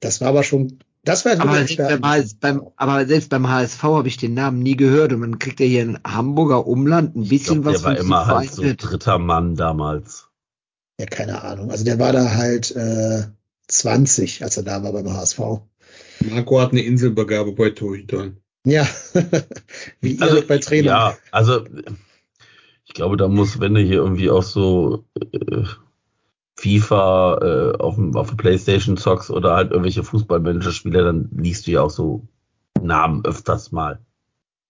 [0.00, 2.02] das war aber schon, das war Aber selbst, beim.
[2.02, 5.60] HS beim, aber selbst beim HSV habe ich den Namen nie gehört und man kriegt
[5.60, 9.18] ja hier in Hamburger Umland ein bisschen glaub, was der war immer halt so dritter
[9.18, 10.28] Mann damals.
[10.98, 11.70] Ja, keine Ahnung.
[11.70, 13.24] Also der war da halt äh,
[13.68, 15.38] 20, als er da war beim HSV.
[16.28, 18.36] Marco hat eine Inselbegabe bei Torhütern.
[18.64, 18.86] Ja,
[20.00, 20.86] wie Also, Erik bei Trainer.
[20.86, 21.64] ja, also
[22.84, 25.64] ich glaube, da muss, wenn du hier irgendwie auch so äh,
[26.56, 31.70] FIFA äh, auf, dem, auf der Playstation zockst oder halt irgendwelche Fußballmanager-Spiele, dann liest du
[31.70, 32.26] ja auch so
[32.82, 34.00] Namen öfters mal.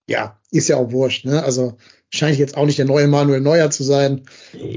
[0.07, 1.25] Ja, ist ja auch wurscht.
[1.25, 1.43] Ne?
[1.43, 1.77] Also
[2.09, 4.23] scheint jetzt auch nicht der neue Manuel Neuer zu sein.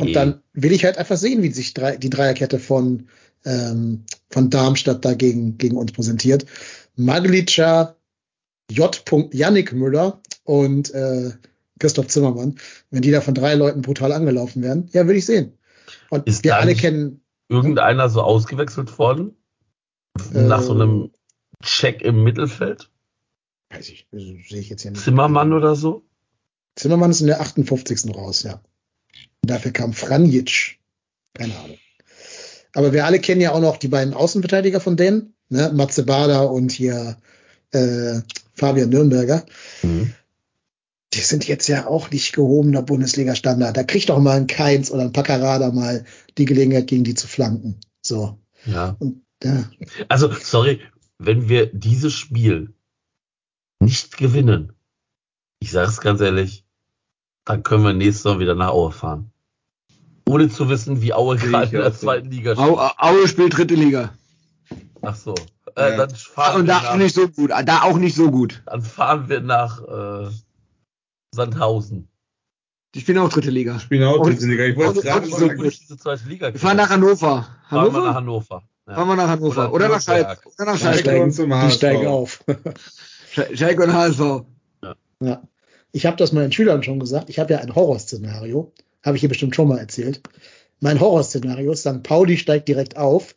[0.01, 3.09] Und dann will ich halt einfach sehen, wie sich drei, die Dreierkette von,
[3.45, 6.47] ähm, von Darmstadt dagegen gegen uns präsentiert.
[6.97, 7.97] Maglica,
[8.71, 9.03] J.
[9.33, 11.33] Yannick Müller und äh,
[11.79, 12.59] Christoph Zimmermann,
[12.91, 15.59] wenn die da von drei Leuten brutal angelaufen werden, ja, will ich sehen.
[16.11, 19.37] Und Ist wir alle kennen, irgendeiner so ausgewechselt worden?
[20.33, 21.11] Nach so einem
[21.63, 22.89] Check im Mittelfeld?
[23.75, 25.03] weiß ich, also sehe ich jetzt ja nicht.
[25.03, 26.05] Zimmermann oder so?
[26.77, 28.15] Zimmermann ist in der 58.
[28.15, 28.55] raus, ja.
[29.43, 30.79] Und dafür kam Franjic.
[31.35, 31.79] Keine Ahnung.
[32.75, 35.73] Aber wir alle kennen ja auch noch die beiden Außenverteidiger von denen, ne?
[35.73, 37.17] Matze Bader und hier
[37.71, 38.21] äh,
[38.55, 39.45] Fabian Nürnberger.
[39.83, 40.13] Mhm.
[41.13, 43.77] Die sind jetzt ja auch nicht gehobener Bundesliga-Standard.
[43.77, 46.05] Da kriegt doch mal ein Keins oder ein Packerada mal
[46.37, 47.79] die Gelegenheit, gegen die zu flanken.
[48.03, 48.39] So.
[48.67, 48.97] Ja.
[48.99, 49.71] Und ja,
[50.09, 50.81] Also, sorry,
[51.19, 52.75] wenn wir dieses Spiel
[53.79, 54.73] nicht gewinnen,
[55.61, 56.65] ich sage es ganz ehrlich,
[57.45, 59.31] dann können wir nächstes Jahr wieder nach Aue fahren.
[60.27, 61.99] Ohne zu wissen, wie Aue gerade in der auch so.
[62.07, 62.99] zweiten Liga Au, steht.
[62.99, 64.15] Aue spielt dritte Liga.
[65.03, 65.35] Ach so.
[65.77, 65.97] Äh, Ja.
[65.99, 67.51] dann, fahren Und wir da auch nach, nicht so gut.
[67.51, 68.63] Da auch nicht so gut.
[68.67, 70.31] dann fahren wir nach äh,
[71.35, 72.09] Sandhausen.
[72.95, 73.77] Die spielen auch dritte Liga.
[73.77, 74.65] Ich bin auch Und- Drittliga.
[74.65, 75.57] Ich wollte und- gerade So sagen.
[75.59, 76.53] gut diese zweite Liga.
[76.53, 77.49] Wir fahren nach Hannover.
[77.69, 78.15] Fahren wir nach Hannover?
[78.15, 78.63] Hannover.
[78.87, 78.95] Ja.
[78.95, 79.63] Fahren wir nach Hannover.
[79.65, 80.39] Oder Oder, nach Schalke.
[80.59, 81.31] Oder nach Schalke Schalke.
[81.33, 81.75] zum die HSV.
[81.77, 82.45] steigen auf.
[83.35, 84.45] Sch- Schalke und HSV.
[85.21, 85.43] Ja.
[85.93, 87.31] Ich habe das meinen Schülern schon gesagt.
[87.31, 88.73] Ich habe ja ein Horrorszenario.
[89.05, 90.21] Habe ich hier bestimmt schon mal erzählt.
[90.81, 92.03] Mein Horrorszenario ist, St.
[92.03, 93.35] Pauli steigt direkt auf.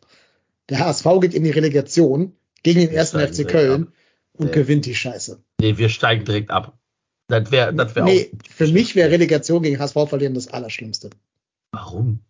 [0.68, 3.92] Der HSV geht in die Relegation gegen den Wir ersten FC Köln ab.
[4.32, 4.52] und Nee.
[4.52, 5.40] gewinnt die Scheiße.
[5.60, 6.76] Nee, wir steigen direkt ab.
[7.28, 8.50] Das wäre das wär Nee, auch.
[8.54, 11.10] für mich wäre Relegation gegen HSV verlieren das Allerschlimmste.
[11.72, 12.20] Warum?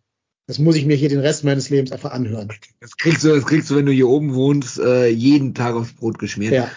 [0.47, 2.49] Das muss ich mir hier den Rest meines Lebens einfach anhören.
[2.80, 5.93] Das kriegst du, das kriegst du, wenn du hier oben wohnst, äh, jeden Tag aufs
[5.93, 6.53] Brot geschmiert.
[6.55, 6.70] Ja,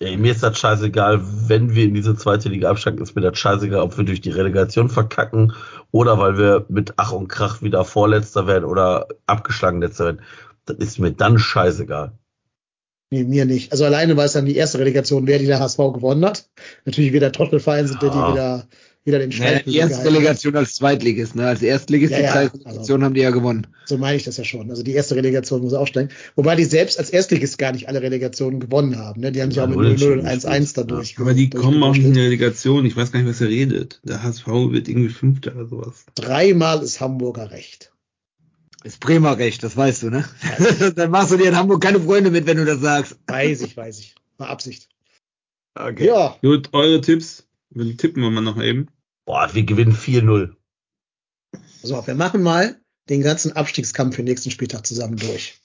[0.00, 3.38] Ey, mir ist das scheißegal, wenn wir in diese zweite Liga absteigen, ist mir das
[3.38, 5.52] scheißegal, ob wir durch die Relegation verkacken
[5.92, 10.22] oder weil wir mit Ach und Krach wieder Vorletzter werden oder abgeschlagen Letzter werden.
[10.64, 12.12] Das ist mir dann scheißegal.
[13.10, 13.72] nee, mir nicht.
[13.72, 16.48] Also alleine, weil es dann die erste Relegation wäre, die der HSV gewonnen hat.
[16.84, 18.26] Natürlich wieder Trottelverein sind, der die Ja.
[18.26, 18.68] wieder,
[19.04, 21.46] wieder den Ja, Schwein die erste Relegation als Zweitligist, ne?
[21.46, 23.66] Als Erstligist, Ja, die ja, zweite Relegation haben die ja gewonnen.
[23.84, 24.70] So meine ich das ja schon.
[24.70, 26.10] Also die erste Relegation muss aufsteigen.
[26.36, 29.20] Wobei die selbst als Erstligist gar nicht alle Relegationen gewonnen haben.
[29.20, 29.32] Ne?
[29.32, 31.18] Die haben sich Ja, auch mit unentschieden 0-0 und 1-1 dadurch.
[31.18, 32.86] Aber die kommen auch nicht in die Relegation.
[32.86, 34.00] Ich weiß gar nicht, was er redet.
[34.04, 36.04] Der HSV wird irgendwie Fünfter oder sowas.
[36.14, 37.92] Dreimal ist Hamburger Recht.
[38.84, 40.24] Ist Bremer Recht, das weißt du, ne?
[40.96, 43.16] Dann machst du dir in Hamburg keine Freunde mit, wenn du das sagst.
[43.28, 44.14] Weiß ich, weiß ich.
[44.38, 44.88] War Absicht.
[45.74, 46.06] Okay.
[46.06, 47.46] Ja, Gut, eure Tipps.
[47.70, 48.88] Wir tippen wir mal noch eben.
[49.24, 50.54] Boah, wir gewinnen 4-0.
[51.82, 55.60] so, wir machen mal den ganzen Abstiegskampf für den nächsten Spieltag zusammen durch.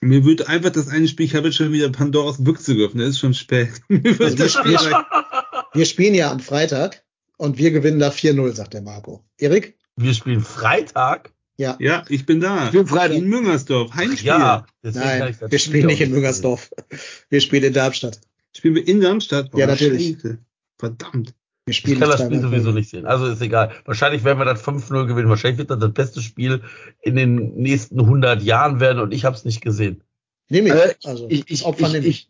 [0.00, 3.20] Mir wird einfach das eine Spiel, ich habe jetzt schon wieder Pandoras Büchse geöffnet, ist
[3.20, 3.70] schon spät.
[3.88, 4.94] Also wir, spielen,
[5.74, 7.04] wir spielen ja am Freitag
[7.36, 9.24] und wir gewinnen da 4-0, sagt der Marco.
[9.38, 9.76] Erik?
[9.96, 11.32] Wir spielen Freitag.
[11.56, 11.76] Ja.
[11.78, 12.66] Ja, ich bin da.
[12.66, 13.16] Ich bin Freitag.
[13.16, 14.28] In Müngersdorf, Heimspiel.
[14.28, 16.10] Ja, Nein, wir Spiel spielen nicht in.
[16.10, 16.70] Müngersdorf.
[17.28, 18.20] Wir spielen in Darmstadt.
[18.56, 19.50] Spielen wir in Darmstadt?
[19.54, 20.14] Ja, natürlich.
[20.14, 20.38] Scheiße.
[20.78, 21.34] Verdammt.
[21.64, 23.06] Wir Ich spielen kann das Spiel sowieso nicht sehen.
[23.06, 23.70] Also ist egal.
[23.84, 25.28] Wahrscheinlich werden wir das 5-0 gewinnen.
[25.28, 26.62] Wahrscheinlich wird das das beste Spiel
[27.00, 30.02] in den nächsten 100 Jahren werden und ich habe es nicht gesehen.
[30.48, 30.72] Nehm ich.
[30.72, 32.28] Äh, Also, Ich, ich, Opfer ich, nehm ich,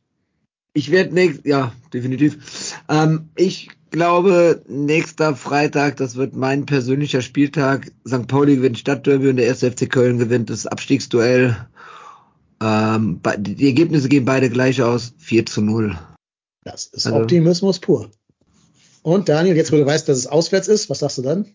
[0.74, 2.74] ich werde nächst, ja, definitiv.
[2.90, 7.90] Ähm, ich glaube, nächster Freitag, das wird mein persönlicher Spieltag.
[8.06, 8.26] St.
[8.26, 11.56] Pauli gewinnt Stadtderby und der erste FC Köln gewinnt das Abstiegsduell.
[12.62, 15.14] Ähm, die Ergebnisse gehen beide gleich aus.
[15.18, 15.98] 4 zu 0.
[16.64, 18.10] Das ist Also- Optimismus pur.
[19.02, 21.46] Und Daniel, jetzt wo du weißt, dass es auswärts ist, was sagst du dann?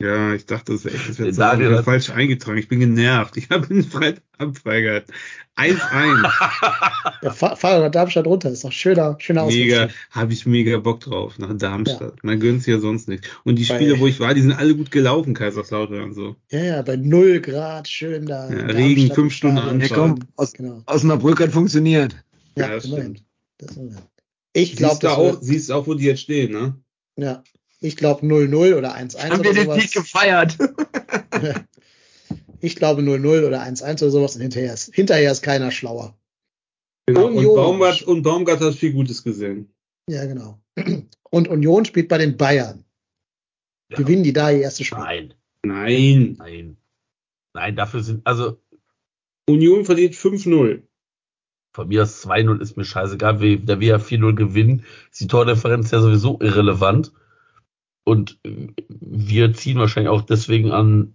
[0.00, 2.58] Ja, ich dachte, das ist echt, das Daniel hat- falsch eingetragen.
[2.58, 3.36] Ich bin genervt.
[3.36, 5.10] Ich habe einen freien Abfall gehabt.
[5.56, 7.20] 1-1.
[7.22, 10.98] Der Fa- Fahrer nach Darmstadt runter, ist doch schöner, schöner mega, habe ich mega Bock
[10.98, 12.24] drauf nach Darmstadt.
[12.24, 13.30] Man gönnt's ja sonst nicht.
[13.44, 16.34] Und die Bei- Spiele, wo ich war, die sind alle gut gelaufen, Kaiserslautern und so.
[16.50, 18.50] Ja, ja, bei 0 Grad, schön da.
[18.50, 19.80] Ja, Regen, Darmstadt fünf im Stunden Stadion.
[19.80, 20.82] Ja, komm, aus, Genau.
[20.86, 22.16] Osnabrück hat funktioniert.
[22.56, 23.04] Ja, Ja, das immerhin.
[23.16, 23.24] stimmt.
[23.58, 24.02] Das immerhin.
[24.54, 26.74] Ich glaube, Siehst auch, wird, siehst auch, wo die jetzt stehen, ne?
[27.16, 27.42] ja,
[27.80, 30.04] ich glaube 0-0 oder 1-1 Haben wir oder den Sieg sowas.
[30.04, 30.56] gefeiert.
[32.60, 36.16] Ich glaube 0-0 oder 1-1 oder sowas und hinterher ist, hinterher ist keiner schlauer.
[37.06, 37.26] Genau.
[37.26, 37.46] Union.
[37.46, 39.68] Und Baumgart, und Baumgart hat viel Gutes gesehen.
[40.08, 40.58] Ja, genau.
[41.30, 42.84] Und Union spielt bei den Bayern.
[43.90, 43.98] Ja.
[43.98, 44.98] Gewinnen die da ihr erstes Spiel?
[44.98, 46.36] Nein, Nein.
[46.38, 46.76] nein.
[47.52, 48.58] Nein, dafür sind, also
[49.48, 50.82] Union verliert 5-0.
[51.74, 53.40] Von mir aus 2-0 ist mir scheißegal.
[53.40, 57.12] Wir, da wir ja 4-0 gewinnen, ist die Tordifferenz ja sowieso irrelevant.
[58.04, 61.14] Und äh, wir ziehen wahrscheinlich auch deswegen an,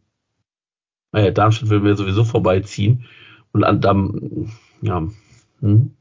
[1.13, 3.05] naja, Darmstadt will wir sowieso vorbeiziehen.
[3.53, 5.07] Und an Damm, ja.
[5.61, 5.91] Hm.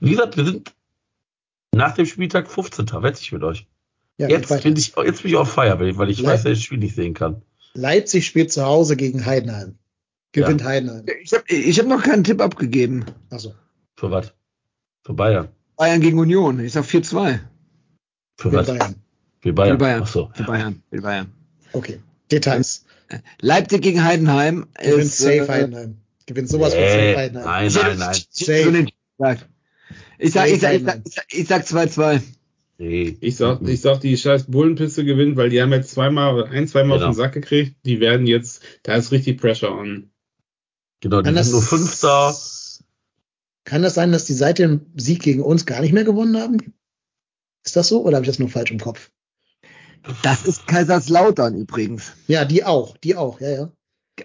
[0.00, 0.74] Wie gesagt, wir sind
[1.74, 2.86] nach dem Spieltag 15.
[3.02, 3.66] Wette ich mit euch.
[4.16, 6.30] Ja, Jetzt bin ich, jetzt bin ich auf Feier, weil ich, Ja.
[6.30, 7.42] weiß, dass ich das Spiel nicht sehen kann.
[7.74, 9.76] Leipzig spielt zu Hause gegen Heidenheim.
[10.32, 11.04] Gewinnt Heidenheim.
[11.22, 13.04] Ich habe ich hab noch keinen Tipp abgegeben.
[13.30, 13.54] Also,
[13.98, 14.32] Für was?
[15.04, 15.48] Für Bayern.
[15.76, 16.60] Bayern gegen Union.
[16.60, 17.40] Ich sag 4-2.
[18.36, 18.66] Für für was?
[18.68, 18.94] Bayern.
[19.40, 19.72] Für Bayern.
[19.76, 20.02] Für Bayern.
[20.04, 20.30] Ach so.
[20.34, 20.82] Für Bayern.
[20.90, 21.32] Für Bayern.
[21.72, 21.98] Okay.
[22.30, 22.84] Details.
[23.40, 25.18] Leipzig gegen Heidenheim Gewinnt ist.
[25.18, 25.96] safe äh, Heidenheim.
[26.26, 27.44] Gewinnt sowas von Nee, safe Heidenheim.
[27.44, 28.90] nein, nein, nein.
[29.16, 29.48] gesagt.
[30.20, 32.20] Ich sag, ich sag, ich sag, ich sag, ich sag 2-2.
[32.78, 33.16] Nee.
[33.20, 36.98] Ich sag, ich sag, die scheiß Bullenpiste gewinnt, weil die haben jetzt zweimal, ein, zweimal
[36.98, 37.10] Genau.
[37.10, 37.74] auf den Sack gekriegt.
[37.84, 40.10] Die werden jetzt, da ist richtig Pressure on.
[41.00, 42.36] Genau, die das, sind nur Fünfter.
[43.68, 46.56] Kann das sein, dass die seit dem Sieg gegen uns gar nicht mehr gewonnen haben?
[47.66, 49.10] Ist das so oder habe ich das nur falsch im Kopf?
[50.22, 52.12] Das ist Kaiserslautern übrigens.
[52.28, 53.72] Ja, die auch, die auch, ja, ja.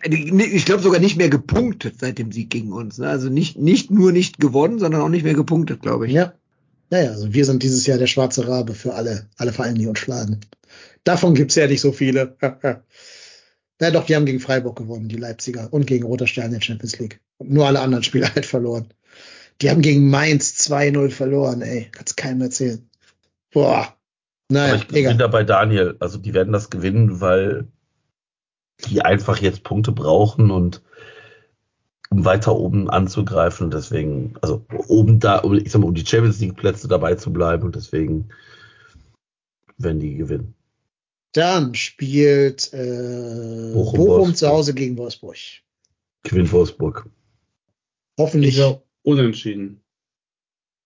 [0.09, 2.99] Ich glaube sogar nicht mehr gepunktet seit dem Sieg gegen uns.
[2.99, 3.09] ne?
[3.09, 6.13] Also nicht, nicht nur nicht gewonnen, sondern auch nicht mehr gepunktet, glaube ich.
[6.13, 6.33] Ja.
[6.89, 9.87] Ja, ja, also wir sind dieses Jahr der schwarze Rabe für alle, alle Vereine, die
[9.87, 10.39] uns schlagen.
[11.03, 12.37] Davon gibt's ja nicht so viele.
[13.79, 16.61] Na doch, die haben gegen Freiburg gewonnen, die Leipziger, und gegen Roter Stern in der
[16.61, 17.19] Champions League.
[17.39, 18.93] Und nur alle anderen Spiele halt verloren.
[19.61, 21.88] Die haben gegen Mainz 2-0 verloren, ey.
[21.91, 22.89] Kannst keinem erzählen.
[23.51, 23.77] Boah.
[23.84, 23.97] Aber
[24.49, 25.17] Naja, ich bin egal.
[25.17, 25.95] da bei Daniel.
[25.99, 27.67] Also die werden das gewinnen, weil
[28.89, 30.81] die einfach jetzt Punkte brauchen und
[32.09, 33.65] um weiter oben anzugreifen.
[33.65, 37.15] Und deswegen, also oben da, um- ich sag mal, um die Champions League Plätze dabei
[37.15, 37.63] zu bleiben.
[37.63, 38.30] Und deswegen
[39.77, 40.55] werden die gewinnen.
[41.34, 45.38] Dann spielt äh, Bochum, Bochum, zu Hause gegen Wolfsburg.
[46.23, 47.09] Gewinnt Wolfsburg.
[48.19, 48.59] Hoffentlich.
[48.59, 49.81] Ich unentschieden.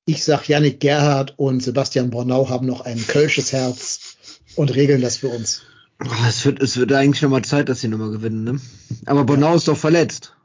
[0.06, 4.18] Ich sag, Yannick Gerhardt und Sebastian Bornau haben noch ein kölsches Herz
[4.56, 5.64] und regeln das für uns.
[6.04, 8.62] Oh, es, wird, es wird eigentlich schon mal Zeit, dass sie nochmal gewinnen, ne?
[9.06, 10.36] Aber Bonau ist doch verletzt.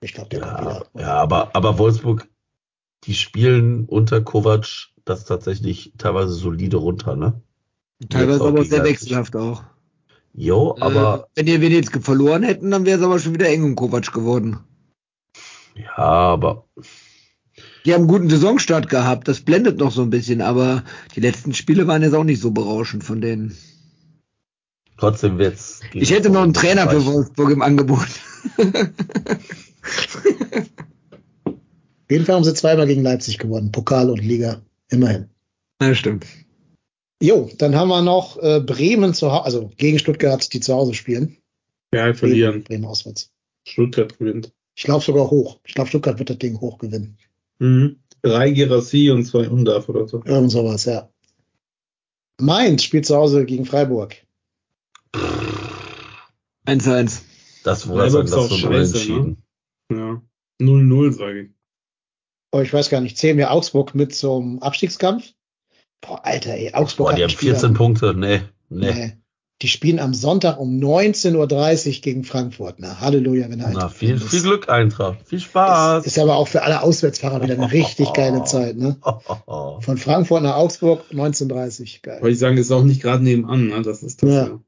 [0.00, 0.86] Ich glaube, der kommt Ja, wieder.
[0.94, 2.28] ja aber, aber Wolfsburg,
[3.04, 7.40] die spielen unter Kovac das tatsächlich teilweise solide runter, ne?
[8.10, 9.64] Teilweise aber sehr wechselhaft auch.
[10.34, 13.64] Jo, aber äh, wenn, ihr jetzt verloren hätten, dann wäre es aber schon wieder eng
[13.64, 14.58] um Kovac geworden.
[15.74, 16.66] ja, aber
[17.86, 20.82] Die haben einen guten Saisonstart gehabt, das blendet noch so ein bisschen, aber
[21.14, 23.56] die letzten Spiele waren jetzt auch nicht so berauschend von denen.
[24.96, 25.82] trotzdem wird's.
[25.92, 27.06] Ich hätte noch einen Trainer für.
[27.06, 28.08] Wolfsburg im Angebot.
[31.44, 33.70] Auf jeden Fall haben sie zweimal gegen Leipzig gewonnen.
[33.70, 34.62] Pokal und Liga.
[34.90, 35.28] Immerhin.
[35.80, 36.26] Ja, stimmt.
[37.22, 40.94] Jo, dann haben wir noch äh, Bremen zu Hause, also gegen Stuttgart, die zu Hause
[40.94, 41.36] spielen.
[41.94, 42.64] Ja, Bremen, verlieren.
[42.64, 43.30] Bremen auswärts.
[43.66, 44.52] Stuttgart gewinnt.
[44.74, 45.60] Ich glaube sogar hoch.
[45.64, 47.16] Ich glaube, Stuttgart wird das Ding hoch gewinnen.
[47.58, 48.00] Mhm.
[48.22, 50.22] Drei Gerassi und zwei Undarf oder so.
[50.24, 51.08] Irgend sowas, ja.
[52.40, 54.16] Mainz spielt zu Hause gegen Freiburg.
[56.66, 57.22] 1-1.
[57.64, 59.42] Das wurde Freiburg sagen, ist das auch scheiße, unentschieden.
[59.92, 60.22] Ja.
[60.60, 61.50] 0-0, sage ich.
[62.52, 65.32] Oh, ich weiß gar nicht, zählen wir Augsburg mit zum Abstiegskampf?
[66.00, 68.14] Boah, Alter, ey, Augsburg Boah, hat die ein haben Spiel 14 am- Punkte.
[68.14, 68.92] Nee, nee.
[68.92, 69.16] Nee.
[69.62, 72.76] Die spielen am Sonntag um 19.30 Uhr gegen Frankfurt.
[72.78, 75.26] Na, Halleluja, wenn er Na, viel, viel Glück, Eintracht.
[75.26, 76.04] Viel Spaß.
[76.04, 78.98] Ist, ist aber auch für alle Auswärtsfahrer wieder eine richtig geile Zeit, ne?
[79.80, 82.20] Von Frankfurt nach Augsburg 19.30 Geil.
[82.20, 83.80] Wollte ich sagen, ist auch nicht gerade nebenan, ne?
[83.80, 84.30] Das ist das.
[84.30, 84.60] Ja.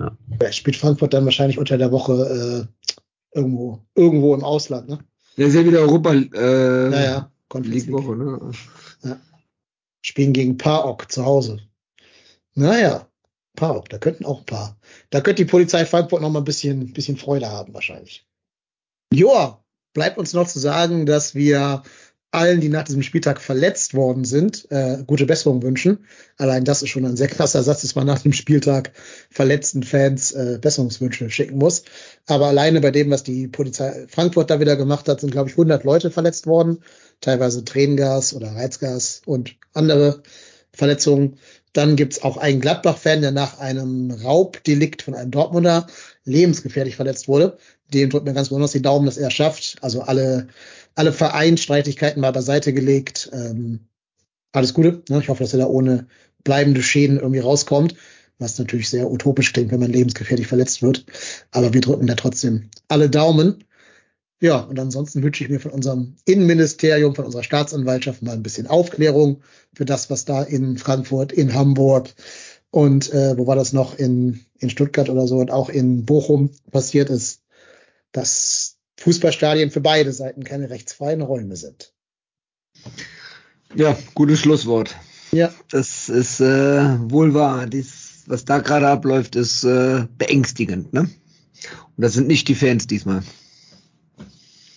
[0.00, 0.16] Ja.
[0.40, 2.68] Ja, spielt Frankfurt dann wahrscheinlich unter der Woche
[3.34, 5.00] äh, irgendwo, irgendwo im Ausland, ne?
[5.36, 7.92] Das ist ja wieder Europa äh, Naja, League.
[7.92, 9.18] Woche, ne?
[10.00, 11.60] Spielen gegen PAOK zu Hause.
[12.54, 13.06] Naja,
[13.56, 14.78] PAOK, da könnten auch ein paar.
[15.10, 18.26] Da könnte die Polizei Frankfurt noch mal ein bisschen, bisschen Freude haben, wahrscheinlich.
[19.12, 19.64] Joa,
[19.94, 21.82] bleibt uns noch zu sagen, dass wir
[22.36, 26.06] allen, die nach diesem Spieltag verletzt worden sind, äh, gute Besserung wünschen.
[26.36, 28.92] Allein das ist schon ein sehr krasser Satz, dass man nach dem Spieltag
[29.30, 31.84] verletzten Fans äh, Besserungswünsche schicken muss.
[32.26, 35.54] Aber alleine bei dem, was die Polizei Frankfurt da wieder gemacht hat, sind, glaube ich,
[35.54, 36.82] 100 Leute verletzt worden.
[37.22, 40.22] Teilweise Tränengas oder Reizgas und andere
[40.72, 41.38] Verletzungen.
[41.76, 45.86] Dann gibt's auch einen Gladbach-Fan, der nach einem Raubdelikt von einem Dortmunder
[46.24, 47.58] lebensgefährlich verletzt wurde.
[47.92, 49.76] Dem drückt mir ganz besonders die Daumen, dass er schafft.
[49.82, 50.48] Also alle,
[50.94, 53.28] alle Vereinsstreitigkeiten mal beiseite gelegt.
[53.34, 53.80] Ähm,
[54.52, 55.02] alles Gute.
[55.10, 55.20] Ne?
[55.20, 56.06] Ich hoffe, dass er da ohne
[56.44, 57.94] bleibende Schäden irgendwie rauskommt.
[58.38, 61.04] Was natürlich sehr utopisch klingt, wenn man lebensgefährlich verletzt wird.
[61.50, 63.64] Aber wir drücken da trotzdem alle Daumen.
[64.40, 68.66] Ja, und ansonsten wünsche ich mir von unserem Innenministerium, von unserer Staatsanwaltschaft mal ein bisschen
[68.66, 69.42] Aufklärung
[69.74, 72.14] für das, was da in Frankfurt, in Hamburg
[72.70, 76.50] und äh, wo war das noch in, in Stuttgart oder so und auch in Bochum
[76.70, 77.40] passiert ist,
[78.12, 81.94] dass Fußballstadien für beide Seiten keine rechtsfreien Räume sind.
[83.74, 84.96] Ja, gutes Schlusswort.
[85.32, 85.52] Ja.
[85.70, 87.66] Das ist äh, wohl wahr.
[87.66, 91.00] Dies, was da gerade abläuft, ist äh, beängstigend, ne?
[91.00, 93.22] Und das sind nicht die Fans diesmal.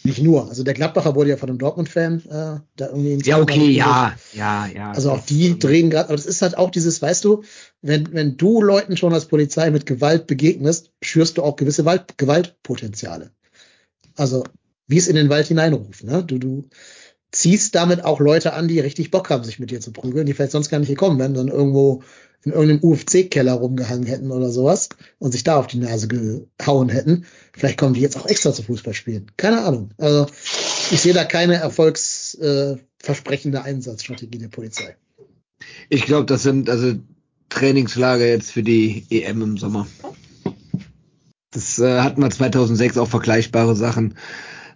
[0.10, 0.50] Nicht nur.
[0.50, 4.16] Also der Gladbacher wurde ja von einem Dortmund-Fan äh, da irgendwie ins Ja, okay, ja,
[4.34, 4.92] ja, ja.
[4.92, 7.44] Also auch die drehen gerade, aber das ist halt auch dieses, weißt du,
[7.82, 12.18] wenn, wenn du Leuten schon als Polizei mit Gewalt begegnest, schürst du auch gewisse Wald,
[12.18, 13.32] Gewaltpotenziale.
[14.16, 14.44] Also,
[14.88, 16.24] wie es in den Wald hineinruft, ne?
[16.24, 16.68] Du, du
[17.32, 20.34] ziehst damit auch Leute an, die richtig Bock haben, sich mit dir zu prügeln, die
[20.34, 22.04] vielleicht sonst gar nicht gekommen wären, sondern irgendwo
[22.44, 24.90] in irgendeinem UFC-Keller rumgehangen hätten oder sowas
[25.20, 27.26] und sich da auf die Nase gehauen hätten.
[27.54, 29.30] Vielleicht kommen die jetzt auch extra zu Fußball spielen.
[29.36, 29.92] Keine Ahnung.
[29.98, 30.28] Also,
[30.92, 34.96] ich sehe da keine erfolgsversprechende versprechende Einsatzstrategie der Polizei.
[35.90, 36.96] Ich glaube, das sind also
[37.50, 39.88] Trainingslager jetzt für die EM im Sommer.
[41.52, 44.16] Das äh, hatten wir 2006 auch vergleichbare Sachen,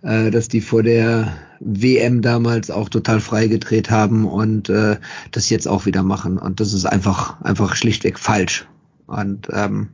[0.03, 4.97] äh, dass die vor der WM damals auch total freigedreht haben und äh,
[5.31, 6.37] das jetzt auch wieder machen.
[6.37, 8.67] Und das ist einfach, einfach schlichtweg falsch.
[9.07, 9.89] Und ähm,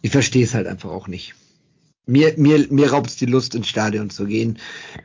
[0.00, 1.34] ich verstehe es halt einfach auch nicht.
[2.06, 4.58] Mir, mir, mir raubt es die Lust, ins Stadion zu gehen,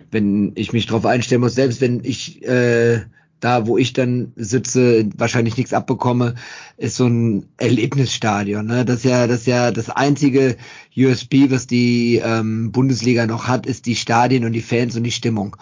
[0.10, 3.02] wenn ich mich darauf einstellen muss, selbst wenn ich äh,
[3.40, 6.36] da, wo ich dann sitze, wahrscheinlich nichts abbekomme,
[6.78, 8.66] ist so ein Erlebnisstadion.
[8.66, 8.86] Ne?
[8.86, 10.58] Das ist ja, das ist ja das einzige
[10.96, 15.12] USB, was die ähm, Bundesliga noch hat, ist die Stadien und die Fans und die
[15.12, 15.56] Stimmung.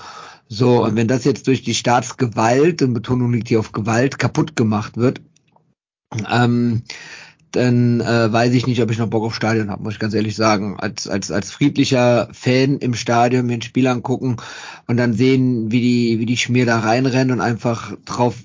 [0.48, 4.56] So, und wenn das jetzt durch die Staatsgewalt, und Betonung liegt hier auf Gewalt, kaputt
[4.56, 5.22] gemacht wird,
[6.32, 6.84] ähm,
[7.56, 10.14] dann äh, weiß ich nicht, ob ich noch Bock auf Stadion habe, muss ich ganz
[10.14, 10.78] ehrlich sagen.
[10.80, 14.38] Als, als, als friedlicher Fan im Stadion mir ein Spiel angucken
[14.88, 18.36] und dann sehen, wie die, wie die Schmier da reinrennen und einfach drauf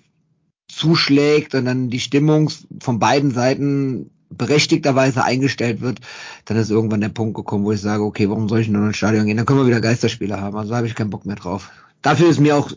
[0.68, 2.50] zuschlägt und dann die Stimmung
[2.80, 6.00] von beiden Seiten berechtigterweise eingestellt wird,
[6.44, 8.96] dann ist irgendwann der Punkt gekommen, wo ich sage, okay, warum soll ich nur ins
[8.96, 9.36] Stadion gehen?
[9.36, 10.56] Dann können wir wieder Geisterspiele haben.
[10.56, 11.70] Also habe ich keinen Bock mehr drauf.
[12.02, 12.70] Dafür ist mir auch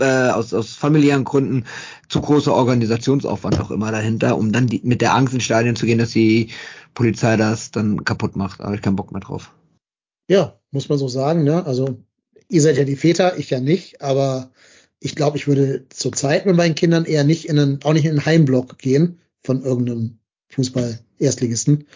[0.00, 1.64] äh, aus, aus familiären Gründen
[2.08, 5.86] zu großer Organisationsaufwand auch immer dahinter, um dann die, mit der Angst ins Stadion zu
[5.86, 6.50] gehen, dass die
[6.94, 8.60] Polizei das dann kaputt macht.
[8.60, 9.52] Habe ich keinen Bock mehr drauf.
[10.28, 11.64] Ja, muss man so sagen, ne?
[11.66, 11.98] Also,
[12.48, 14.50] ihr seid ja die Väter, ich ja nicht, aber
[15.00, 18.12] ich glaube, ich würde zurzeit mit meinen Kindern eher nicht in einen, auch nicht in
[18.12, 20.18] einen Heimblock gehen von irgendeinem
[20.48, 21.86] Fußball-Erstligisten.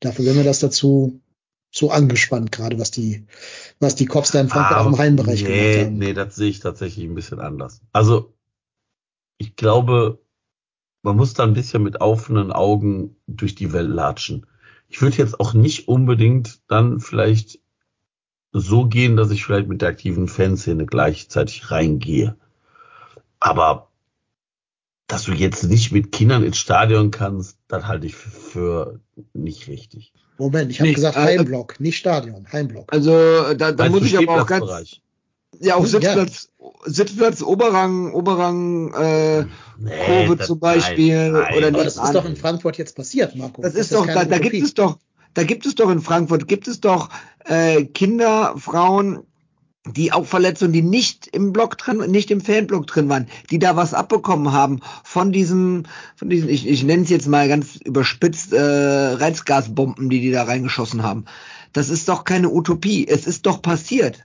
[0.00, 1.20] Dafür wäre mir das dazu
[1.74, 3.26] so angespannt, gerade was die,
[3.80, 5.98] was die Cops da in Frankfurt auch im Heimbereich nee, gemacht haben.
[5.98, 7.80] Nee, das sehe ich tatsächlich ein bisschen anders.
[7.92, 8.32] Also,
[9.38, 10.20] ich glaube,
[11.02, 14.46] man muss da ein bisschen mit offenen Augen durch die Welt latschen.
[14.88, 17.58] Ich würde jetzt auch nicht unbedingt dann vielleicht
[18.52, 22.36] so gehen, dass ich vielleicht mit der aktiven Fanszene gleichzeitig reingehe.
[23.40, 23.90] Aber
[25.14, 29.00] dass du jetzt nicht mit Kindern ins Stadion kannst, das halte ich für,
[29.32, 30.12] nicht richtig.
[30.38, 32.92] Moment, ich habe Nee, gesagt äh, Heimblock, nicht Stadion, Heimblock.
[32.92, 35.00] Also da, da muss ich aber auch ganz
[35.60, 36.14] ja auch Hm, ja.
[36.14, 36.48] Sitzplatz
[36.86, 39.44] Sitzplatz Oberrang Oberrang äh,
[39.78, 41.56] Nee, Kurve das- zum Beispiel nein, nein.
[41.56, 43.62] oder Aber das ist doch in Frankfurt jetzt passiert, Marco.
[43.62, 44.98] Das ist ja doch, keine da, da gibt es doch,
[45.34, 47.08] da gibt es doch in Frankfurt, gibt es doch
[47.44, 49.20] äh, Kinder, Frauen,
[49.86, 53.58] die auch verletzt und die nicht im Block drin, nicht im Fanblock drin waren, die
[53.58, 55.84] da was abbekommen haben von diesem,
[56.16, 60.44] von diesen, ich, ich nenne es jetzt mal ganz überspitzt, äh, Reizgasbomben, die die da
[60.44, 61.26] reingeschossen haben.
[61.72, 63.06] Das ist doch keine Utopie.
[63.06, 64.24] Es ist doch passiert.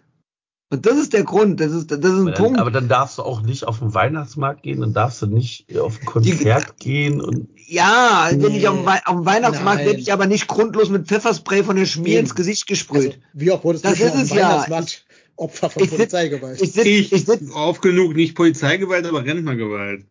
[0.72, 1.60] Und das ist der Grund.
[1.60, 2.60] Das ist, das ist ein Aber dann, Punkt.
[2.60, 6.00] aber dann darfst du auch nicht auf den Weihnachtsmarkt gehen, dann darfst du nicht auf
[6.00, 9.00] ein Konzert gehen und ja, wenn ich auf, dem Nee.
[9.06, 12.64] Auf dem Weihnachtsmarkt werde ich aber nicht grundlos mit Pfefferspray von der Schmier ins Gesicht
[12.70, 13.20] Also, gesprüht.
[13.34, 14.12] wie oft wurdest Das du ja.
[14.14, 15.06] Weihnachtsmarkt
[15.40, 16.62] Opfer von Ich Polizeigewalt?
[16.62, 20.06] ich sitz, Ich, ich sitz, oft genug nicht Polizeigewalt, aber Rentnergewalt.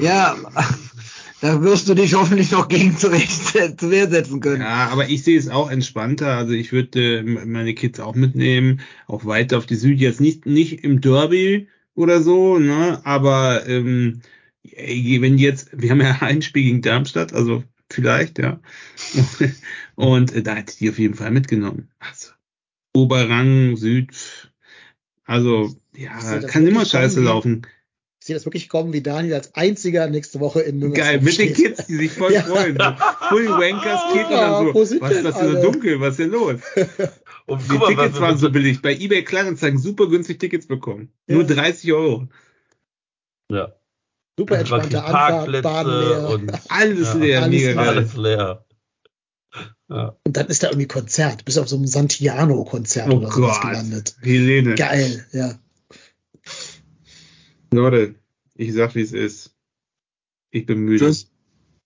[0.00, 0.36] ja,
[1.40, 3.30] Da wirst du dich hoffentlich noch gegen zurecht,
[3.78, 4.62] zu Wehr setzen können.
[4.62, 6.38] Ja, aber ich sehe es auch entspannter.
[6.38, 10.00] Also ich würde äh, meine Kids auch mitnehmen, auch weiter auf die Süd.
[10.00, 13.00] Jetzt nicht, nicht im Derby oder so, ne?
[13.04, 14.22] Aber ähm,
[14.62, 18.58] wenn jetzt, wir haben ja ein Spiel gegen Darmstadt, also vielleicht, ja.
[19.96, 21.90] Und äh, da hätte ich die auf jeden Fall mitgenommen.
[21.98, 22.30] Also
[22.94, 24.43] Oberrang, Süd,
[25.24, 27.66] also ja, kann immer scheiße kommen wie- laufen.
[28.20, 31.26] Ich sehe das wirklich kommen, wie Daniel als einziger nächste Woche in Müngersdorf Geil, mit
[31.38, 31.56] den steht.
[31.56, 32.40] Kids, die sich voll Ja.
[32.42, 32.78] freuen.
[33.28, 36.10] Full Wankers Kid Ja, und dann so, was ist denn das hier so dunkel, was
[36.12, 36.54] ist denn los?
[37.46, 38.80] Und Die guck mal, Tickets was waren so billig.
[38.80, 41.10] Bei eBay Kleinanzeigen super günstig Tickets bekommen.
[41.26, 41.48] Nur Ja.
[41.54, 42.28] 30 Euro.
[43.50, 43.74] ja.
[44.38, 46.28] Super entspannte Anfahrt, Bahn leer.
[46.30, 47.74] und Alles Ja, leer, alles mega leer.
[47.76, 47.88] geil.
[47.88, 48.63] alles leer.
[49.88, 50.16] Ja.
[50.24, 51.44] Und dann ist da irgendwie Konzert.
[51.44, 53.70] Bist auf so einem Santiano-Konzert Oh oder sowas Gott.
[53.70, 54.16] gelandet.
[54.22, 54.74] Helene.
[54.74, 55.58] Geil, ja.
[57.72, 58.14] Leute,
[58.54, 59.54] ich sag wie es ist.
[60.50, 61.04] Ich bin müde.
[61.06, 61.30] Tschüss.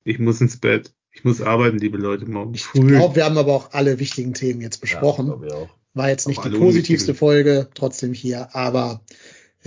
[0.04, 0.92] Ich muss ins Bett.
[1.10, 2.86] Ich muss arbeiten, liebe Leute, morgen Ich früh.
[2.86, 5.28] glaube, wir haben aber auch alle wichtigen Themen jetzt besprochen.
[5.48, 5.68] Ja, ich.
[5.94, 7.14] War jetzt nicht Auch die positivste.
[7.14, 9.02] Folge, trotzdem hier, aber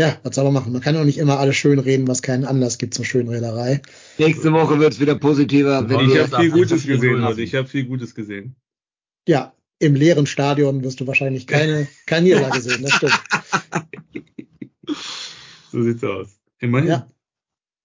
[0.02, 0.74] ja, was soll man machen?
[0.74, 3.82] Man kann auch nicht immer alles schön reden, was keinen Anlass gibt zur Schönrederei.
[4.18, 5.88] Nächste Woche wird's wieder positiver.
[5.88, 7.40] Wenn Ich habe viel Gutes gesehen, lassen.
[7.40, 8.56] Ich habe viel Gutes gesehen.
[9.28, 13.22] Ja, im leeren Stadion wirst du wahrscheinlich keine, keine Niederlage sehen, das stimmt.
[15.72, 16.30] So sieht's aus.
[16.60, 16.90] Immerhin.
[16.90, 17.12] Ja.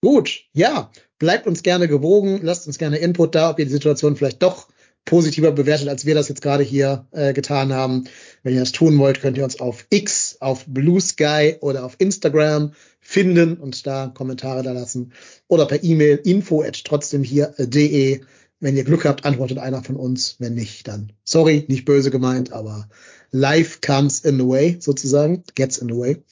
[0.01, 4.17] Gut, ja, bleibt uns gerne gewogen, lasst uns gerne Input da, ob ihr die Situation
[4.17, 4.69] vielleicht doch
[5.07, 8.05] positiver bewertet, als wir das jetzt gerade hier äh, getan haben.
[8.43, 11.97] Wenn ihr das tun wollt, könnt ihr uns auf X, auf Blue Sky oder auf
[11.99, 15.12] Instagram finden und da Kommentare da lassen
[15.49, 18.20] oder per E-Mail info at trotzdem hier.de.
[18.59, 20.37] Wenn ihr Glück habt, antwortet einer von uns.
[20.39, 22.89] Wenn nicht, dann sorry, nicht böse gemeint, aber
[23.31, 26.23] life comes in the way, sozusagen, gets in the way.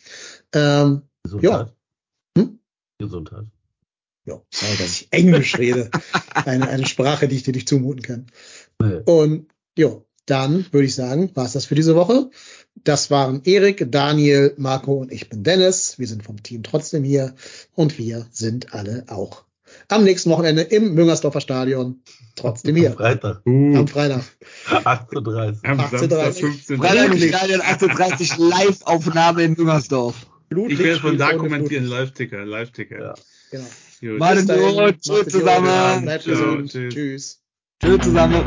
[0.52, 1.72] Ähm, Gesundheit.
[2.36, 2.58] Hm?
[2.98, 3.44] Gesundheit.
[4.26, 5.90] Ja, sorry, dass ich Englisch rede.
[6.34, 8.26] Eine, eine Sprache, die ich dir nicht zumuten kann.
[9.04, 9.46] Und
[9.76, 12.30] jo, dann würde ich sagen, war es das für diese Woche.
[12.82, 15.98] Das waren Erik, Daniel, Marco und ich bin Dennis.
[15.98, 17.34] Wir sind vom Team trotzdem hier
[17.74, 19.44] und wir sind alle auch
[19.88, 22.02] am nächsten Wochenende im Müngersdorfer Stadion.
[22.36, 22.92] Trotzdem Am hier.
[22.92, 24.22] Freitag, Uh, Am Freitag.
[24.68, 25.98] 18.30 am 18:30.
[25.98, 27.28] Samstag 15 Freitag im.
[27.28, 30.26] Stadion 38 Live-Aufnahme in Müngersdorf.
[30.68, 32.98] Ich werde von da kommentieren, Live-Ticker, Live-Ticker.
[33.00, 33.14] Ja.
[33.50, 33.66] Genau.
[34.04, 34.18] Gut.
[34.18, 36.02] Macht's gut, tschüss zusammen.
[36.02, 36.70] Bleibt gesund.
[36.70, 37.40] Tschüss.
[37.80, 38.44] Tschüss zusammen.